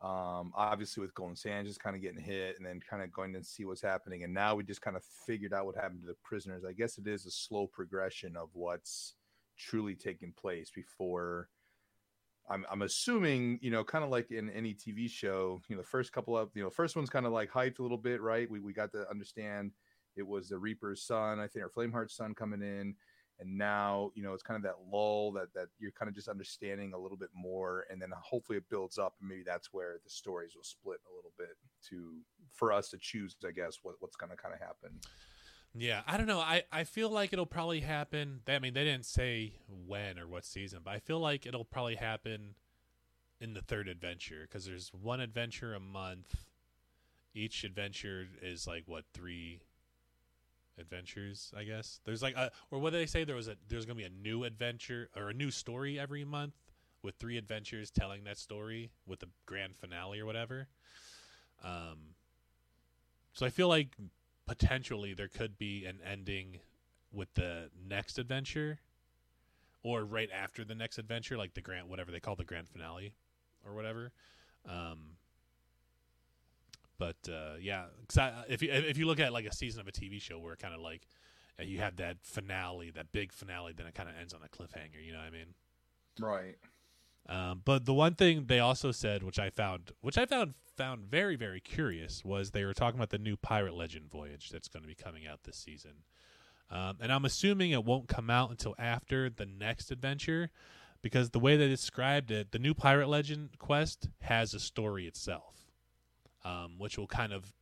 Um, 0.01 0.51
obviously 0.55 1.01
with 1.01 1.13
Golden 1.13 1.35
Sands 1.35 1.69
just 1.69 1.79
kind 1.79 1.95
of 1.95 2.01
getting 2.01 2.21
hit 2.21 2.57
and 2.57 2.65
then 2.65 2.81
kind 2.89 3.01
of 3.01 3.13
going 3.13 3.31
to 3.33 3.43
see 3.43 3.63
what's 3.63 3.81
happening. 3.81 4.23
And 4.23 4.33
now 4.33 4.53
we 4.53 4.63
just 4.63 4.81
kind 4.81 4.97
of 4.97 5.03
figured 5.25 5.53
out 5.53 5.65
what 5.65 5.75
happened 5.75 6.01
to 6.01 6.07
the 6.07 6.17
prisoners. 6.23 6.65
I 6.67 6.73
guess 6.73 6.97
it 6.97 7.07
is 7.07 7.25
a 7.25 7.31
slow 7.31 7.67
progression 7.67 8.35
of 8.35 8.49
what's 8.53 9.13
truly 9.57 9.95
taking 9.95 10.33
place 10.33 10.71
before 10.73 11.47
I'm, 12.49 12.65
I'm 12.69 12.81
assuming, 12.81 13.59
you 13.61 13.71
know, 13.71 13.83
kind 13.83 14.03
of 14.03 14.09
like 14.09 14.31
in 14.31 14.49
any 14.49 14.73
TV 14.73 15.09
show, 15.09 15.61
you 15.69 15.75
know, 15.75 15.81
the 15.81 15.87
first 15.87 16.11
couple 16.11 16.37
of, 16.37 16.49
you 16.53 16.63
know, 16.63 16.69
first 16.69 16.95
one's 16.95 17.09
kind 17.09 17.25
of 17.25 17.31
like 17.31 17.49
hyped 17.49 17.79
a 17.79 17.81
little 17.81 17.97
bit, 17.97 18.21
right? 18.21 18.49
We, 18.49 18.59
we 18.59 18.73
got 18.73 18.91
to 18.91 19.09
understand 19.09 19.71
it 20.15 20.27
was 20.27 20.49
the 20.49 20.57
Reaper's 20.57 21.01
son, 21.01 21.39
I 21.39 21.47
think, 21.47 21.65
or 21.65 21.69
Flameheart's 21.69 22.15
son 22.15 22.35
coming 22.35 22.61
in. 22.61 22.95
And 23.43 23.57
now, 23.57 24.11
you 24.15 24.23
know, 24.23 24.33
it's 24.33 24.41
kind 24.41 24.55
of 24.55 24.63
that 24.63 24.77
lull 24.89 25.33
that, 25.33 25.53
that 25.53 25.67
you're 25.77 25.91
kind 25.91 26.07
of 26.07 26.15
just 26.15 26.29
understanding 26.29 26.93
a 26.93 26.97
little 26.97 27.17
bit 27.17 27.29
more. 27.35 27.85
And 27.91 28.01
then 28.01 28.09
hopefully 28.17 28.57
it 28.57 28.69
builds 28.69 28.97
up. 28.97 29.15
And 29.19 29.27
maybe 29.27 29.43
that's 29.45 29.73
where 29.73 29.97
the 30.01 30.09
stories 30.09 30.55
will 30.55 30.63
split 30.63 30.99
a 31.11 31.13
little 31.13 31.33
bit 31.37 31.57
to, 31.89 32.13
for 32.53 32.71
us 32.71 32.89
to 32.89 32.97
choose, 32.97 33.35
I 33.45 33.51
guess, 33.51 33.79
what, 33.83 33.95
what's 33.99 34.15
going 34.15 34.29
to 34.29 34.37
kind 34.37 34.53
of 34.53 34.61
happen. 34.61 34.97
Yeah, 35.75 36.03
I 36.07 36.15
don't 36.15 36.27
know. 36.27 36.39
I, 36.39 36.63
I 36.71 36.85
feel 36.85 37.09
like 37.09 37.33
it'll 37.33 37.45
probably 37.45 37.81
happen. 37.81 38.39
I 38.47 38.59
mean, 38.59 38.73
they 38.73 38.85
didn't 38.85 39.05
say 39.05 39.53
when 39.67 40.17
or 40.17 40.27
what 40.27 40.45
season, 40.45 40.79
but 40.85 40.91
I 40.91 40.99
feel 40.99 41.19
like 41.19 41.45
it'll 41.45 41.65
probably 41.65 41.95
happen 41.95 42.55
in 43.41 43.53
the 43.53 43.61
third 43.61 43.89
adventure 43.89 44.47
because 44.47 44.65
there's 44.65 44.91
one 44.93 45.19
adventure 45.19 45.73
a 45.73 45.79
month. 45.79 46.45
Each 47.33 47.65
adventure 47.65 48.27
is 48.41 48.67
like 48.67 48.83
what 48.85 49.03
three 49.13 49.63
adventures, 50.79 51.51
I 51.57 51.63
guess. 51.63 51.99
There's 52.05 52.21
like 52.21 52.35
a, 52.35 52.51
or 52.71 52.79
what 52.79 52.93
they 52.93 53.05
say? 53.05 53.23
There 53.23 53.35
was 53.35 53.47
a 53.47 53.55
there's 53.67 53.85
gonna 53.85 53.97
be 53.97 54.05
a 54.05 54.09
new 54.09 54.43
adventure 54.43 55.09
or 55.15 55.29
a 55.29 55.33
new 55.33 55.51
story 55.51 55.99
every 55.99 56.25
month 56.25 56.53
with 57.03 57.15
three 57.15 57.37
adventures 57.37 57.91
telling 57.91 58.23
that 58.23 58.37
story 58.37 58.91
with 59.05 59.19
the 59.19 59.27
grand 59.45 59.75
finale 59.75 60.19
or 60.19 60.25
whatever. 60.25 60.67
Um, 61.63 62.15
so 63.33 63.45
I 63.45 63.49
feel 63.49 63.67
like 63.67 63.95
potentially 64.45 65.13
there 65.13 65.27
could 65.27 65.57
be 65.57 65.85
an 65.85 65.99
ending 66.09 66.59
with 67.11 67.33
the 67.35 67.69
next 67.87 68.17
adventure 68.17 68.79
or 69.83 70.03
right 70.03 70.29
after 70.33 70.65
the 70.65 70.75
next 70.75 70.97
adventure 70.97 71.37
like 71.37 71.53
the 71.53 71.61
grand 71.61 71.87
whatever 71.89 72.11
they 72.11 72.19
call 72.19 72.35
the 72.35 72.43
grand 72.43 72.67
finale 72.67 73.13
or 73.65 73.73
whatever 73.73 74.11
um 74.67 75.11
but 77.03 77.31
uh 77.31 77.55
yeah 77.59 77.85
if 78.47 78.61
you 78.61 78.69
if 78.71 78.97
you 78.97 79.05
look 79.05 79.19
at 79.19 79.33
like 79.33 79.45
a 79.45 79.53
season 79.53 79.81
of 79.81 79.87
a 79.87 79.91
TV 79.91 80.21
show 80.21 80.39
where 80.39 80.55
kind 80.55 80.73
of 80.73 80.79
like 80.79 81.07
uh, 81.59 81.63
you 81.63 81.79
have 81.79 81.95
that 81.97 82.17
finale 82.21 82.91
that 82.91 83.11
big 83.11 83.31
finale 83.31 83.73
then 83.75 83.85
it 83.85 83.93
kind 83.93 84.09
of 84.09 84.15
ends 84.19 84.33
on 84.33 84.41
a 84.43 84.47
cliffhanger 84.47 85.03
you 85.05 85.11
know 85.11 85.19
what 85.19 85.27
I 85.27 85.31
mean? 85.31 85.53
Right. 86.19 86.55
Um, 87.27 87.61
but 87.63 87.85
the 87.85 87.93
one 87.93 88.15
thing 88.15 88.45
they 88.47 88.59
also 88.59 88.91
said, 88.91 89.23
which 89.23 89.39
I 89.39 89.49
found, 89.49 89.91
which 90.01 90.17
I 90.17 90.25
found 90.25 90.55
found 90.75 91.03
very 91.03 91.35
very 91.35 91.61
curious, 91.61 92.23
was 92.25 92.51
they 92.51 92.65
were 92.65 92.73
talking 92.73 92.99
about 92.99 93.11
the 93.11 93.17
new 93.17 93.37
Pirate 93.37 93.75
Legend 93.75 94.09
voyage 94.09 94.49
that's 94.49 94.67
going 94.67 94.83
to 94.83 94.87
be 94.87 94.95
coming 94.95 95.25
out 95.25 95.43
this 95.43 95.57
season. 95.57 96.03
Um, 96.69 96.97
and 96.99 97.11
I'm 97.11 97.25
assuming 97.25 97.71
it 97.71 97.85
won't 97.85 98.07
come 98.07 98.29
out 98.29 98.49
until 98.49 98.75
after 98.79 99.29
the 99.29 99.45
next 99.45 99.91
adventure, 99.91 100.49
because 101.01 101.29
the 101.29 101.39
way 101.39 101.55
they 101.55 101.67
described 101.67 102.31
it, 102.31 102.51
the 102.51 102.59
new 102.59 102.73
Pirate 102.73 103.07
Legend 103.07 103.51
quest 103.59 104.09
has 104.21 104.53
a 104.53 104.59
story 104.59 105.05
itself, 105.05 105.62
um, 106.43 106.75
which 106.77 106.97
will 106.97 107.07
kind 107.07 107.33
of, 107.33 107.53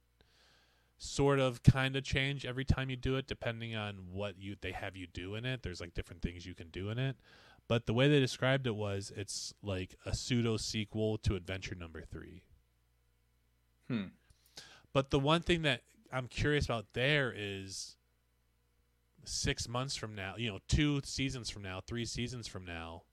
sort 0.98 1.40
of, 1.40 1.64
kind 1.64 1.96
of 1.96 2.04
change 2.04 2.46
every 2.46 2.64
time 2.64 2.90
you 2.90 2.96
do 2.96 3.16
it, 3.16 3.28
depending 3.28 3.76
on 3.76 3.96
what 4.12 4.38
you 4.40 4.56
they 4.62 4.72
have 4.72 4.96
you 4.96 5.08
do 5.08 5.36
in 5.36 5.46
it. 5.46 5.64
There's 5.64 5.82
like 5.82 5.94
different 5.94 6.22
things 6.22 6.46
you 6.46 6.54
can 6.54 6.70
do 6.70 6.90
in 6.90 7.00
it. 7.00 7.18
But 7.68 7.86
the 7.86 7.94
way 7.94 8.08
they 8.08 8.20
described 8.20 8.68
it 8.68 8.76
was 8.76 9.12
it's 9.16 9.54
like 9.64 9.96
a 10.06 10.14
pseudo 10.14 10.58
sequel 10.58 11.18
to 11.20 11.36
Adventure 11.36 11.76
Number 11.76 12.02
Three. 12.02 12.44
Hmm. 13.88 14.08
But 14.94 15.10
the 15.10 15.20
one 15.20 15.42
thing 15.42 15.62
that 15.64 15.82
I'm 16.12 16.28
curious 16.28 16.66
about 16.66 16.94
there 16.94 17.34
is 17.36 17.96
six 19.24 19.68
months 19.68 19.96
from 19.96 20.16
now, 20.16 20.36
you 20.38 20.52
know, 20.52 20.60
two 20.68 21.02
seasons 21.04 21.50
from 21.50 21.62
now, 21.64 21.80
three 21.80 22.06
seasons 22.06 22.48
from 22.48 22.66
now, 22.66 23.04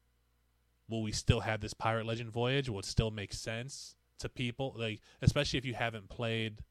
will 0.89 1.03
we 1.03 1.13
still 1.13 1.41
have 1.41 1.61
this 1.61 1.75
Pirate 1.75 2.07
Legend 2.07 2.31
voyage? 2.31 2.69
Will 2.69 2.81
it 2.81 2.85
still 2.85 3.11
make 3.11 3.33
sense 3.33 3.95
to 4.19 4.29
people? 4.29 4.75
Like, 4.77 5.01
especially 5.23 5.59
if 5.59 5.65
you 5.65 5.75
haven't 5.75 6.09
played, 6.09 6.63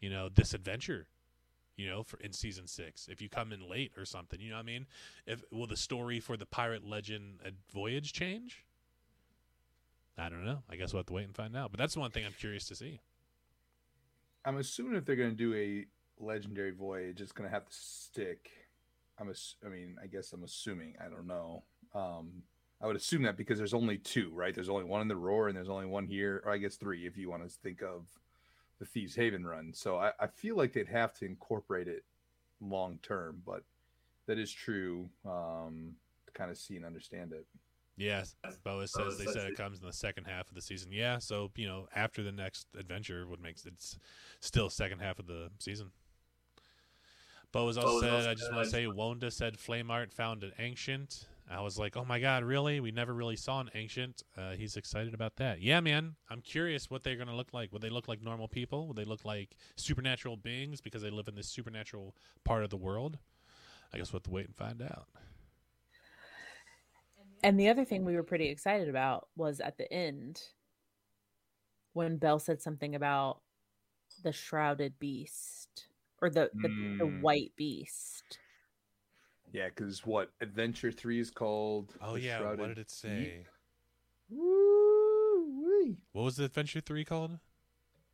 you 0.00 0.10
know, 0.10 0.28
this 0.28 0.54
adventure 0.54 1.06
You 1.76 1.88
know, 1.88 2.02
for 2.02 2.18
in 2.20 2.32
season 2.32 2.66
six, 2.66 3.08
if 3.08 3.22
you 3.22 3.28
come 3.30 3.50
in 3.52 3.66
late 3.68 3.92
or 3.96 4.04
something, 4.04 4.38
you 4.40 4.50
know 4.50 4.56
what 4.56 4.62
I 4.62 4.66
mean. 4.66 4.86
If 5.26 5.42
will 5.50 5.66
the 5.66 5.76
story 5.76 6.20
for 6.20 6.36
the 6.36 6.44
pirate 6.46 6.84
legend 6.86 7.40
uh, 7.44 7.50
voyage 7.72 8.12
change? 8.12 8.64
I 10.18 10.28
don't 10.28 10.44
know. 10.44 10.62
I 10.68 10.76
guess 10.76 10.92
we'll 10.92 11.00
have 11.00 11.06
to 11.06 11.14
wait 11.14 11.24
and 11.24 11.34
find 11.34 11.56
out. 11.56 11.70
But 11.72 11.78
that's 11.78 11.96
one 11.96 12.10
thing 12.10 12.26
I'm 12.26 12.34
curious 12.38 12.66
to 12.68 12.74
see. 12.76 13.00
I'm 14.44 14.58
assuming 14.58 14.96
if 14.96 15.06
they're 15.06 15.16
going 15.16 15.30
to 15.30 15.36
do 15.36 15.54
a 15.54 15.86
legendary 16.22 16.72
voyage, 16.72 17.20
it's 17.22 17.32
going 17.32 17.48
to 17.48 17.54
have 17.54 17.64
to 17.64 17.74
stick. 17.74 18.50
I'm. 19.18 19.30
Ass- 19.30 19.56
I 19.64 19.68
mean, 19.70 19.96
I 20.02 20.06
guess 20.08 20.32
I'm 20.34 20.44
assuming. 20.44 20.94
I 21.00 21.08
don't 21.08 21.26
know. 21.26 21.64
Um, 21.94 22.42
I 22.82 22.86
would 22.86 22.96
assume 22.96 23.22
that 23.22 23.36
because 23.36 23.58
there's 23.58 23.74
only 23.74 23.98
two, 23.98 24.30
right? 24.34 24.54
There's 24.54 24.68
only 24.68 24.84
one 24.84 25.02
in 25.02 25.08
the 25.08 25.16
roar, 25.16 25.48
and 25.48 25.56
there's 25.56 25.68
only 25.68 25.86
one 25.86 26.06
here, 26.06 26.42
or 26.44 26.52
I 26.52 26.58
guess 26.58 26.74
three 26.74 27.06
if 27.06 27.16
you 27.16 27.30
want 27.30 27.44
to 27.44 27.48
think 27.48 27.82
of 27.82 28.06
the 28.80 28.84
Thieves 28.84 29.14
Haven 29.14 29.46
run. 29.46 29.72
So 29.72 29.98
I, 29.98 30.12
I 30.18 30.26
feel 30.26 30.56
like 30.56 30.72
they'd 30.72 30.88
have 30.88 31.14
to 31.14 31.24
incorporate 31.24 31.86
it 31.86 32.02
long 32.60 32.98
term, 33.02 33.40
but 33.46 33.62
that 34.26 34.38
is 34.38 34.50
true. 34.50 35.08
Um, 35.24 35.94
to 36.26 36.32
kind 36.32 36.50
of 36.50 36.58
see 36.58 36.76
and 36.76 36.84
understand 36.84 37.32
it. 37.32 37.46
Yes, 37.96 38.34
Boaz 38.64 38.92
says 38.92 39.18
they 39.18 39.26
said 39.26 39.50
it 39.50 39.56
comes 39.56 39.80
in 39.80 39.86
the 39.86 39.92
second 39.92 40.24
half 40.24 40.48
of 40.48 40.54
the 40.54 40.62
season. 40.62 40.90
Yeah, 40.92 41.18
so 41.18 41.50
you 41.56 41.66
know 41.66 41.88
after 41.94 42.22
the 42.22 42.32
next 42.32 42.66
adventure 42.76 43.26
would 43.26 43.40
make 43.40 43.56
it's 43.64 43.98
still 44.40 44.70
second 44.70 45.00
half 45.00 45.18
of 45.18 45.26
the 45.26 45.50
season. 45.58 45.90
Boaz 47.52 47.76
also 47.76 48.00
said, 48.00 48.26
I 48.26 48.34
just 48.34 48.50
want 48.50 48.64
to 48.64 48.70
say, 48.70 48.86
Wonda 48.86 49.30
said 49.30 49.58
Flameheart 49.58 50.10
found 50.10 50.42
an 50.42 50.52
ancient. 50.58 51.26
I 51.52 51.60
was 51.60 51.78
like, 51.78 51.96
oh 51.96 52.04
my 52.04 52.18
god, 52.18 52.44
really? 52.44 52.80
We 52.80 52.90
never 52.92 53.12
really 53.12 53.36
saw 53.36 53.60
an 53.60 53.68
ancient. 53.74 54.22
Uh, 54.36 54.52
he's 54.52 54.76
excited 54.76 55.12
about 55.14 55.36
that. 55.36 55.60
Yeah, 55.60 55.80
man. 55.80 56.16
I'm 56.30 56.40
curious 56.40 56.88
what 56.90 57.02
they're 57.04 57.16
gonna 57.16 57.36
look 57.36 57.52
like. 57.52 57.72
Would 57.72 57.82
they 57.82 57.90
look 57.90 58.08
like 58.08 58.22
normal 58.22 58.48
people? 58.48 58.88
Would 58.88 58.96
they 58.96 59.04
look 59.04 59.24
like 59.24 59.56
supernatural 59.76 60.36
beings 60.36 60.80
because 60.80 61.02
they 61.02 61.10
live 61.10 61.28
in 61.28 61.34
this 61.34 61.48
supernatural 61.48 62.16
part 62.44 62.64
of 62.64 62.70
the 62.70 62.76
world? 62.76 63.18
I 63.92 63.98
guess 63.98 64.12
we'll 64.12 64.18
have 64.20 64.24
to 64.24 64.30
wait 64.30 64.46
and 64.46 64.56
find 64.56 64.80
out. 64.82 65.08
And 67.44 67.58
the 67.58 67.68
other 67.68 67.84
thing 67.84 68.04
we 68.04 68.14
were 68.14 68.22
pretty 68.22 68.48
excited 68.48 68.88
about 68.88 69.28
was 69.36 69.60
at 69.60 69.76
the 69.76 69.92
end 69.92 70.40
when 71.92 72.16
Belle 72.16 72.38
said 72.38 72.62
something 72.62 72.94
about 72.94 73.40
the 74.22 74.32
shrouded 74.32 74.98
beast 74.98 75.88
or 76.20 76.30
the 76.30 76.50
the, 76.54 76.68
the 76.68 77.04
Mm. 77.04 77.20
white 77.20 77.52
beast. 77.56 78.38
Yeah, 79.52 79.68
because 79.68 80.04
what 80.06 80.30
Adventure 80.40 80.90
Three 80.90 81.20
is 81.20 81.30
called? 81.30 81.94
Oh 82.00 82.14
The 82.14 82.20
yeah, 82.20 82.40
what 82.40 82.68
did 82.68 82.78
it 82.78 82.90
say? 82.90 83.18
Deep? 83.18 83.46
Woo-wee. 84.30 85.98
What 86.12 86.22
was 86.22 86.36
the 86.36 86.44
Adventure 86.44 86.80
Three 86.80 87.04
called? 87.04 87.38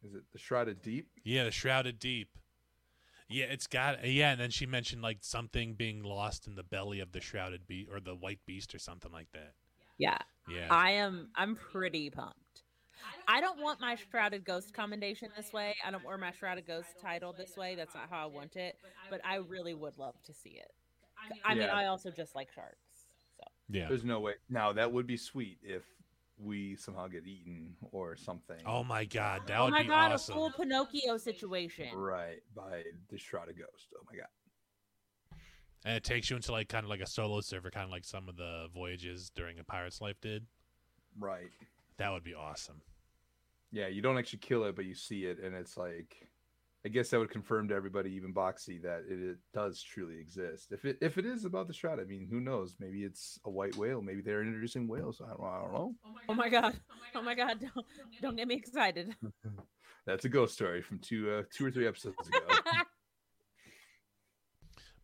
Is 0.02 0.14
it 0.14 0.24
the 0.32 0.38
Shrouded 0.38 0.82
Deep? 0.82 1.08
Yeah, 1.24 1.44
the 1.44 1.50
Shrouded 1.50 1.98
Deep. 1.98 2.28
Yeah, 3.28 3.46
it's 3.46 3.66
got 3.66 4.04
yeah, 4.06 4.32
and 4.32 4.40
then 4.40 4.50
she 4.50 4.66
mentioned 4.66 5.02
like 5.02 5.18
something 5.20 5.74
being 5.74 6.02
lost 6.02 6.46
in 6.46 6.54
the 6.54 6.62
belly 6.62 7.00
of 7.00 7.12
the 7.12 7.20
Shrouded 7.20 7.66
Beast 7.66 7.90
or 7.92 8.00
the 8.00 8.14
White 8.14 8.40
Beast 8.46 8.74
or 8.74 8.78
something 8.78 9.12
like 9.12 9.30
that. 9.32 9.52
Yeah. 9.98 10.18
Yeah. 10.48 10.68
I 10.70 10.92
am 10.92 11.28
I'm 11.36 11.54
pretty 11.54 12.10
pumped. 12.10 12.62
I 13.28 13.40
don't 13.40 13.60
want 13.60 13.80
my 13.80 13.96
shrouded 14.10 14.44
ghost 14.44 14.72
commendation 14.72 15.28
this 15.36 15.52
way. 15.52 15.76
I 15.86 15.90
don't 15.90 16.04
want 16.04 16.20
my 16.20 16.32
shrouded 16.32 16.66
ghost 16.66 16.88
title 17.00 17.32
this 17.36 17.56
way. 17.56 17.74
That's 17.74 17.94
not 17.94 18.08
how 18.10 18.24
I 18.24 18.26
want 18.26 18.56
it. 18.56 18.76
But 19.10 19.20
I 19.24 19.36
really 19.36 19.74
would 19.74 19.98
love 19.98 20.14
to 20.24 20.34
see 20.34 20.58
it. 20.58 20.72
I 21.44 21.54
mean, 21.54 21.64
Yeah. 21.64 21.74
I 21.74 21.86
also 21.86 22.10
just 22.10 22.34
like 22.34 22.50
sharks. 22.52 23.06
So 23.36 23.44
yeah. 23.70 23.88
There's 23.88 24.04
no 24.04 24.20
way. 24.20 24.34
Now 24.48 24.72
that 24.72 24.92
would 24.92 25.06
be 25.06 25.16
sweet 25.16 25.58
if 25.62 25.84
we 26.40 26.76
somehow 26.76 27.08
get 27.08 27.26
eaten 27.26 27.74
or 27.90 28.14
something. 28.16 28.58
Oh 28.64 28.84
my 28.84 29.04
god, 29.04 29.42
that 29.48 29.58
oh 29.58 29.64
would 29.64 29.72
my 29.72 29.82
be 29.82 29.88
god, 29.88 30.12
awesome. 30.12 30.34
a 30.34 30.36
full 30.38 30.50
Pinocchio 30.52 31.16
situation. 31.16 31.88
Right 31.94 32.40
by 32.54 32.82
the 33.10 33.18
Shrouded 33.18 33.58
Ghost. 33.58 33.88
Oh 33.96 34.02
my 34.10 34.16
god. 34.18 34.28
and 35.84 35.96
it 35.96 36.04
takes 36.04 36.30
you 36.30 36.36
into 36.36 36.52
like 36.52 36.68
kind 36.68 36.84
of 36.84 36.90
like 36.90 37.00
a 37.00 37.06
solo 37.06 37.40
server, 37.40 37.70
kind 37.70 37.84
of 37.84 37.90
like 37.90 38.04
some 38.04 38.28
of 38.28 38.36
the 38.36 38.68
voyages 38.74 39.30
during 39.34 39.58
a 39.58 39.64
pirate's 39.64 40.00
life 40.00 40.20
did. 40.20 40.46
Right. 41.18 41.50
That 41.96 42.12
would 42.12 42.22
be 42.24 42.34
awesome. 42.34 42.82
Yeah, 43.72 43.88
you 43.88 44.00
don't 44.00 44.16
actually 44.16 44.38
kill 44.38 44.64
it, 44.64 44.76
but 44.76 44.84
you 44.84 44.94
see 44.94 45.24
it, 45.24 45.38
and 45.42 45.54
it's 45.54 45.76
like, 45.76 46.27
I 46.88 46.90
guess 46.90 47.10
that 47.10 47.18
would 47.18 47.28
confirm 47.30 47.68
to 47.68 47.74
everybody, 47.74 48.10
even 48.12 48.32
Boxy, 48.32 48.80
that 48.80 49.04
it, 49.06 49.18
it 49.20 49.36
does 49.52 49.82
truly 49.82 50.18
exist. 50.18 50.72
If 50.72 50.86
it 50.86 50.96
if 51.02 51.18
it 51.18 51.26
is 51.26 51.44
about 51.44 51.66
the 51.68 51.74
shroud, 51.74 52.00
I 52.00 52.04
mean, 52.04 52.26
who 52.30 52.40
knows? 52.40 52.76
Maybe 52.80 53.04
it's 53.04 53.38
a 53.44 53.50
white 53.50 53.76
whale. 53.76 54.00
Maybe 54.00 54.22
they're 54.22 54.40
introducing 54.42 54.88
whales. 54.88 55.20
I 55.22 55.28
don't, 55.28 55.42
I 55.44 55.60
don't 55.60 55.72
know. 55.74 55.94
Oh 56.30 56.34
my 56.34 56.48
god. 56.48 56.80
Oh 57.14 57.20
my 57.20 57.34
god. 57.34 57.60
Don't, 57.60 57.86
don't 58.22 58.36
get 58.36 58.48
me 58.48 58.54
excited. 58.54 59.14
That's 60.06 60.24
a 60.24 60.30
ghost 60.30 60.54
story 60.54 60.80
from 60.80 60.98
two 61.00 61.30
uh, 61.30 61.42
two 61.52 61.66
or 61.66 61.70
three 61.70 61.86
episodes 61.86 62.16
ago. 62.26 62.38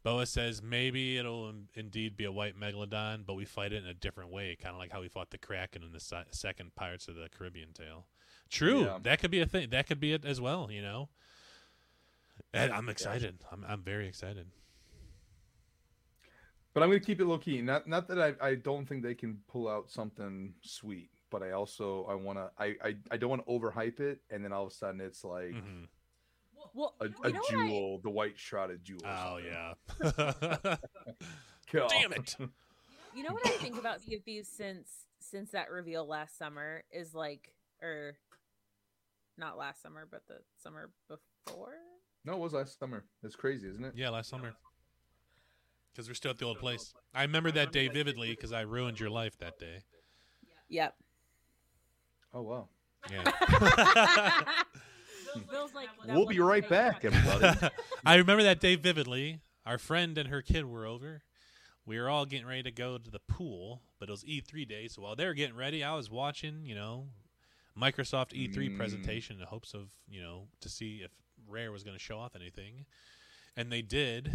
Boaz 0.02 0.30
says 0.30 0.62
maybe 0.62 1.18
it'll 1.18 1.50
in- 1.50 1.68
indeed 1.74 2.16
be 2.16 2.24
a 2.24 2.32
white 2.32 2.58
megalodon, 2.58 3.26
but 3.26 3.34
we 3.34 3.44
fight 3.44 3.74
it 3.74 3.82
in 3.82 3.88
a 3.90 3.94
different 3.94 4.30
way, 4.30 4.56
kind 4.58 4.74
of 4.74 4.78
like 4.78 4.90
how 4.90 5.02
we 5.02 5.08
fought 5.08 5.30
the 5.30 5.38
Kraken 5.38 5.82
in 5.82 5.92
the 5.92 6.00
se- 6.00 6.24
second 6.30 6.74
Pirates 6.74 7.08
of 7.08 7.14
the 7.16 7.28
Caribbean 7.36 7.72
tale. 7.74 8.06
True, 8.50 8.84
Yeah. 8.84 8.98
that 9.02 9.18
could 9.20 9.30
be 9.30 9.40
a 9.40 9.46
thing. 9.46 9.68
That 9.70 9.86
could 9.86 10.00
be 10.00 10.12
it 10.14 10.24
as 10.24 10.40
well. 10.40 10.70
You 10.70 10.82
know, 10.82 11.08
and 12.54 12.72
I'm 12.72 12.88
excited. 12.88 13.38
I'm 13.52 13.64
I'm 13.68 13.82
very 13.82 14.06
excited. 14.08 14.46
But 16.72 16.82
I'm 16.82 16.88
gonna 16.88 17.00
keep 17.00 17.20
it 17.20 17.26
low 17.26 17.38
key. 17.38 17.62
Not 17.62 17.86
not 17.86 18.08
that 18.08 18.18
I, 18.20 18.34
I 18.48 18.54
don't 18.56 18.86
think 18.86 19.02
they 19.02 19.14
can 19.14 19.38
pull 19.48 19.68
out 19.68 19.90
something 19.90 20.54
sweet, 20.62 21.10
but 21.30 21.42
I 21.42 21.52
also 21.52 22.04
I 22.10 22.14
wanna 22.14 22.50
I 22.58 22.74
I, 22.84 22.96
I 23.12 23.16
don't 23.16 23.30
want 23.30 23.46
to 23.46 23.52
overhype 23.52 24.00
it, 24.00 24.20
and 24.30 24.44
then 24.44 24.52
all 24.52 24.66
of 24.66 24.72
a 24.72 24.74
sudden 24.74 25.00
it's 25.00 25.22
like 25.24 25.52
Mhm. 25.52 25.86
Well, 26.72 26.94
a, 27.00 27.04
a 27.04 27.08
know 27.08 27.14
what 27.20 27.54
I- 27.54 27.66
jewel, 27.68 28.00
the 28.02 28.10
white 28.10 28.38
shrouded 28.38 28.82
jewel. 28.82 29.00
or 29.04 29.10
Oh 29.10 29.38
something. 30.00 30.26
yeah. 30.66 30.76
Damn 31.88 32.12
it. 32.12 32.36
You 33.16 33.22
know 33.22 33.32
what 33.32 33.46
I 33.46 33.50
think 33.50 33.78
about 33.78 34.00
Sea 34.02 34.16
of 34.16 34.24
Thieves 34.24 34.48
since 34.48 34.90
since 35.20 35.52
that 35.52 35.70
reveal 35.70 36.04
last 36.04 36.36
summer 36.36 36.82
is 36.90 37.14
like, 37.14 37.52
or 37.80 38.16
not 39.38 39.56
last 39.56 39.80
summer, 39.82 40.08
but 40.10 40.26
the 40.26 40.38
summer 40.60 40.90
before. 41.08 41.76
No, 42.24 42.34
it 42.34 42.38
was 42.38 42.52
last 42.54 42.78
summer. 42.78 43.04
It's 43.22 43.36
crazy, 43.36 43.68
isn't 43.68 43.84
it? 43.84 43.92
Yeah, 43.96 44.08
last 44.10 44.30
summer. 44.30 44.54
Because 45.92 46.08
we're 46.08 46.14
still 46.14 46.30
at 46.30 46.38
the 46.38 46.44
old 46.46 46.58
place. 46.58 46.92
I 47.14 47.22
remember 47.22 47.50
that 47.52 47.70
day 47.70 47.88
vividly 47.88 48.30
because 48.30 48.52
I 48.52 48.62
ruined 48.62 48.98
your 48.98 49.10
life 49.10 49.36
that 49.38 49.58
day. 49.58 49.78
Yep. 50.68 50.94
Oh 52.32 52.42
wow. 52.42 52.68
Yeah. 53.10 53.22
Bill's 55.50 55.74
like, 55.74 55.88
We'll 56.08 56.26
be 56.26 56.40
right 56.40 56.68
back, 56.68 57.04
everybody. 57.04 57.70
I 58.06 58.16
remember 58.16 58.42
that 58.44 58.60
day 58.60 58.74
vividly. 58.76 59.40
Our 59.66 59.78
friend 59.78 60.18
and 60.18 60.28
her 60.30 60.42
kid 60.42 60.64
were 60.64 60.86
over. 60.86 61.22
We 61.86 61.98
were 62.00 62.08
all 62.08 62.24
getting 62.26 62.46
ready 62.46 62.62
to 62.64 62.70
go 62.70 62.98
to 62.98 63.10
the 63.10 63.18
pool, 63.20 63.82
but 64.00 64.08
it 64.08 64.12
was 64.12 64.24
E3 64.24 64.66
day. 64.66 64.88
So 64.88 65.02
while 65.02 65.14
they 65.14 65.26
were 65.26 65.34
getting 65.34 65.54
ready, 65.56 65.84
I 65.84 65.94
was 65.94 66.10
watching, 66.10 66.64
you 66.64 66.74
know, 66.74 67.08
Microsoft 67.78 68.32
E3 68.32 68.70
Mm. 68.70 68.76
presentation 68.76 69.38
in 69.38 69.46
hopes 69.46 69.74
of, 69.74 69.90
you 70.08 70.20
know, 70.22 70.48
to 70.60 70.68
see 70.68 71.02
if 71.04 71.10
Rare 71.48 71.72
was 71.72 71.82
going 71.82 71.96
to 71.96 72.02
show 72.02 72.18
off 72.18 72.34
anything. 72.36 72.86
And 73.56 73.70
they 73.70 73.82
did. 73.82 74.30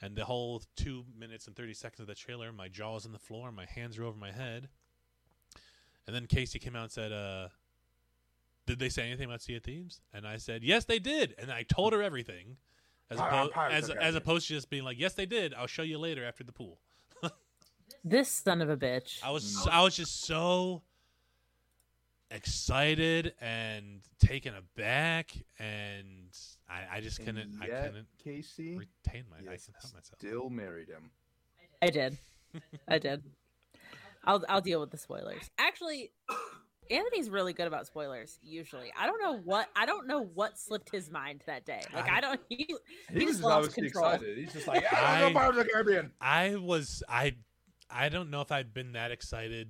And 0.00 0.16
the 0.16 0.24
whole 0.24 0.62
two 0.76 1.04
minutes 1.16 1.46
and 1.46 1.54
30 1.54 1.74
seconds 1.74 2.00
of 2.00 2.06
the 2.06 2.14
trailer, 2.14 2.50
my 2.52 2.68
jaw 2.68 2.94
was 2.94 3.06
on 3.06 3.12
the 3.12 3.18
floor, 3.18 3.52
my 3.52 3.66
hands 3.66 3.98
were 3.98 4.04
over 4.04 4.18
my 4.18 4.32
head. 4.32 4.68
And 6.06 6.16
then 6.16 6.26
Casey 6.26 6.58
came 6.58 6.74
out 6.74 6.82
and 6.84 6.90
said, 6.90 7.12
uh, 7.12 7.48
did 8.66 8.78
they 8.80 8.88
say 8.88 9.06
anything 9.06 9.26
about 9.26 9.42
Sea 9.42 9.56
of 9.56 9.62
Thieves? 9.62 10.00
And 10.12 10.26
I 10.26 10.38
said, 10.38 10.64
yes, 10.64 10.84
they 10.84 10.98
did. 10.98 11.34
And 11.38 11.50
I 11.52 11.62
told 11.62 11.92
her 11.92 12.02
everything, 12.02 12.56
as, 13.10 13.18
Pi- 13.18 13.46
oppo- 13.48 13.70
as, 13.70 13.90
as 13.90 14.14
opposed 14.16 14.48
to 14.48 14.54
just 14.54 14.70
being 14.70 14.82
like, 14.82 14.98
yes, 14.98 15.14
they 15.14 15.26
did. 15.26 15.54
I'll 15.54 15.66
show 15.68 15.82
you 15.82 15.98
later 15.98 16.24
after 16.24 16.42
the 16.44 16.52
pool. 16.52 16.78
This 18.04 18.28
son 18.28 18.60
of 18.62 18.68
a 18.68 18.76
bitch. 18.76 19.20
I 19.22 19.30
was 19.30 19.44
Mm. 19.64 19.68
I 19.70 19.82
was 19.82 19.94
just 19.94 20.24
so 20.24 20.82
excited 22.32 23.34
and 23.40 24.00
taken 24.18 24.54
aback, 24.54 25.32
and 25.58 26.28
I, 26.68 26.96
I 26.96 27.00
just 27.00 27.18
couldn't 27.18 27.38
And 27.38 27.62
I 27.62 27.66
couldn't 27.66 28.06
Casey 28.22 28.76
retain 28.76 29.24
my 29.30 29.36
I 29.38 29.52
yes, 29.52 29.66
couldn't 29.66 29.80
help 29.82 29.94
myself. 29.94 30.18
still 30.18 30.50
married 30.50 30.88
him. 30.88 31.10
I 31.80 31.90
did. 31.90 32.16
I 32.88 32.98
did. 32.98 33.22
I'll 34.24 34.44
I'll 34.48 34.60
deal 34.60 34.80
with 34.80 34.90
the 34.90 34.98
spoilers. 34.98 35.50
Actually, 35.58 36.12
Anthony's 36.90 37.28
really 37.30 37.52
good 37.52 37.66
about 37.66 37.86
spoilers. 37.86 38.38
Usually, 38.42 38.92
I 38.96 39.06
don't 39.06 39.20
know 39.20 39.38
what 39.38 39.68
I 39.74 39.84
don't 39.86 40.06
know 40.06 40.22
what 40.22 40.58
slipped 40.58 40.90
his 40.90 41.10
mind 41.10 41.42
that 41.46 41.64
day. 41.64 41.82
Like 41.94 42.08
I- 42.10 42.18
I 42.18 42.20
don't. 42.20 42.40
He, 42.48 42.56
He, 42.56 42.76
He 43.18 43.24
was 43.24 43.34
just 43.34 43.42
lost 43.42 43.56
obviously 43.56 43.82
control. 43.90 44.10
excited. 44.12 44.38
He's 44.38 44.52
just 44.52 44.66
like, 44.68 44.82
yeah, 44.82 44.88
I- 44.92 45.24
I, 45.26 45.32
Pirates 45.32 45.58
the 45.58 45.64
Caribbean. 45.64 46.12
I 46.20 46.54
was 46.56 47.02
I 47.08 47.34
I 47.90 48.08
don't 48.10 48.30
know 48.30 48.40
if 48.42 48.52
I'd 48.52 48.72
been 48.72 48.92
that 48.92 49.10
excited 49.10 49.68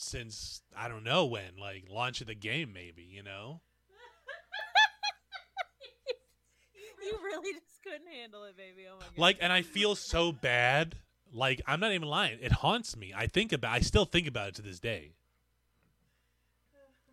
since 0.00 0.62
I 0.76 0.88
don't 0.88 1.04
know 1.04 1.26
when 1.26 1.56
like 1.60 1.84
launch 1.90 2.20
of 2.20 2.26
the 2.26 2.34
game 2.34 2.72
maybe 2.72 3.02
you 3.02 3.22
know 3.22 3.60
you 7.02 7.18
really 7.22 7.52
just 7.52 7.82
couldn't 7.82 8.06
handle 8.12 8.44
it, 8.44 8.56
baby. 8.56 8.86
Oh 8.90 8.96
my 8.98 9.06
god. 9.06 9.18
like 9.18 9.38
and 9.40 9.52
I 9.52 9.62
feel 9.62 9.94
so 9.94 10.32
bad 10.32 10.96
like 11.32 11.60
I'm 11.66 11.80
not 11.80 11.92
even 11.92 12.08
lying 12.08 12.38
it 12.40 12.52
haunts 12.52 12.96
me 12.96 13.12
I 13.16 13.26
think 13.26 13.52
about 13.52 13.72
I 13.72 13.80
still 13.80 14.04
think 14.04 14.26
about 14.26 14.48
it 14.48 14.54
to 14.56 14.62
this 14.62 14.80
day 14.80 15.12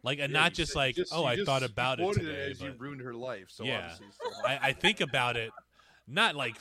like 0.03 0.19
and 0.19 0.31
Yeah, 0.31 0.39
not 0.39 0.53
just 0.53 0.73
said- 0.73 0.77
like 0.79 0.95
just- 0.95 1.13
oh 1.13 1.25
I 1.25 1.35
just 1.35 1.45
thought 1.45 1.63
about 1.63 1.99
it 1.99 2.03
quoted 2.03 2.21
today 2.21 2.51
as 2.51 2.61
you 2.61 2.69
but 2.69 2.79
ruined 2.79 3.01
her 3.01 3.13
life. 3.13 3.47
So 3.49 3.63
Yeah. 3.65 3.89
obviously, 3.91 4.07
I, 4.45 4.59
I 4.69 4.73
think 4.73 5.01
about 5.01 5.37
it 5.37 5.51
not 6.07 6.35
like 6.35 6.55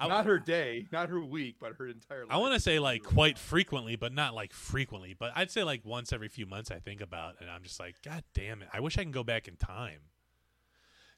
I, 0.00 0.06
not 0.06 0.26
her 0.26 0.38
day, 0.38 0.86
not 0.92 1.08
her 1.08 1.20
week, 1.20 1.56
but 1.60 1.72
her 1.78 1.88
entire 1.88 2.20
life. 2.20 2.28
I 2.30 2.36
want 2.36 2.54
to 2.54 2.60
say 2.60 2.78
like 2.78 3.02
quite 3.02 3.36
frequently, 3.36 3.96
but 3.96 4.12
not 4.12 4.34
like 4.34 4.52
frequently. 4.52 5.14
But 5.18 5.32
I'd 5.34 5.50
say 5.50 5.64
like 5.64 5.84
once 5.84 6.12
every 6.12 6.28
few 6.28 6.46
months. 6.46 6.70
I 6.70 6.78
think 6.78 7.00
about, 7.00 7.36
and 7.40 7.50
I'm 7.50 7.62
just 7.62 7.80
like, 7.80 7.96
God 8.04 8.22
damn 8.32 8.62
it! 8.62 8.68
I 8.72 8.80
wish 8.80 8.96
I 8.96 9.02
can 9.02 9.10
go 9.10 9.24
back 9.24 9.48
in 9.48 9.56
time. 9.56 10.00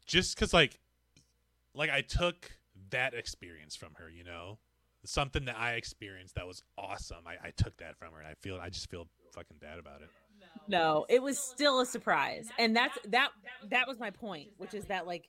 Just 0.06 0.34
because, 0.34 0.54
like, 0.54 0.80
like 1.74 1.90
I 1.90 2.00
took 2.00 2.50
that 2.90 3.12
experience 3.12 3.76
from 3.76 3.94
her, 3.94 4.08
you 4.08 4.24
know, 4.24 4.58
something 5.04 5.44
that 5.44 5.58
I 5.58 5.74
experienced 5.74 6.34
that 6.36 6.46
was 6.46 6.62
awesome. 6.78 7.24
I, 7.26 7.48
I 7.48 7.50
took 7.50 7.76
that 7.78 7.98
from 7.98 8.12
her, 8.12 8.20
and 8.20 8.28
I 8.28 8.34
feel 8.40 8.58
I 8.60 8.70
just 8.70 8.90
feel 8.90 9.08
fucking 9.34 9.58
bad 9.60 9.78
about 9.78 10.00
it. 10.00 10.08
No, 10.68 11.04
it 11.08 11.22
was 11.22 11.38
still 11.38 11.80
a 11.80 11.86
surprise, 11.86 12.48
and 12.58 12.74
that's 12.74 12.96
that. 13.08 13.28
That 13.68 13.86
was 13.86 13.98
my 13.98 14.10
point, 14.10 14.48
which 14.56 14.72
is 14.72 14.86
that 14.86 15.06
like 15.06 15.28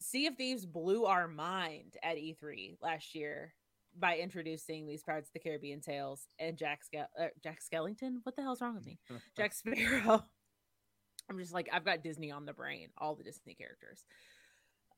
Sea 0.00 0.26
of 0.26 0.36
Thieves 0.36 0.66
blew 0.66 1.04
our 1.06 1.26
mind 1.26 1.96
at 2.02 2.16
E3 2.16 2.76
last 2.82 3.14
year 3.14 3.54
by 3.98 4.18
introducing 4.18 4.86
these 4.86 5.02
Pirates 5.02 5.28
of 5.30 5.32
the 5.32 5.40
Caribbean 5.40 5.80
tales 5.80 6.26
and 6.38 6.56
Jack 6.56 6.84
Ske- 6.84 7.08
uh, 7.18 7.28
Jack 7.42 7.60
Skellington. 7.60 8.16
What 8.22 8.36
the 8.36 8.42
hell's 8.42 8.60
wrong 8.60 8.74
with 8.74 8.86
me? 8.86 8.98
Jack 9.36 9.54
Sparrow. 9.54 10.24
I'm 11.30 11.38
just 11.38 11.52
like 11.52 11.68
I've 11.72 11.84
got 11.84 12.02
Disney 12.02 12.30
on 12.30 12.46
the 12.46 12.52
brain, 12.52 12.88
all 12.98 13.14
the 13.14 13.24
Disney 13.24 13.54
characters. 13.54 14.04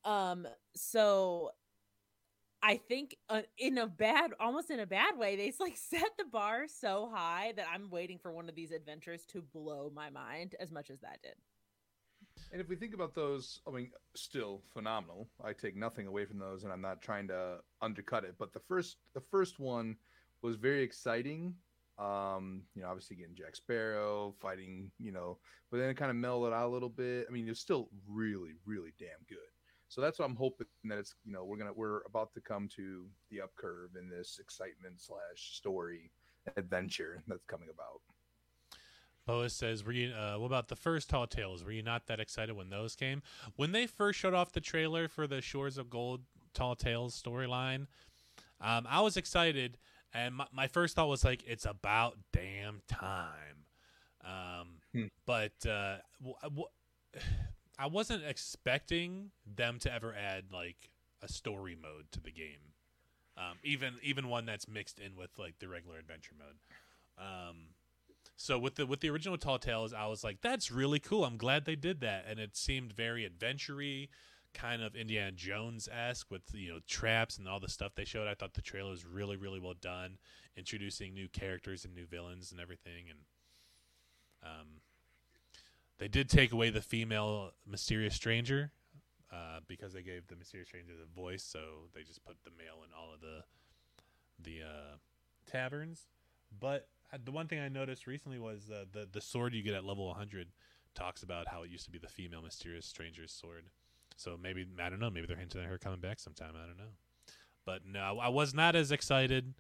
Um, 0.05 0.47
so 0.75 1.51
I 2.63 2.77
think 2.77 3.17
uh, 3.29 3.43
in 3.57 3.79
a 3.79 3.87
bad, 3.87 4.33
almost 4.41 4.71
in 4.71 4.81
a 4.81 4.87
bad 4.87 5.17
way, 5.17 5.37
they 5.37 5.53
like 5.61 5.77
set 5.91 6.11
the 6.19 6.25
bar 6.25 6.67
so 6.67 7.11
high 7.13 7.53
that 7.57 7.67
I'm 7.73 7.91
waiting 7.91 8.19
for 8.19 8.33
one 8.33 8.49
of 8.49 8.55
these 8.55 8.73
adventures 8.73 9.25
to 9.33 9.43
blow 9.43 9.91
my 9.95 10.11
mind 10.11 10.55
as 10.61 10.71
much 10.71 10.91
as 10.91 11.01
that 11.01 11.23
did. 11.23 11.35
And 12.53 12.61
if 12.61 12.69
we 12.69 12.77
think 12.77 12.95
about 12.95 13.15
those, 13.15 13.61
I 13.67 13.71
mean, 13.71 13.91
still 14.15 14.63
phenomenal. 14.73 15.29
I 15.45 15.53
take 15.53 15.77
nothing 15.77 16.07
away 16.07 16.25
from 16.25 16.39
those, 16.39 16.65
and 16.65 16.73
I'm 16.73 16.81
not 16.81 17.03
trying 17.03 17.29
to 17.29 17.59
undercut 17.83 18.25
it. 18.25 18.37
But 18.39 18.53
the 18.53 18.61
first, 18.61 18.97
the 19.15 19.21
first 19.21 19.59
one 19.59 19.97
was 20.43 20.57
very 20.57 20.83
exciting. 20.83 21.55
Um, 21.99 22.63
you 22.75 22.83
know, 22.83 22.89
obviously 22.89 23.17
getting 23.17 23.35
Jack 23.35 23.57
Sparrow 23.57 24.35
fighting, 24.41 24.91
you 25.01 25.11
know, 25.11 25.39
but 25.71 25.79
then 25.79 25.91
it 25.91 25.97
kind 25.97 26.11
of 26.11 26.17
mellowed 26.17 26.53
out 26.53 26.67
a 26.67 26.73
little 26.73 26.89
bit. 26.89 27.27
I 27.29 27.33
mean, 27.33 27.49
it's 27.49 27.61
still 27.61 27.89
really, 28.09 28.53
really 28.65 28.93
damn 28.99 29.25
good. 29.29 29.39
So 29.89 30.01
that's 30.01 30.19
what 30.19 30.27
I'm 30.27 30.37
hoping 30.37 30.67
that 30.85 30.99
it's, 30.99 31.15
you 31.25 31.33
know, 31.33 31.45
we're 31.45 31.57
gonna 31.57 31.73
we're 31.73 32.03
about 32.07 32.33
to 32.35 32.41
come 32.41 32.69
to 32.77 33.07
the 33.31 33.41
up 33.41 33.57
curve 33.57 33.91
in 33.99 34.09
this 34.09 34.39
excitement 34.41 35.01
slash 35.01 35.57
story 35.57 36.11
adventure 36.57 37.23
that's 37.27 37.45
coming 37.45 37.69
about. 37.73 38.01
Boaz 39.29 39.53
says, 39.53 39.85
"Were 39.85 39.93
you? 39.93 40.15
Uh, 40.15 40.39
what 40.39 40.47
about 40.47 40.69
the 40.69 40.75
first 40.75 41.11
Tall 41.11 41.27
Tales? 41.27 41.63
Were 41.63 41.71
you 41.71 41.83
not 41.83 42.07
that 42.07 42.19
excited 42.19 42.57
when 42.57 42.71
those 42.71 42.97
came? 42.97 43.23
When 43.57 43.73
they 43.73 43.87
first 43.87 44.19
showed 44.19 44.33
off 44.33 44.53
the 44.53 44.61
trailer 44.61 45.07
for 45.07 45.27
the 45.27 45.43
Shores 45.43 45.77
of 45.77 45.91
Gold 45.91 46.23
Tall 46.55 46.75
Tales 46.75 47.21
storyline, 47.23 47.89
um, 48.59 48.87
I 48.89 49.03
was 49.03 49.19
excited, 49.19 49.77
and 50.15 50.35
my, 50.35 50.47
my, 50.51 50.67
first 50.67 50.97
thought 50.97 51.11
was 51.11 51.25
like, 51.25 51.45
it's 51.47 51.67
about 51.67 52.17
damn 52.33 52.81
time. 52.89 53.67
Um, 54.25 54.69
hmm. 54.95 55.07
But 55.27 55.67
uh, 55.67 55.99
w- 56.21 56.37
w- 56.43 56.69
I 57.79 57.87
wasn't 57.87 58.25
expecting 58.25 59.31
them 59.45 59.79
to 59.81 59.93
ever 59.93 60.15
add 60.15 60.45
like 60.51 60.89
a 61.23 61.29
story 61.29 61.77
mode 61.81 62.07
to 62.13 62.21
the 62.21 62.33
game, 62.33 62.73
um, 63.37 63.59
even 63.63 63.97
even 64.03 64.29
one 64.29 64.47
that's 64.47 64.67
mixed 64.67 64.99
in 64.99 65.17
with 65.17 65.39
like 65.39 65.59
the 65.59 65.69
regular 65.69 65.99
adventure 65.99 66.35
mode." 66.39 66.57
Um, 67.19 67.57
so 68.49 68.59
with 68.59 68.77
the 68.77 68.87
with 68.87 69.01
the 69.01 69.11
original 69.11 69.37
Tall 69.37 69.59
Tales, 69.59 69.93
I 69.93 70.07
was 70.07 70.25
like, 70.25 70.41
that's 70.41 70.71
really 70.71 70.99
cool. 70.99 71.27
I'm 71.27 71.37
glad 71.37 71.67
they 71.67 71.77
did 71.77 72.01
that, 72.01 72.25
and 72.27 72.41
it 72.41 72.57
seemed 72.57 72.95
very 72.95 73.27
adventure 73.27 73.79
kind 74.55 74.83
of 74.83 74.97
Indiana 74.97 75.33
Jones 75.33 75.87
esque 75.93 76.31
with 76.31 76.41
you 76.55 76.71
know 76.71 76.79
traps 76.89 77.37
and 77.37 77.47
all 77.47 77.61
the 77.61 77.69
stuff 77.69 77.93
they 77.95 78.07
showed. 78.07 78.27
I 78.27 78.33
thought 78.33 78.55
the 78.55 78.63
trailer 78.63 78.89
was 78.89 79.05
really 79.05 79.37
really 79.37 79.61
well 79.61 79.75
done, 79.79 80.17
introducing 80.57 81.13
new 81.13 81.29
characters 81.29 81.85
and 81.85 81.95
new 81.95 82.07
villains 82.07 82.51
and 82.51 82.59
everything. 82.59 83.11
And 83.11 83.19
um, 84.43 84.69
they 85.99 86.09
did 86.09 86.31
take 86.31 86.51
away 86.51 86.71
the 86.71 86.81
female 86.81 87.51
mysterious 87.67 88.15
stranger 88.15 88.73
uh, 89.31 89.61
because 89.69 89.93
they 89.93 90.03
gave 90.03 90.27
the 90.29 90.37
mysterious 90.37 90.69
stranger 90.69 90.95
the 90.99 91.21
voice, 91.21 91.43
so 91.43 91.61
they 91.95 92.03
just 92.03 92.25
put 92.25 92.39
the 92.45 92.51
male 92.57 92.83
in 92.83 92.95
all 92.99 93.13
of 93.13 93.21
the 93.21 93.45
the 94.43 94.63
uh, 94.63 94.97
taverns. 95.45 96.07
But 96.59 96.89
the 97.25 97.33
one 97.33 97.49
thing 97.49 97.59
I 97.59 97.69
noticed 97.69 98.07
recently 98.07 98.39
was 98.39 98.71
uh, 98.71 98.85
the 98.93 99.09
the 99.11 99.21
sword 99.21 99.55
you 99.55 99.63
get 99.63 99.75
at 99.75 99.85
level 99.85 100.07
100 100.09 100.49
talks 100.95 101.23
about 101.23 101.49
how 101.49 101.63
it 101.63 101.71
used 101.71 101.85
to 101.85 101.91
be 101.91 101.99
the 101.99 102.09
female 102.09 102.43
mysterious 102.43 102.87
stranger's 102.87 103.33
sword. 103.33 103.65
So 104.17 104.37
maybe 104.41 104.67
I 104.83 104.89
don't 104.89 105.01
know. 105.01 105.11
Maybe 105.11 105.27
they're 105.27 105.37
hinting 105.37 105.63
at 105.63 105.69
her 105.69 105.79
coming 105.79 106.01
back 106.01 106.19
sometime. 106.19 106.53
I 106.55 106.67
don't 106.67 106.79
know. 106.79 106.93
But 107.65 107.83
no, 107.87 108.19
I 108.19 108.29
was 108.29 108.55
not 108.55 108.75
as 108.75 108.91
excited 108.91 109.55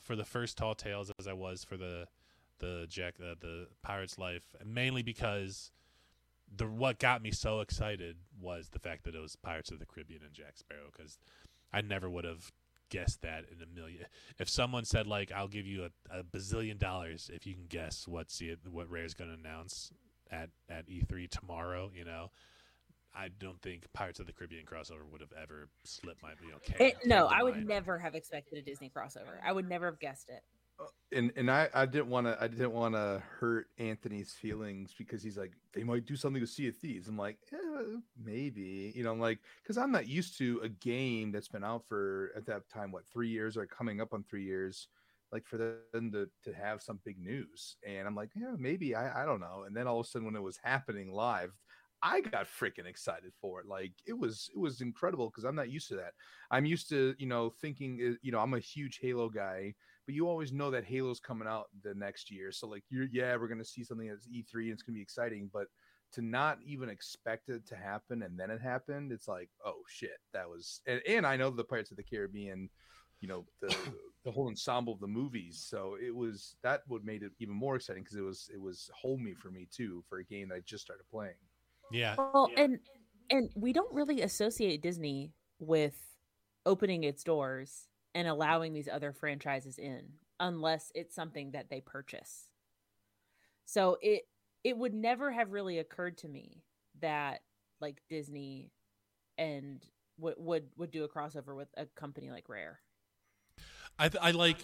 for 0.00 0.16
the 0.16 0.24
first 0.24 0.56
Tall 0.56 0.74
Tales 0.74 1.10
as 1.18 1.26
I 1.26 1.32
was 1.32 1.64
for 1.64 1.76
the 1.76 2.06
the 2.58 2.86
Jack 2.88 3.14
uh, 3.20 3.34
the 3.38 3.68
Pirate's 3.82 4.18
Life, 4.18 4.54
mainly 4.64 5.02
because 5.02 5.70
the 6.54 6.66
what 6.66 6.98
got 6.98 7.22
me 7.22 7.30
so 7.30 7.60
excited 7.60 8.16
was 8.40 8.70
the 8.70 8.78
fact 8.78 9.04
that 9.04 9.14
it 9.14 9.20
was 9.20 9.36
Pirates 9.36 9.70
of 9.70 9.78
the 9.78 9.86
Caribbean 9.86 10.22
and 10.24 10.32
Jack 10.32 10.56
Sparrow 10.56 10.90
because 10.96 11.18
I 11.72 11.80
never 11.80 12.08
would 12.08 12.24
have 12.24 12.50
guess 12.90 13.16
that 13.22 13.44
in 13.50 13.62
a 13.62 13.66
million. 13.66 14.04
If 14.38 14.48
someone 14.48 14.84
said 14.84 15.06
like, 15.06 15.32
"I'll 15.32 15.48
give 15.48 15.66
you 15.66 15.84
a, 15.84 16.18
a 16.18 16.22
bazillion 16.22 16.78
dollars 16.78 17.30
if 17.32 17.46
you 17.46 17.54
can 17.54 17.66
guess 17.68 18.06
what's 18.06 18.38
the, 18.38 18.56
what 18.70 18.90
Rare's 18.90 19.14
going 19.14 19.30
to 19.30 19.36
announce 19.38 19.92
at 20.30 20.50
at 20.68 20.88
E3 20.88 21.28
tomorrow," 21.30 21.90
you 21.94 22.04
know, 22.04 22.30
I 23.14 23.28
don't 23.28 23.60
think 23.60 23.92
Pirates 23.92 24.20
of 24.20 24.26
the 24.26 24.32
Caribbean 24.32 24.64
crossover 24.64 25.04
would 25.10 25.20
have 25.20 25.32
ever 25.40 25.68
slipped 25.84 26.22
my 26.22 26.30
you 26.42 26.50
know. 26.50 26.86
It, 26.86 26.96
no, 27.04 27.26
I 27.26 27.42
would 27.42 27.66
never 27.66 27.98
have 27.98 28.14
expected 28.14 28.58
a 28.58 28.62
Disney 28.62 28.90
crossover. 28.94 29.38
I 29.44 29.52
would 29.52 29.68
never 29.68 29.86
have 29.86 29.98
guessed 29.98 30.28
it 30.28 30.42
and 31.12 31.32
and 31.36 31.50
I 31.50 31.68
I 31.74 31.86
didn't 31.86 32.08
want 32.08 32.26
to 32.26 32.36
I 32.40 32.48
didn't 32.48 32.72
want 32.72 32.94
to 32.94 33.22
hurt 33.40 33.68
Anthony's 33.78 34.32
feelings 34.32 34.94
because 34.96 35.22
he's 35.22 35.38
like 35.38 35.52
they 35.72 35.82
might 35.82 36.04
do 36.04 36.16
something 36.16 36.40
with 36.40 36.50
Sea 36.50 36.68
of 36.68 36.76
Thieves. 36.76 37.08
I'm 37.08 37.16
like 37.16 37.38
eh, 37.52 37.96
maybe 38.22 38.92
you 38.94 39.02
know 39.04 39.12
I'm 39.12 39.20
like 39.20 39.40
because 39.62 39.78
I'm 39.78 39.92
not 39.92 40.06
used 40.06 40.36
to 40.38 40.60
a 40.62 40.68
game 40.68 41.32
that's 41.32 41.48
been 41.48 41.64
out 41.64 41.84
for 41.88 42.30
at 42.36 42.46
that 42.46 42.68
time 42.68 42.92
what 42.92 43.06
three 43.06 43.28
years 43.28 43.56
or 43.56 43.66
coming 43.66 44.00
up 44.00 44.12
on 44.12 44.22
three 44.24 44.44
years 44.44 44.88
like 45.32 45.46
for 45.46 45.56
them 45.92 46.12
to 46.12 46.28
to 46.44 46.52
have 46.52 46.82
some 46.82 47.00
big 47.04 47.18
news 47.18 47.76
and 47.86 48.06
I'm 48.06 48.14
like 48.14 48.30
yeah 48.34 48.54
maybe 48.58 48.94
I 48.94 49.22
I 49.22 49.26
don't 49.26 49.40
know 49.40 49.64
and 49.66 49.76
then 49.76 49.86
all 49.86 50.00
of 50.00 50.06
a 50.06 50.08
sudden 50.08 50.26
when 50.26 50.36
it 50.36 50.42
was 50.42 50.58
happening 50.62 51.12
live 51.12 51.52
I 52.02 52.20
got 52.20 52.46
freaking 52.46 52.86
excited 52.86 53.32
for 53.40 53.60
it. 53.60 53.66
Like 53.66 53.92
it 54.06 54.12
was 54.16 54.48
it 54.54 54.58
was 54.58 54.80
incredible 54.80 55.30
because 55.30 55.44
I'm 55.44 55.56
not 55.56 55.70
used 55.70 55.88
to 55.88 55.96
that. 55.96 56.12
I'm 56.50 56.64
used 56.64 56.88
to 56.90 57.14
you 57.18 57.26
know 57.26 57.50
thinking 57.50 57.98
eh, 58.00 58.16
you 58.22 58.30
know 58.30 58.38
I'm 58.38 58.54
a 58.54 58.60
huge 58.60 58.98
Halo 59.02 59.28
guy 59.28 59.74
but 60.08 60.14
you 60.14 60.26
always 60.26 60.54
know 60.54 60.70
that 60.70 60.86
Halo's 60.86 61.20
coming 61.20 61.46
out 61.46 61.66
the 61.84 61.92
next 61.92 62.30
year. 62.30 62.50
So 62.50 62.66
like 62.66 62.82
you're 62.88 63.08
yeah, 63.12 63.36
we're 63.36 63.46
gonna 63.46 63.62
see 63.62 63.84
something 63.84 64.08
that's 64.08 64.26
E3 64.26 64.54
and 64.54 64.72
it's 64.72 64.82
gonna 64.82 64.94
be 64.94 65.02
exciting, 65.02 65.50
but 65.52 65.66
to 66.12 66.22
not 66.22 66.56
even 66.64 66.88
expect 66.88 67.50
it 67.50 67.66
to 67.66 67.76
happen 67.76 68.22
and 68.22 68.40
then 68.40 68.50
it 68.50 68.58
happened, 68.58 69.12
it's 69.12 69.28
like, 69.28 69.50
oh 69.66 69.82
shit, 69.86 70.16
that 70.32 70.48
was 70.48 70.80
and, 70.86 71.02
and 71.06 71.26
I 71.26 71.36
know 71.36 71.50
the 71.50 71.62
Pirates 71.62 71.90
of 71.90 71.98
the 71.98 72.02
Caribbean, 72.02 72.70
you 73.20 73.28
know, 73.28 73.44
the 73.60 73.76
the 74.24 74.30
whole 74.30 74.48
ensemble 74.48 74.94
of 74.94 75.00
the 75.00 75.06
movies. 75.06 75.62
So 75.68 75.98
it 76.02 76.16
was 76.16 76.56
that 76.62 76.84
would 76.88 77.04
made 77.04 77.22
it 77.22 77.32
even 77.38 77.54
more 77.54 77.76
exciting 77.76 78.02
because 78.02 78.16
it 78.16 78.22
was 78.22 78.48
it 78.50 78.62
was 78.62 78.88
homey 78.98 79.34
for 79.34 79.50
me 79.50 79.68
too 79.70 80.02
for 80.08 80.20
a 80.20 80.24
game 80.24 80.48
that 80.48 80.54
I 80.54 80.60
just 80.64 80.82
started 80.82 81.04
playing. 81.10 81.34
Yeah. 81.92 82.14
Well, 82.16 82.48
yeah. 82.56 82.62
and 82.62 82.78
and 83.28 83.50
we 83.54 83.74
don't 83.74 83.92
really 83.92 84.22
associate 84.22 84.80
Disney 84.80 85.34
with 85.58 86.00
opening 86.64 87.04
its 87.04 87.22
doors 87.24 87.87
and 88.14 88.28
allowing 88.28 88.72
these 88.72 88.88
other 88.88 89.12
franchises 89.12 89.78
in 89.78 90.04
unless 90.40 90.92
it's 90.94 91.14
something 91.14 91.52
that 91.52 91.68
they 91.70 91.80
purchase. 91.80 92.48
So 93.64 93.98
it 94.00 94.22
it 94.64 94.76
would 94.76 94.94
never 94.94 95.30
have 95.30 95.52
really 95.52 95.78
occurred 95.78 96.18
to 96.18 96.28
me 96.28 96.62
that 97.00 97.42
like 97.80 98.02
Disney 98.08 98.72
and 99.36 99.84
would 100.18 100.34
would 100.38 100.68
would 100.76 100.90
do 100.90 101.04
a 101.04 101.08
crossover 101.08 101.56
with 101.56 101.68
a 101.76 101.86
company 101.86 102.30
like 102.30 102.48
Rare. 102.48 102.80
I 103.98 104.10
I 104.20 104.30
like 104.30 104.58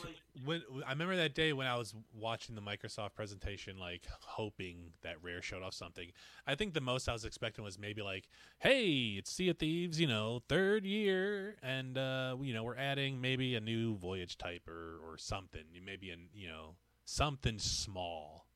when 0.45 0.63
I 0.87 0.91
remember 0.91 1.17
that 1.17 1.35
day 1.35 1.53
when 1.53 1.67
I 1.67 1.77
was 1.77 1.95
watching 2.13 2.55
the 2.55 2.61
Microsoft 2.61 3.15
presentation, 3.15 3.79
like 3.79 4.07
hoping 4.21 4.93
that 5.03 5.23
Rare 5.23 5.43
showed 5.43 5.63
off 5.63 5.75
something. 5.75 6.11
I 6.47 6.55
think 6.55 6.75
the 6.75 6.81
most 6.81 7.09
I 7.09 7.13
was 7.13 7.25
expecting 7.25 7.65
was 7.65 7.79
maybe 7.79 8.03
like, 8.03 8.29
"Hey, 8.59 9.17
it's 9.19 9.31
Sea 9.33 9.51
of 9.51 9.59
Thieves, 9.59 10.01
you 10.01 10.07
know, 10.07 10.43
third 10.49 10.85
year, 10.85 11.57
and 11.63 11.99
uh, 11.99 12.37
you 12.41 12.55
know, 12.55 12.63
we're 12.63 12.77
adding 12.77 13.21
maybe 13.21 13.55
a 13.57 13.61
new 13.61 13.97
voyage 13.97 14.39
type 14.39 14.69
or 14.69 14.99
or 15.05 15.19
something. 15.19 15.65
Maybe 15.85 16.11
a 16.11 16.17
you 16.33 16.49
know 16.49 16.77
something 17.05 17.59
small, 17.59 18.47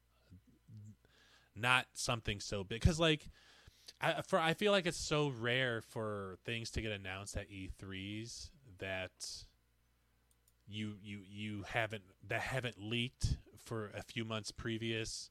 not 1.56 1.86
something 1.94 2.38
so 2.40 2.62
big." 2.62 2.80
Because 2.80 3.00
like, 3.00 3.28
I 4.00 4.22
for 4.22 4.38
I 4.38 4.54
feel 4.54 4.72
like 4.72 4.86
it's 4.86 4.98
so 4.98 5.32
rare 5.40 5.80
for 5.80 6.38
things 6.44 6.70
to 6.72 6.82
get 6.82 6.92
announced 6.92 7.36
at 7.36 7.50
E3s 7.50 8.50
that 8.78 9.10
you 10.68 10.94
you 11.02 11.20
you 11.28 11.64
haven't 11.68 12.02
that 12.28 12.40
haven't 12.40 12.76
leaked 12.80 13.36
for 13.58 13.90
a 13.96 14.02
few 14.02 14.24
months 14.24 14.50
previous 14.50 15.30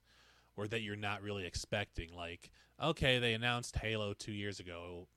or 0.56 0.68
that 0.68 0.82
you're 0.82 0.96
not 0.96 1.22
really 1.22 1.46
expecting 1.46 2.14
like 2.14 2.50
okay 2.82 3.20
they 3.20 3.34
announced 3.34 3.78
halo 3.78 4.14
two 4.14 4.32
years 4.32 4.60
ago 4.60 5.08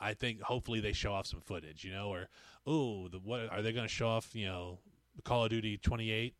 I 0.00 0.14
think 0.14 0.40
hopefully 0.42 0.80
they 0.80 0.92
show 0.92 1.12
off 1.12 1.26
some 1.26 1.40
footage, 1.40 1.84
you 1.84 1.92
know, 1.92 2.08
or 2.08 2.28
oh, 2.66 3.08
the 3.08 3.18
what 3.18 3.50
are 3.50 3.62
they 3.62 3.72
going 3.72 3.86
to 3.86 3.92
show 3.92 4.08
off? 4.08 4.34
You 4.34 4.46
know, 4.46 4.78
Call 5.24 5.44
of 5.44 5.50
Duty 5.50 5.78
28 5.78 6.34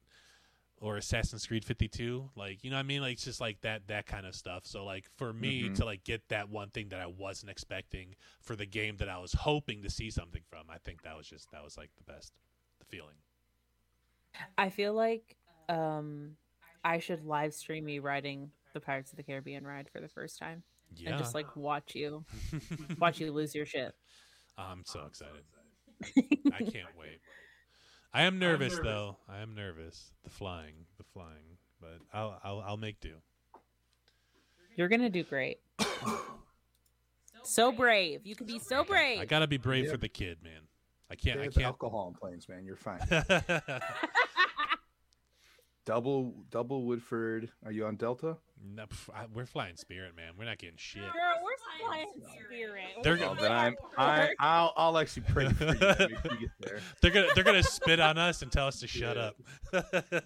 or 0.81 0.97
Assassin's 0.97 1.47
Creed 1.47 1.65
52, 1.65 2.31
like 2.35 2.65
you 2.65 2.71
know 2.71 2.77
what 2.77 2.81
I 2.81 2.85
mean, 2.85 3.03
like 3.03 3.13
it's 3.15 3.25
just 3.25 3.41
like 3.41 3.61
that 3.61 3.87
that 3.89 4.07
kind 4.07 4.27
of 4.27 4.35
stuff. 4.35 4.67
So 4.67 4.85
like 4.85 5.07
for 5.17 5.33
me 5.33 5.69
Mhm. 5.69 5.75
to 5.77 5.85
like 5.85 6.05
get 6.05 6.29
that 6.29 6.49
one 6.49 6.71
thing 6.71 6.89
that 6.89 7.01
I 7.01 7.07
wasn't 7.07 7.51
expecting 7.51 8.17
for 8.41 8.57
the 8.57 8.67
game 8.67 8.97
that 8.97 9.09
I 9.09 9.19
was 9.19 9.33
hoping 9.33 9.83
to 9.83 9.91
see 9.91 10.11
something 10.11 10.43
from, 10.49 10.71
I 10.71 10.79
think 10.79 11.03
that 11.03 11.17
was 11.17 11.29
just 11.29 11.51
that 11.53 11.63
was 11.63 11.77
like 11.77 11.91
the 11.97 12.13
best 12.13 12.33
feeling. 12.91 13.15
I 14.59 14.71
feel 14.71 14.95
like 14.95 15.37
um 15.69 16.37
I 16.85 16.99
should 16.99 17.25
live 17.25 17.55
stream 17.55 17.85
me 17.85 17.99
riding 17.99 18.51
the 18.73 18.81
Pirates 18.81 19.11
of 19.13 19.17
the 19.17 19.23
Caribbean 19.23 19.67
ride 19.67 19.89
for 19.93 20.01
the 20.01 20.09
first 20.09 20.39
time 20.39 20.63
Yeah, 20.97 21.11
and 21.11 21.19
just 21.19 21.35
like 21.35 21.55
watch 21.57 21.95
you 21.95 22.25
watch 22.99 23.21
you 23.21 23.33
lose 23.33 23.55
your 23.55 23.67
shit. 23.67 23.95
I'm 24.57 24.83
so 24.85 25.05
excited. 25.07 25.45
I 26.53 26.59
can't 26.59 26.97
wait. 26.99 27.21
I 28.13 28.23
am 28.23 28.39
nervous, 28.39 28.79
though. 28.83 29.17
I 29.29 29.39
am 29.39 29.55
nervous. 29.55 30.11
The 30.25 30.31
flying, 30.31 30.87
the 30.99 31.05
flying, 31.05 31.59
but 31.81 31.99
I'll 32.13 32.39
I'll, 32.43 32.61
I'll 32.67 32.77
make 32.77 33.01
do. 33.01 33.15
You're 34.77 34.89
gonna 34.89 35.11
do 35.11 35.23
great. 35.23 35.59
so 37.43 37.73
brave. 37.73 38.21
You 38.25 38.35
can 38.35 38.47
be 38.47 38.59
so 38.59 38.85
brave. 38.85 39.21
I 39.21 39.25
gotta 39.27 39.47
be 39.47 39.57
brave 39.59 39.85
Yep. 39.85 39.93
for 39.93 39.99
the 39.99 40.09
kid, 40.09 40.39
man. 40.43 40.63
I 41.11 41.15
can't. 41.17 41.35
Stay 41.37 41.43
I 41.43 41.47
with 41.47 41.55
the 41.55 41.61
can't. 41.61 41.67
alcohol 41.73 42.09
in 42.09 42.15
planes, 42.15 42.49
man. 42.49 42.65
You're 42.65 42.77
fine. 42.77 43.01
double 45.85 46.35
double 46.51 46.85
Woodford. 46.85 47.51
Are 47.65 47.73
you 47.73 47.87
on 47.87 47.97
Delta? 47.97 48.37
No, 48.63 48.85
pff, 48.87 49.09
I- 49.15 49.27
we're 49.33 49.47
flying 49.47 49.77
Spirit, 49.77 50.15
man. 50.15 50.35
We're 50.39 50.45
not 50.45 50.59
getting 50.59 50.77
shit. 50.77 51.03
Girl, 51.03 51.13
we're 51.43 51.87
flying 51.87 52.09
spirit. 52.47 52.85
They're 53.03 53.15
We're 53.15 53.19
gonna- 53.19 53.41
Well, 53.41 53.53
I'm 53.53 53.77
I 53.97 54.31
I'll 54.39 54.73
I'll 54.77 54.99
actually 54.99 55.25
pray 55.29 55.49
for 55.49 55.65
you 55.65 55.71
when 55.71 55.79
you 56.35 56.39
get 56.41 56.51
there. 56.61 56.81
They're 57.01 57.11
gonna 57.11 57.29
they're 57.35 57.45
gonna 57.45 57.63
spit 57.63 57.99
on 58.01 58.19
us 58.19 58.43
and 58.43 58.53
tell 58.53 58.67
us 58.67 58.81
to 58.81 58.87
shut 58.87 59.17
Yeah. 59.17 59.23
up. 59.23 59.37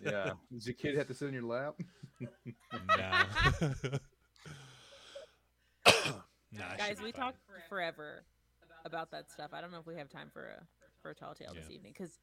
Yeah. 0.05 0.31
Does 0.53 0.67
your 0.67 0.75
kid 0.75 0.97
have 0.99 1.07
to 1.07 1.15
sit 1.15 1.29
in 1.29 1.35
your 1.35 1.45
lap? 1.45 1.75
nah. 2.21 3.25
nah, 6.53 6.77
Guys, 6.77 6.97
we 7.03 7.13
fine. 7.13 7.21
talked 7.21 7.39
forever 7.69 8.25
about 8.85 9.11
that 9.13 9.31
stuff. 9.31 9.51
I 9.53 9.61
don't 9.61 9.71
know 9.73 9.79
if 9.79 9.87
we 9.87 9.95
have 9.97 10.09
time 10.09 10.29
for 10.33 10.45
a 10.47 10.63
for 11.05 11.11
a 11.11 11.15
tall 11.15 11.35
tale 11.35 11.53
this 11.55 11.71
evening 11.71 11.93
because 11.97 12.19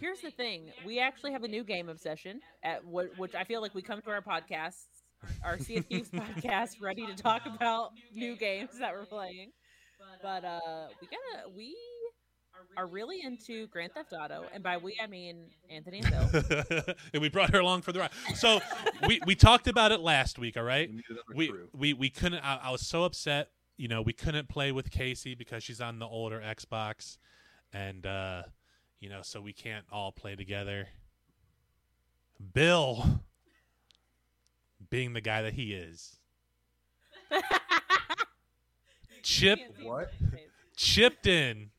here's 0.00 0.22
the 0.22 0.30
thing: 0.30 0.72
we 0.86 0.98
actually 0.98 1.32
have 1.32 1.44
a 1.44 1.48
new 1.48 1.62
game 1.62 1.90
obsession 1.90 2.40
at 2.64 2.82
what, 2.82 3.10
which 3.18 3.34
I 3.34 3.44
feel 3.44 3.60
like 3.60 3.74
we 3.74 3.82
come 3.82 4.00
to 4.00 4.10
our 4.10 4.22
podcasts, 4.22 4.86
our 5.44 5.58
Sea 5.58 5.76
of 5.76 5.86
Thieves 5.86 6.08
podcast, 6.08 6.80
ready 6.80 7.06
to 7.06 7.14
talk 7.14 7.42
about 7.44 7.90
new 8.14 8.34
games 8.34 8.78
that 8.80 8.92
we're 8.94 9.04
playing. 9.04 9.52
But 10.22 10.46
uh, 10.46 10.86
we 11.02 11.08
gotta 11.08 11.54
we 11.54 11.76
are 12.78 12.86
really 12.86 13.20
into 13.22 13.66
Grand 13.66 13.92
Theft 13.92 14.14
Auto, 14.14 14.46
and 14.50 14.62
by 14.62 14.78
we 14.78 14.98
I 15.02 15.06
mean 15.08 15.50
Anthony 15.70 16.00
and 16.02 16.10
Bill. 16.10 16.94
and 17.12 17.20
we 17.20 17.28
brought 17.28 17.50
her 17.50 17.60
along 17.60 17.82
for 17.82 17.92
the 17.92 18.00
ride. 18.00 18.12
So 18.34 18.60
we 19.06 19.20
we 19.26 19.34
talked 19.34 19.68
about 19.68 19.92
it 19.92 20.00
last 20.00 20.38
week. 20.38 20.56
All 20.56 20.62
right. 20.62 20.88
We 21.34 21.50
we 21.50 21.52
we 21.74 21.92
we 21.92 22.08
couldn't. 22.08 22.42
I, 22.42 22.60
I 22.64 22.70
was 22.70 22.80
so 22.80 23.04
upset. 23.04 23.50
You 23.76 23.88
know, 23.88 24.00
we 24.00 24.14
couldn't 24.14 24.48
play 24.48 24.72
with 24.72 24.90
Casey 24.90 25.34
because 25.34 25.62
she's 25.62 25.82
on 25.82 25.98
the 25.98 26.06
older 26.06 26.40
Xbox, 26.40 27.18
and 27.72 28.04
uh, 28.06 28.42
you 29.00 29.08
know, 29.08 29.20
so 29.22 29.40
we 29.40 29.52
can't 29.52 29.84
all 29.92 30.12
play 30.12 30.36
together. 30.36 30.88
Bill, 32.52 33.20
being 34.90 35.12
the 35.12 35.20
guy 35.20 35.42
that 35.42 35.54
he 35.54 35.72
is, 35.72 36.16
Chip 39.22 39.58
What? 39.82 40.12
chipped 40.76 41.26
in 41.26 41.70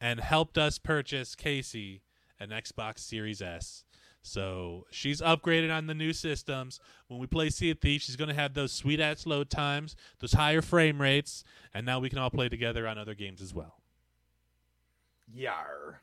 and 0.00 0.20
helped 0.20 0.58
us 0.58 0.78
purchase 0.78 1.34
Casey 1.34 2.02
an 2.40 2.50
Xbox 2.50 2.98
Series 2.98 3.40
S. 3.40 3.84
So 4.20 4.86
she's 4.90 5.20
upgraded 5.20 5.72
on 5.74 5.86
the 5.86 5.94
new 5.94 6.12
systems. 6.12 6.80
When 7.08 7.20
we 7.20 7.26
play 7.26 7.50
Sea 7.50 7.70
of 7.70 7.78
Thieves, 7.80 8.04
she's 8.04 8.16
going 8.16 8.28
to 8.28 8.34
have 8.34 8.54
those 8.54 8.72
sweet 8.72 9.00
ass 9.00 9.26
load 9.26 9.48
times, 9.50 9.96
those 10.20 10.32
higher 10.32 10.62
frame 10.62 11.00
rates, 11.00 11.44
and 11.72 11.86
now 11.86 11.98
we 12.00 12.08
can 12.08 12.18
all 12.18 12.30
play 12.30 12.48
together 12.48 12.86
on 12.86 12.98
other 12.98 13.14
games 13.14 13.40
as 13.40 13.54
well. 13.54 13.81
Yar. 15.32 16.00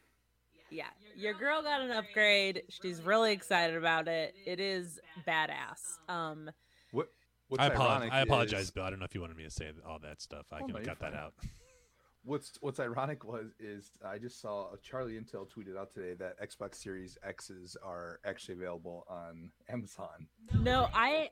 Yeah, 0.72 0.86
your 1.16 1.34
girl 1.34 1.62
got 1.64 1.82
an 1.82 1.92
upgrade. 1.92 2.64
She's 2.70 3.02
really 3.02 3.32
excited 3.32 3.76
about 3.76 4.08
it. 4.08 4.36
It 4.46 4.60
is 4.60 5.00
badass. 5.28 5.98
Um, 6.08 6.52
What? 6.92 7.08
What's 7.48 7.64
I, 7.64 7.68
apologize, 7.68 7.96
ironic 8.02 8.14
I 8.14 8.20
apologize, 8.22 8.62
is- 8.66 8.72
Bill. 8.72 8.84
I 8.84 8.90
don't 8.92 9.00
know 9.00 9.06
if 9.06 9.16
you 9.16 9.22
wanted 9.22 9.38
me 9.38 9.44
to 9.46 9.50
say 9.50 9.72
all 9.88 9.98
that 10.00 10.22
stuff. 10.22 10.46
I 10.52 10.60
Oh, 10.62 10.68
can 10.68 10.84
cut 10.86 11.00
that 11.00 11.16
out. 11.16 11.34
What's 12.24 12.58
What's 12.62 12.80
ironic 12.80 13.24
was 13.24 13.48
is 13.60 13.92
I 14.06 14.20
just 14.20 14.40
saw 14.42 14.66
uh, 14.74 14.76
Charlie 14.84 15.14
Intel 15.20 15.48
tweeted 15.50 15.76
out 15.78 15.92
today 15.92 16.14
that 16.16 16.40
Xbox 16.40 16.76
Series 16.76 17.18
X's 17.24 17.76
are 17.84 18.20
actually 18.26 18.56
available 18.56 19.06
on 19.10 19.50
Amazon. 19.70 20.28
no, 20.62 20.90
I 20.94 21.30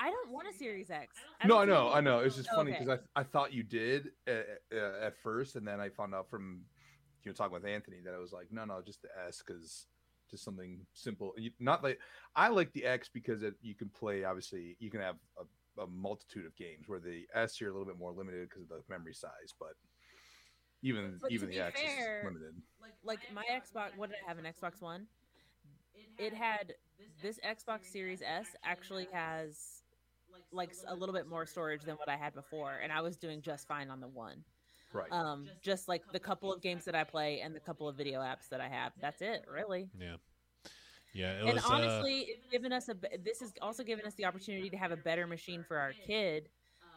I 0.00 0.10
don't 0.10 0.30
want 0.32 0.48
a 0.52 0.58
Series 0.58 0.90
X. 0.90 1.14
no, 1.44 1.58
I 1.58 1.64
know, 1.66 1.92
I 1.92 2.00
know. 2.00 2.18
It's 2.20 2.34
just 2.34 2.48
funny 2.50 2.72
Okay. 2.72 2.80
because 2.84 2.98
I 3.14 3.20
I 3.20 3.22
thought 3.22 3.52
you 3.52 3.62
did 3.62 4.08
at, 4.26 4.46
at 4.72 5.14
first, 5.22 5.54
and 5.54 5.68
then 5.68 5.78
I 5.78 5.88
found 5.90 6.14
out 6.14 6.28
from 6.28 6.62
you 7.24 7.30
know 7.30 7.34
talking 7.34 7.52
with 7.54 7.64
Anthony 7.64 7.98
that 8.04 8.14
I 8.14 8.18
was 8.18 8.32
like, 8.32 8.48
no, 8.50 8.64
no, 8.64 8.80
just 8.84 9.02
the 9.02 9.08
S 9.26 9.42
because 9.46 9.86
just 10.30 10.44
something 10.44 10.80
simple. 10.92 11.34
Not 11.60 11.82
like 11.82 11.98
I 12.34 12.48
like 12.48 12.72
the 12.72 12.84
X 12.84 13.08
because 13.12 13.42
it, 13.42 13.54
you 13.62 13.74
can 13.74 13.88
play. 13.88 14.24
Obviously, 14.24 14.76
you 14.80 14.90
can 14.90 15.00
have 15.00 15.16
a, 15.38 15.82
a 15.82 15.86
multitude 15.86 16.46
of 16.46 16.54
games. 16.56 16.88
Where 16.88 17.00
the 17.00 17.24
S 17.34 17.60
you're 17.60 17.70
a 17.70 17.72
little 17.72 17.86
bit 17.86 17.98
more 17.98 18.12
limited 18.12 18.48
because 18.48 18.62
of 18.62 18.68
the 18.68 18.82
memory 18.88 19.14
size, 19.14 19.54
but 19.58 19.74
even 20.82 21.18
But 21.20 21.32
even 21.32 21.48
the 21.48 21.60
X 21.60 21.80
fair, 21.80 22.20
is 22.20 22.24
limited. 22.24 22.54
like 23.02 23.20
my 23.32 23.44
Xbox. 23.50 23.96
What 23.96 24.10
did 24.10 24.18
I 24.24 24.28
have? 24.28 24.38
An 24.38 24.44
Xbox 24.44 24.82
One. 24.82 25.06
It 26.18 26.34
had 26.34 26.74
this 27.22 27.38
Xbox 27.38 27.86
Series 27.86 28.22
S 28.22 28.46
actually 28.64 29.08
has 29.12 29.82
like 30.52 30.72
a 30.86 30.94
little 30.94 31.14
bit 31.14 31.28
more 31.28 31.46
storage 31.46 31.82
than 31.82 31.96
what 31.96 32.08
I 32.08 32.16
had 32.16 32.34
before, 32.34 32.72
and 32.82 32.92
I 32.92 33.00
was 33.00 33.16
doing 33.16 33.40
just 33.40 33.66
fine 33.66 33.90
on 33.90 34.00
the 34.00 34.08
one. 34.08 34.44
Right. 34.94 35.10
Um, 35.10 35.48
just 35.60 35.88
like 35.88 36.02
the 36.12 36.20
couple 36.20 36.52
of 36.52 36.62
games 36.62 36.84
that 36.84 36.94
I 36.94 37.02
play 37.02 37.40
and 37.40 37.54
the 37.54 37.60
couple 37.60 37.88
of 37.88 37.96
video 37.96 38.20
apps 38.20 38.48
that 38.50 38.60
I 38.60 38.68
have. 38.68 38.92
That's 39.00 39.20
it, 39.20 39.44
really. 39.52 39.88
Yeah, 39.98 40.14
yeah. 41.12 41.32
It 41.32 41.44
and 41.46 41.54
was, 41.54 41.64
uh, 41.64 41.68
honestly, 41.68 42.20
it's 42.28 42.46
given 42.50 42.72
us 42.72 42.88
a. 42.88 42.94
This 43.24 43.40
has 43.40 43.52
also 43.60 43.82
given 43.82 44.06
us 44.06 44.14
the 44.14 44.24
opportunity 44.24 44.70
to 44.70 44.76
have 44.76 44.92
a 44.92 44.96
better 44.96 45.26
machine 45.26 45.64
for 45.66 45.78
our 45.78 45.92
kid, 46.06 46.48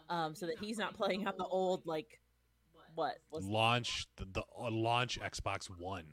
um, 0.10 0.36
so 0.36 0.46
that 0.46 0.60
he's 0.60 0.78
not 0.78 0.96
playing 0.96 1.28
on 1.28 1.34
the 1.40 1.46
old 1.46 1.88
like, 1.88 2.20
what 2.94 3.18
launch 3.32 4.06
the, 4.18 4.26
the 4.32 4.44
uh, 4.60 4.70
launch 4.70 5.20
Xbox 5.20 5.66
One. 5.66 6.06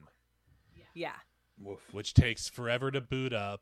yeah. 0.95 1.12
Woof. 1.61 1.80
which 1.93 2.14
takes 2.14 2.49
forever 2.49 2.91
to 2.91 3.01
boot 3.01 3.32
up. 3.32 3.61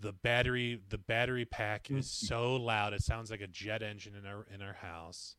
The 0.00 0.12
battery 0.12 0.80
the 0.90 0.98
battery 0.98 1.46
pack 1.46 1.90
is 1.90 2.10
so 2.28 2.56
loud 2.56 2.92
it 2.92 3.02
sounds 3.02 3.30
like 3.30 3.40
a 3.40 3.46
jet 3.46 3.82
engine 3.82 4.14
in 4.14 4.26
our 4.26 4.46
in 4.52 4.60
our 4.60 4.74
house. 4.74 5.36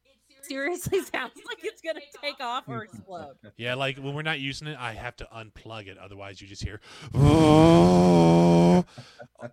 Seriously, 0.47 1.01
sounds 1.13 1.33
like 1.47 1.63
it's 1.63 1.81
gonna 1.81 1.99
take 2.21 2.39
off 2.39 2.63
or 2.67 2.83
explode. 2.83 3.35
Yeah, 3.57 3.75
like 3.75 3.97
when 3.97 4.13
we're 4.13 4.21
not 4.21 4.39
using 4.39 4.67
it, 4.67 4.77
I 4.79 4.93
have 4.93 5.15
to 5.17 5.27
unplug 5.35 5.87
it. 5.87 5.97
Otherwise, 5.97 6.41
you 6.41 6.47
just 6.47 6.63
hear 6.63 6.79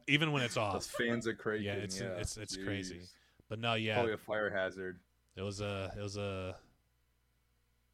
even 0.07 0.32
when 0.32 0.43
it's 0.43 0.55
Those 0.55 0.62
off. 0.62 0.84
fans 0.86 1.26
are 1.26 1.34
crazy. 1.34 1.64
Yeah, 1.64 1.74
it's- 1.74 2.01
it's- 2.01 2.36
it's 2.36 2.57
crazy. 2.57 3.03
But 3.49 3.59
no, 3.59 3.74
yeah, 3.74 3.95
Probably 3.95 4.14
a 4.14 4.18
fire 4.18 4.51
hazard. 4.51 4.99
it 5.36 5.43
was 5.43 5.61
a 5.61 5.93
it 5.97 6.01
was 6.03 6.16
a 6.16 6.57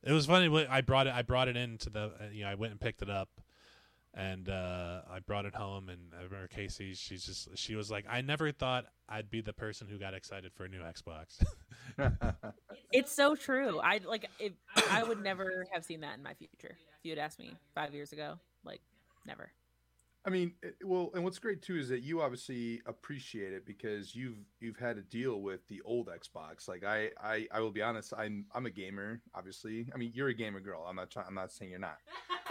it 0.04 0.12
was 0.12 0.26
funny. 0.26 0.48
when 0.48 0.66
I 0.68 0.80
brought 0.82 1.06
it 1.08 1.12
I 1.14 1.22
brought 1.22 1.48
it 1.48 1.56
into 1.56 1.90
the 1.90 2.00
uh, 2.20 2.28
you 2.32 2.44
know 2.44 2.50
I 2.50 2.54
went 2.54 2.70
and 2.72 2.80
picked 2.80 3.02
it 3.02 3.10
up. 3.10 3.28
And 4.18 4.48
uh, 4.48 5.02
I 5.08 5.20
brought 5.20 5.46
it 5.46 5.54
home, 5.54 5.88
and 5.88 6.00
I 6.12 6.24
remember 6.24 6.48
Casey. 6.48 6.92
She's 6.94 7.24
just 7.24 7.56
she 7.56 7.76
was 7.76 7.88
like, 7.88 8.04
"I 8.10 8.20
never 8.20 8.50
thought 8.50 8.86
I'd 9.08 9.30
be 9.30 9.40
the 9.40 9.52
person 9.52 9.86
who 9.86 9.96
got 9.96 10.12
excited 10.12 10.52
for 10.52 10.64
a 10.64 10.68
new 10.68 10.80
Xbox." 10.80 11.40
It's 12.90 13.14
so 13.14 13.36
true. 13.36 13.80
I 13.80 14.00
like. 14.04 14.26
If, 14.38 14.52
I 14.90 15.02
would 15.02 15.22
never 15.22 15.66
have 15.72 15.84
seen 15.84 16.00
that 16.00 16.16
in 16.16 16.22
my 16.22 16.32
future. 16.34 16.76
If 16.98 17.04
you 17.04 17.12
had 17.12 17.18
asked 17.18 17.38
me 17.38 17.52
five 17.74 17.92
years 17.92 18.12
ago, 18.12 18.38
like, 18.64 18.80
never. 19.26 19.52
I 20.28 20.30
mean, 20.30 20.52
eh, 20.62 20.68
well, 20.84 21.10
and 21.14 21.24
what's 21.24 21.38
great 21.38 21.62
too 21.62 21.78
is 21.78 21.88
that 21.88 22.02
you 22.02 22.20
obviously 22.20 22.82
appreciate 22.84 23.54
it 23.54 23.64
because 23.64 24.14
you've 24.14 24.36
you've 24.60 24.76
had 24.76 24.96
to 24.96 25.02
deal 25.02 25.40
with 25.40 25.66
the 25.68 25.80
old 25.86 26.08
Xbox. 26.08 26.68
Like 26.68 26.84
I, 26.84 27.08
I, 27.18 27.46
I 27.50 27.60
will 27.60 27.70
be 27.70 27.80
honest. 27.80 28.12
I'm 28.16 28.44
I'm 28.54 28.66
a 28.66 28.70
gamer. 28.70 29.22
Obviously, 29.34 29.88
I 29.94 29.96
mean, 29.96 30.12
you're 30.14 30.28
a 30.28 30.34
gamer 30.34 30.60
girl. 30.60 30.84
I'm 30.86 30.96
not 30.96 31.10
trying. 31.10 31.24
I'm 31.28 31.34
not 31.34 31.50
saying 31.50 31.70
you're 31.70 31.80
not. 31.80 31.96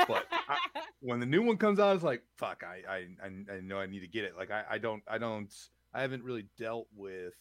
But 0.08 0.26
I, 0.32 0.58
when 1.02 1.20
the 1.20 1.28
new 1.28 1.44
one 1.44 1.58
comes 1.58 1.80
out, 1.80 1.94
it's 1.94 2.04
like 2.04 2.24
fuck. 2.38 2.64
I, 2.64 2.82
I, 2.92 2.98
I, 3.24 3.58
I 3.58 3.60
know 3.62 3.78
I 3.78 3.86
need 3.86 4.00
to 4.00 4.08
get 4.08 4.24
it. 4.24 4.36
Like 4.36 4.50
I, 4.50 4.64
I 4.72 4.78
don't, 4.80 5.04
I 5.08 5.20
don't, 5.20 5.54
I 5.94 6.02
haven't 6.02 6.24
really 6.24 6.48
dealt 6.58 6.88
with, 6.96 7.36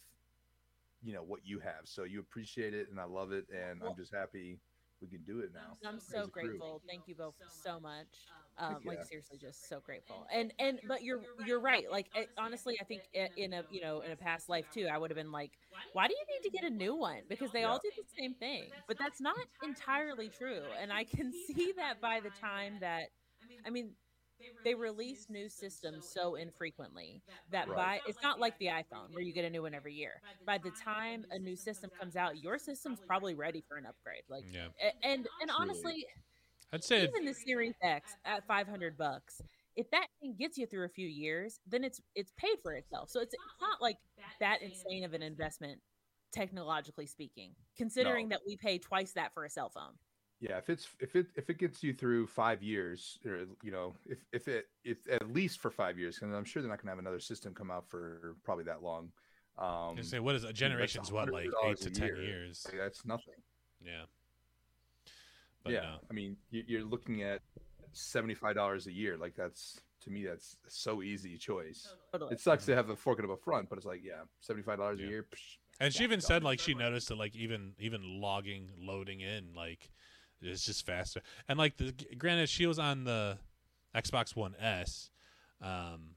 you 1.03 1.15
know, 1.15 1.23
what 1.23 1.39
you 1.45 1.57
have. 1.61 1.85
So 1.85 2.03
you 2.03 2.19
appreciate 2.19 2.75
it, 2.75 2.91
and 2.91 2.99
I 2.99 3.05
love 3.05 3.31
it, 3.31 3.47
and 3.51 3.81
Well- 3.81 3.89
I'm 3.89 3.97
just 3.97 4.13
happy 4.13 4.59
we 5.01 5.07
can 5.07 5.23
do 5.23 5.39
it 5.39 5.51
now. 5.53 5.77
I'm 5.87 5.99
so 5.99 6.23
a 6.23 6.27
crew. 6.27 6.43
grateful. 6.49 6.81
Thank 6.87 7.07
you 7.07 7.15
both 7.15 7.35
so 7.63 7.79
much. 7.79 8.07
Um, 8.59 8.77
yeah. 8.81 8.89
like 8.89 9.05
seriously, 9.05 9.37
just 9.37 9.69
so 9.69 9.79
grateful. 9.79 10.25
And 10.33 10.51
and 10.57 10.79
but 10.87 11.03
you're 11.03 11.21
you're 11.45 11.59
right. 11.59 11.85
Like 11.91 12.07
it, 12.15 12.29
honestly, 12.37 12.77
I 12.81 12.83
think 12.85 13.03
in 13.13 13.53
a 13.53 13.63
you 13.69 13.81
know 13.81 14.01
in 14.01 14.11
a 14.11 14.15
past 14.15 14.49
life 14.49 14.65
too, 14.73 14.87
I 14.91 14.97
would 14.97 15.11
have 15.11 15.17
been 15.17 15.31
like, 15.31 15.51
why 15.93 16.07
do 16.07 16.15
you 16.15 16.25
need 16.35 16.49
to 16.49 16.49
get 16.49 16.63
a 16.63 16.73
new 16.73 16.95
one? 16.95 17.21
Because 17.29 17.51
they 17.51 17.63
all 17.63 17.79
do 17.83 17.91
the 17.95 18.03
same 18.19 18.33
thing. 18.33 18.69
But 18.87 18.97
that's 18.97 19.21
not 19.21 19.37
entirely 19.63 20.29
true. 20.29 20.63
And 20.81 20.91
I 20.91 21.03
can 21.03 21.31
see 21.47 21.73
that 21.77 22.01
by 22.01 22.19
the 22.19 22.31
time 22.31 22.77
that, 22.81 23.09
I 23.65 23.69
mean. 23.69 23.91
They 24.63 24.75
release 24.75 25.27
new 25.29 25.47
systems 25.47 26.09
so 26.11 26.35
infrequently 26.35 27.21
that 27.51 27.67
by 27.67 28.01
it's 28.05 28.21
not 28.21 28.39
like 28.39 28.57
the 28.59 28.67
iPhone 28.67 29.11
where 29.11 29.23
you 29.23 29.31
get 29.33 29.45
a 29.45 29.49
new 29.49 29.61
one 29.61 29.73
every 29.73 29.93
year. 29.93 30.21
By 30.45 30.57
the 30.57 30.71
time 30.71 31.25
a 31.31 31.39
new 31.39 31.55
system 31.55 31.89
comes 31.99 32.15
out, 32.15 32.41
your 32.43 32.57
system's 32.57 32.99
probably 33.07 33.33
ready 33.35 33.63
for 33.67 33.77
an 33.77 33.85
upgrade. 33.85 34.23
Like 34.29 34.43
Yeah. 34.51 34.67
and 35.03 35.27
and 35.41 35.51
honestly, 35.57 36.05
I'd 36.73 36.83
say 36.83 37.03
even 37.03 37.25
the 37.25 37.33
Series 37.33 37.75
X 37.81 38.15
at 38.25 38.45
500 38.45 38.97
bucks, 38.97 39.41
if 39.75 39.89
that 39.91 40.07
thing 40.19 40.35
gets 40.37 40.57
you 40.57 40.65
through 40.65 40.85
a 40.85 40.89
few 40.89 41.07
years, 41.07 41.59
then 41.65 41.83
it's 41.83 42.01
it's 42.15 42.33
paid 42.37 42.57
for 42.61 42.73
itself. 42.73 43.09
So 43.09 43.21
it's, 43.21 43.33
it's 43.33 43.61
not 43.61 43.81
like 43.81 43.97
that 44.39 44.61
insane 44.61 45.03
of 45.03 45.13
an 45.13 45.21
investment, 45.21 45.79
technologically 46.33 47.05
speaking, 47.07 47.53
considering 47.77 48.29
that 48.29 48.41
we 48.45 48.57
pay 48.57 48.79
twice 48.79 49.13
that 49.13 49.33
for 49.33 49.45
a 49.45 49.49
cell 49.49 49.69
phone. 49.69 49.93
Yeah, 50.39 50.57
if 50.59 50.69
it's 50.69 50.87
if 50.99 51.15
it 51.15 51.27
if 51.35 51.49
it 51.49 51.57
gets 51.57 51.81
you 51.83 51.93
through 51.93 52.27
five 52.27 52.61
years, 52.61 53.17
or 53.25 53.45
you 53.63 53.71
know, 53.71 53.95
if 54.05 54.19
if 54.31 54.47
it 54.47 54.67
if 54.83 54.97
at 55.09 55.33
least 55.33 55.59
for 55.59 55.71
five 55.71 55.97
years, 55.97 56.19
because 56.19 56.33
I'm 56.33 56.45
sure 56.45 56.61
they're 56.61 56.69
not 56.69 56.79
gonna 56.81 56.91
have 56.91 56.99
another 56.99 57.19
system 57.19 57.55
come 57.55 57.71
out 57.71 57.89
for 57.89 58.35
probably 58.43 58.65
that 58.65 58.83
long. 58.83 59.11
Um, 59.57 59.95
I'd 59.97 60.05
say 60.05 60.19
what 60.19 60.35
is 60.35 60.43
a 60.43 60.53
generation's 60.53 61.11
what 61.11 61.31
like 61.31 61.49
eight 61.65 61.77
to 61.77 61.89
ten 61.89 62.07
year. 62.09 62.21
years. 62.21 62.67
like, 62.69 62.77
that's 62.77 63.03
nothing. 63.03 63.33
Yeah. 63.83 64.03
But 65.63 65.73
yeah, 65.73 65.81
no. 65.81 65.95
I 66.09 66.13
mean, 66.13 66.37
you- 66.51 66.63
you're 66.67 66.83
looking 66.83 67.23
at 67.23 67.41
seventy 67.93 68.35
five 68.35 68.53
dollars 68.53 68.85
a 68.85 68.91
year. 68.91 69.17
Like 69.17 69.35
that's 69.35 69.81
to 70.01 70.11
me, 70.11 70.23
that's 70.23 70.57
so 70.67 71.01
easy 71.01 71.35
choice. 71.39 71.95
Totally. 72.11 72.33
It 72.33 72.39
sucks 72.39 72.65
to 72.67 72.75
have 72.75 72.89
a 72.89 72.95
fork 72.95 73.17
it 73.17 73.25
up 73.29 73.41
front, 73.41 73.69
but 73.69 73.77
it's 73.79 73.87
like, 73.87 74.01
yeah, 74.03 74.21
seventy 74.41 74.63
five 74.63 74.77
dollars 74.77 74.99
Yeah. 74.99 75.07
a 75.07 75.09
year. 75.09 75.23
psh, 75.33 75.57
And 75.79 75.91
she 75.91 76.03
even 76.03 76.21
said 76.21 76.43
like 76.43 76.59
she 76.59 76.75
noticed 76.75 77.07
that 77.09 77.17
like 77.17 77.35
even 77.35 77.73
even 77.79 78.21
logging 78.21 78.69
loading 78.79 79.21
in 79.21 79.55
like 79.55 79.89
it's 80.41 80.65
just 80.65 80.85
faster. 80.85 81.21
And 81.47 81.57
like 81.57 81.77
the 81.77 81.93
granted 82.17 82.49
she 82.49 82.65
was 82.65 82.79
on 82.79 83.03
the 83.03 83.37
Xbox 83.95 84.35
One 84.35 84.55
S, 84.59 85.09
um, 85.61 86.15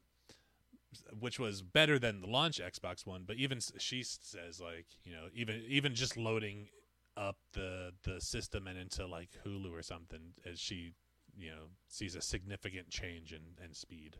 which 1.19 1.39
was 1.39 1.63
better 1.63 1.99
than 1.99 2.21
the 2.21 2.27
launch 2.27 2.61
Xbox 2.61 3.07
One. 3.07 3.25
But 3.27 3.37
even 3.37 3.61
she 3.79 4.03
says 4.03 4.61
like 4.61 4.87
you 5.05 5.13
know 5.13 5.27
even 5.35 5.63
even 5.69 5.95
just 5.95 6.17
loading 6.17 6.69
up 7.17 7.37
the 7.53 7.93
the 8.05 8.21
system 8.21 8.67
and 8.67 8.79
into 8.79 9.07
like 9.07 9.31
Hulu 9.45 9.73
or 9.73 9.83
something 9.83 10.33
as 10.51 10.59
she 10.59 10.95
you 11.37 11.51
know 11.51 11.69
sees 11.89 12.15
a 12.15 12.21
significant 12.21 12.89
change 12.91 13.33
in, 13.33 13.65
in 13.65 13.75
speed. 13.75 14.17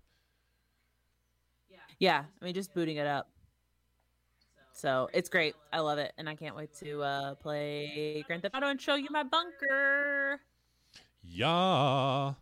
Yeah. 1.69 1.79
Yeah, 1.99 2.25
I 2.41 2.45
mean, 2.45 2.55
just 2.55 2.75
booting 2.75 2.97
it 2.97 3.07
up. 3.07 3.29
So 4.81 5.11
it's 5.13 5.29
great. 5.29 5.55
I 5.75 5.81
love 5.81 5.99
it, 5.99 6.15
and 6.17 6.27
I 6.27 6.35
can't 6.35 6.57
wait 6.57 6.73
to 6.79 7.03
uh, 7.03 7.35
play 7.35 8.25
Grand 8.27 8.41
Theft 8.41 8.55
Auto 8.55 8.69
and 8.69 8.81
show 8.81 8.95
you 8.95 9.09
my 9.11 9.23
bunker. 9.23 10.41
Yeah. 11.23 12.33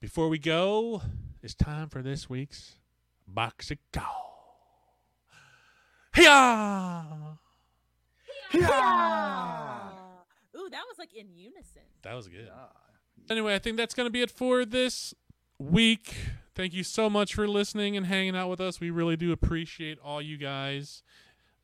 Before 0.00 0.30
we 0.30 0.38
go, 0.38 1.02
it's 1.42 1.54
time 1.54 1.90
for 1.90 2.00
this 2.00 2.30
week's 2.30 2.76
box 3.28 3.70
of 3.70 3.76
call. 3.92 4.94
Yeah. 6.16 7.04
Ooh, 8.54 8.60
that 10.70 10.84
was 10.88 10.98
like 10.98 11.12
in 11.14 11.26
unison. 11.36 11.82
That 12.00 12.14
was 12.14 12.28
good. 12.28 12.46
Yeah. 12.46 13.28
Anyway, 13.28 13.54
I 13.54 13.58
think 13.58 13.76
that's 13.76 13.94
going 13.94 14.06
to 14.06 14.10
be 14.10 14.22
it 14.22 14.30
for 14.30 14.64
this 14.64 15.12
week. 15.58 16.14
Thank 16.54 16.72
you 16.72 16.82
so 16.82 17.10
much 17.10 17.34
for 17.34 17.46
listening 17.46 17.94
and 17.94 18.06
hanging 18.06 18.34
out 18.34 18.48
with 18.48 18.62
us. 18.62 18.80
We 18.80 18.88
really 18.88 19.18
do 19.18 19.32
appreciate 19.32 19.98
all 20.02 20.22
you 20.22 20.38
guys. 20.38 21.02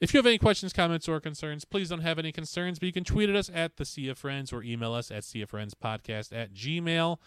If 0.03 0.12
you 0.12 0.18
have 0.18 0.26
any 0.26 0.36
questions, 0.38 0.72
comments, 0.72 1.09
or 1.09 1.20
concerns, 1.20 1.64
please 1.64 1.88
don't 1.90 2.00
have 2.00 2.18
any 2.18 2.32
concerns, 2.32 2.80
but 2.80 2.86
you 2.86 2.92
can 2.92 3.05
tweet 3.05 3.30
at 3.30 3.36
us 3.36 3.48
at 3.55 3.76
the 3.76 3.84
Sea 3.84 4.09
of 4.09 4.18
Friends 4.18 4.53
or 4.53 4.64
email 4.64 4.92
us 4.94 5.12
at 5.12 5.22
Sea 5.22 5.42
of 5.42 5.50
Friends 5.50 5.74
Podcast 5.74 6.32
at 6.36 6.53
gmail.com. 6.53 7.18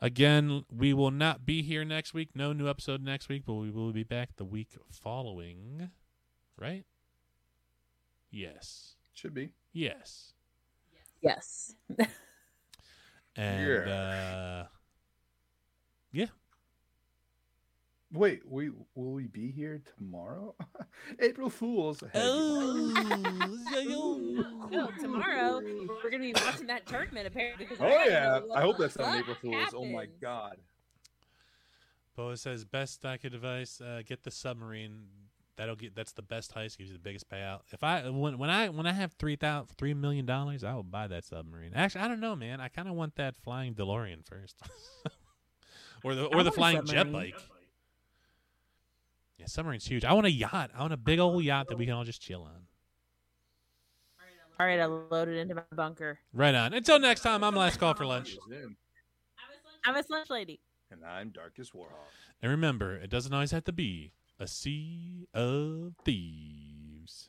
Again, 0.00 0.64
we 0.68 0.92
will 0.92 1.12
not 1.12 1.46
be 1.46 1.62
here 1.62 1.84
next 1.84 2.14
week. 2.14 2.30
No 2.34 2.52
new 2.52 2.68
episode 2.68 3.00
next 3.00 3.28
week, 3.28 3.44
but 3.46 3.54
we 3.54 3.70
will 3.70 3.92
be 3.92 4.02
back 4.02 4.30
the 4.36 4.44
week 4.44 4.70
following. 4.90 5.90
Right? 6.58 6.84
Yes. 8.32 8.96
Should 9.12 9.34
be. 9.34 9.52
Yes. 9.72 10.32
Yes. 11.22 11.76
And 13.36 13.66
Yeah. 13.68 13.92
uh 13.92 14.66
yeah. 16.12 16.26
Wait, 18.12 18.42
we 18.48 18.70
will 18.94 19.12
we 19.12 19.26
be 19.26 19.50
here 19.50 19.82
tomorrow? 19.98 20.54
April 21.20 21.50
Fools. 21.50 22.02
Hey, 22.12 22.20
No, 22.24 22.92
tomorrow 25.00 25.60
we're 26.02 26.10
gonna 26.10 26.22
be 26.22 26.32
watching 26.34 26.68
that 26.68 26.86
tournament 26.86 27.26
apparently. 27.26 27.66
Oh 27.80 27.84
I 27.84 28.06
yeah, 28.06 28.40
I 28.54 28.60
hope 28.60 28.78
that's 28.78 28.96
not 28.96 29.18
April 29.18 29.36
Fools. 29.40 29.74
Oh 29.74 29.84
my 29.84 30.06
god. 30.20 30.58
Boaz 32.16 32.40
says 32.42 32.64
best 32.64 33.04
I 33.04 33.16
could 33.16 33.34
advise, 33.34 33.80
uh, 33.80 34.02
get 34.06 34.22
the 34.22 34.30
submarine. 34.30 35.06
That'll 35.56 35.74
get 35.76 35.94
that's 35.96 36.12
the 36.12 36.22
best 36.22 36.54
heist, 36.54 36.78
gives 36.78 36.90
you 36.90 36.96
the 36.96 36.98
biggest 37.02 37.28
payout. 37.28 37.60
If 37.72 37.82
I 37.82 38.08
when 38.08 38.38
when 38.38 38.50
I 38.50 38.68
when 38.68 38.86
I 38.86 38.92
have 38.92 39.14
three 39.14 39.36
thousand 39.36 39.74
three 39.76 39.94
million 39.94 40.26
dollars, 40.26 40.62
I 40.62 40.74
will 40.74 40.82
buy 40.82 41.08
that 41.08 41.24
submarine. 41.24 41.72
Actually, 41.74 42.02
I 42.02 42.08
don't 42.08 42.20
know, 42.20 42.36
man. 42.36 42.60
I 42.60 42.68
kind 42.68 42.88
of 42.88 42.94
want 42.94 43.16
that 43.16 43.36
flying 43.36 43.74
DeLorean 43.74 44.24
first, 44.24 44.56
or 46.04 46.14
the 46.14 46.26
or 46.26 46.26
I 46.26 46.30
the 46.30 46.36
want 46.36 46.48
a 46.48 46.52
flying 46.52 46.84
jet 46.86 47.10
bike. 47.10 47.34
Yeah, 49.38 49.46
submarine's 49.46 49.86
huge. 49.86 50.04
I 50.04 50.12
want 50.12 50.26
a 50.26 50.30
yacht. 50.30 50.70
I 50.74 50.80
want 50.80 50.92
a 50.92 50.96
big 50.96 51.18
old 51.18 51.42
yacht 51.44 51.68
that 51.68 51.76
we 51.76 51.84
can 51.84 51.94
all 51.94 52.04
just 52.04 52.22
chill 52.22 52.42
on. 52.42 52.66
All 54.58 54.66
right, 54.66 54.80
I 54.80 54.86
loaded 54.86 55.36
into 55.36 55.54
my 55.54 55.62
bunker. 55.74 56.18
Right 56.32 56.54
on. 56.54 56.72
Until 56.72 56.98
next 56.98 57.20
time, 57.20 57.44
I'm 57.44 57.54
Last 57.54 57.78
Call 57.78 57.92
for 57.92 58.06
Lunch. 58.06 58.38
I'm 59.84 59.96
a 59.96 60.02
slush 60.02 60.30
lady. 60.30 60.60
And 60.90 61.04
I'm 61.04 61.30
Darkest 61.30 61.74
Warhawk. 61.74 62.08
And 62.40 62.50
remember, 62.50 62.96
it 62.96 63.10
doesn't 63.10 63.34
always 63.34 63.50
have 63.50 63.64
to 63.64 63.72
be 63.72 64.12
a 64.38 64.46
sea 64.46 65.26
of 65.34 65.92
thieves. 66.04 67.28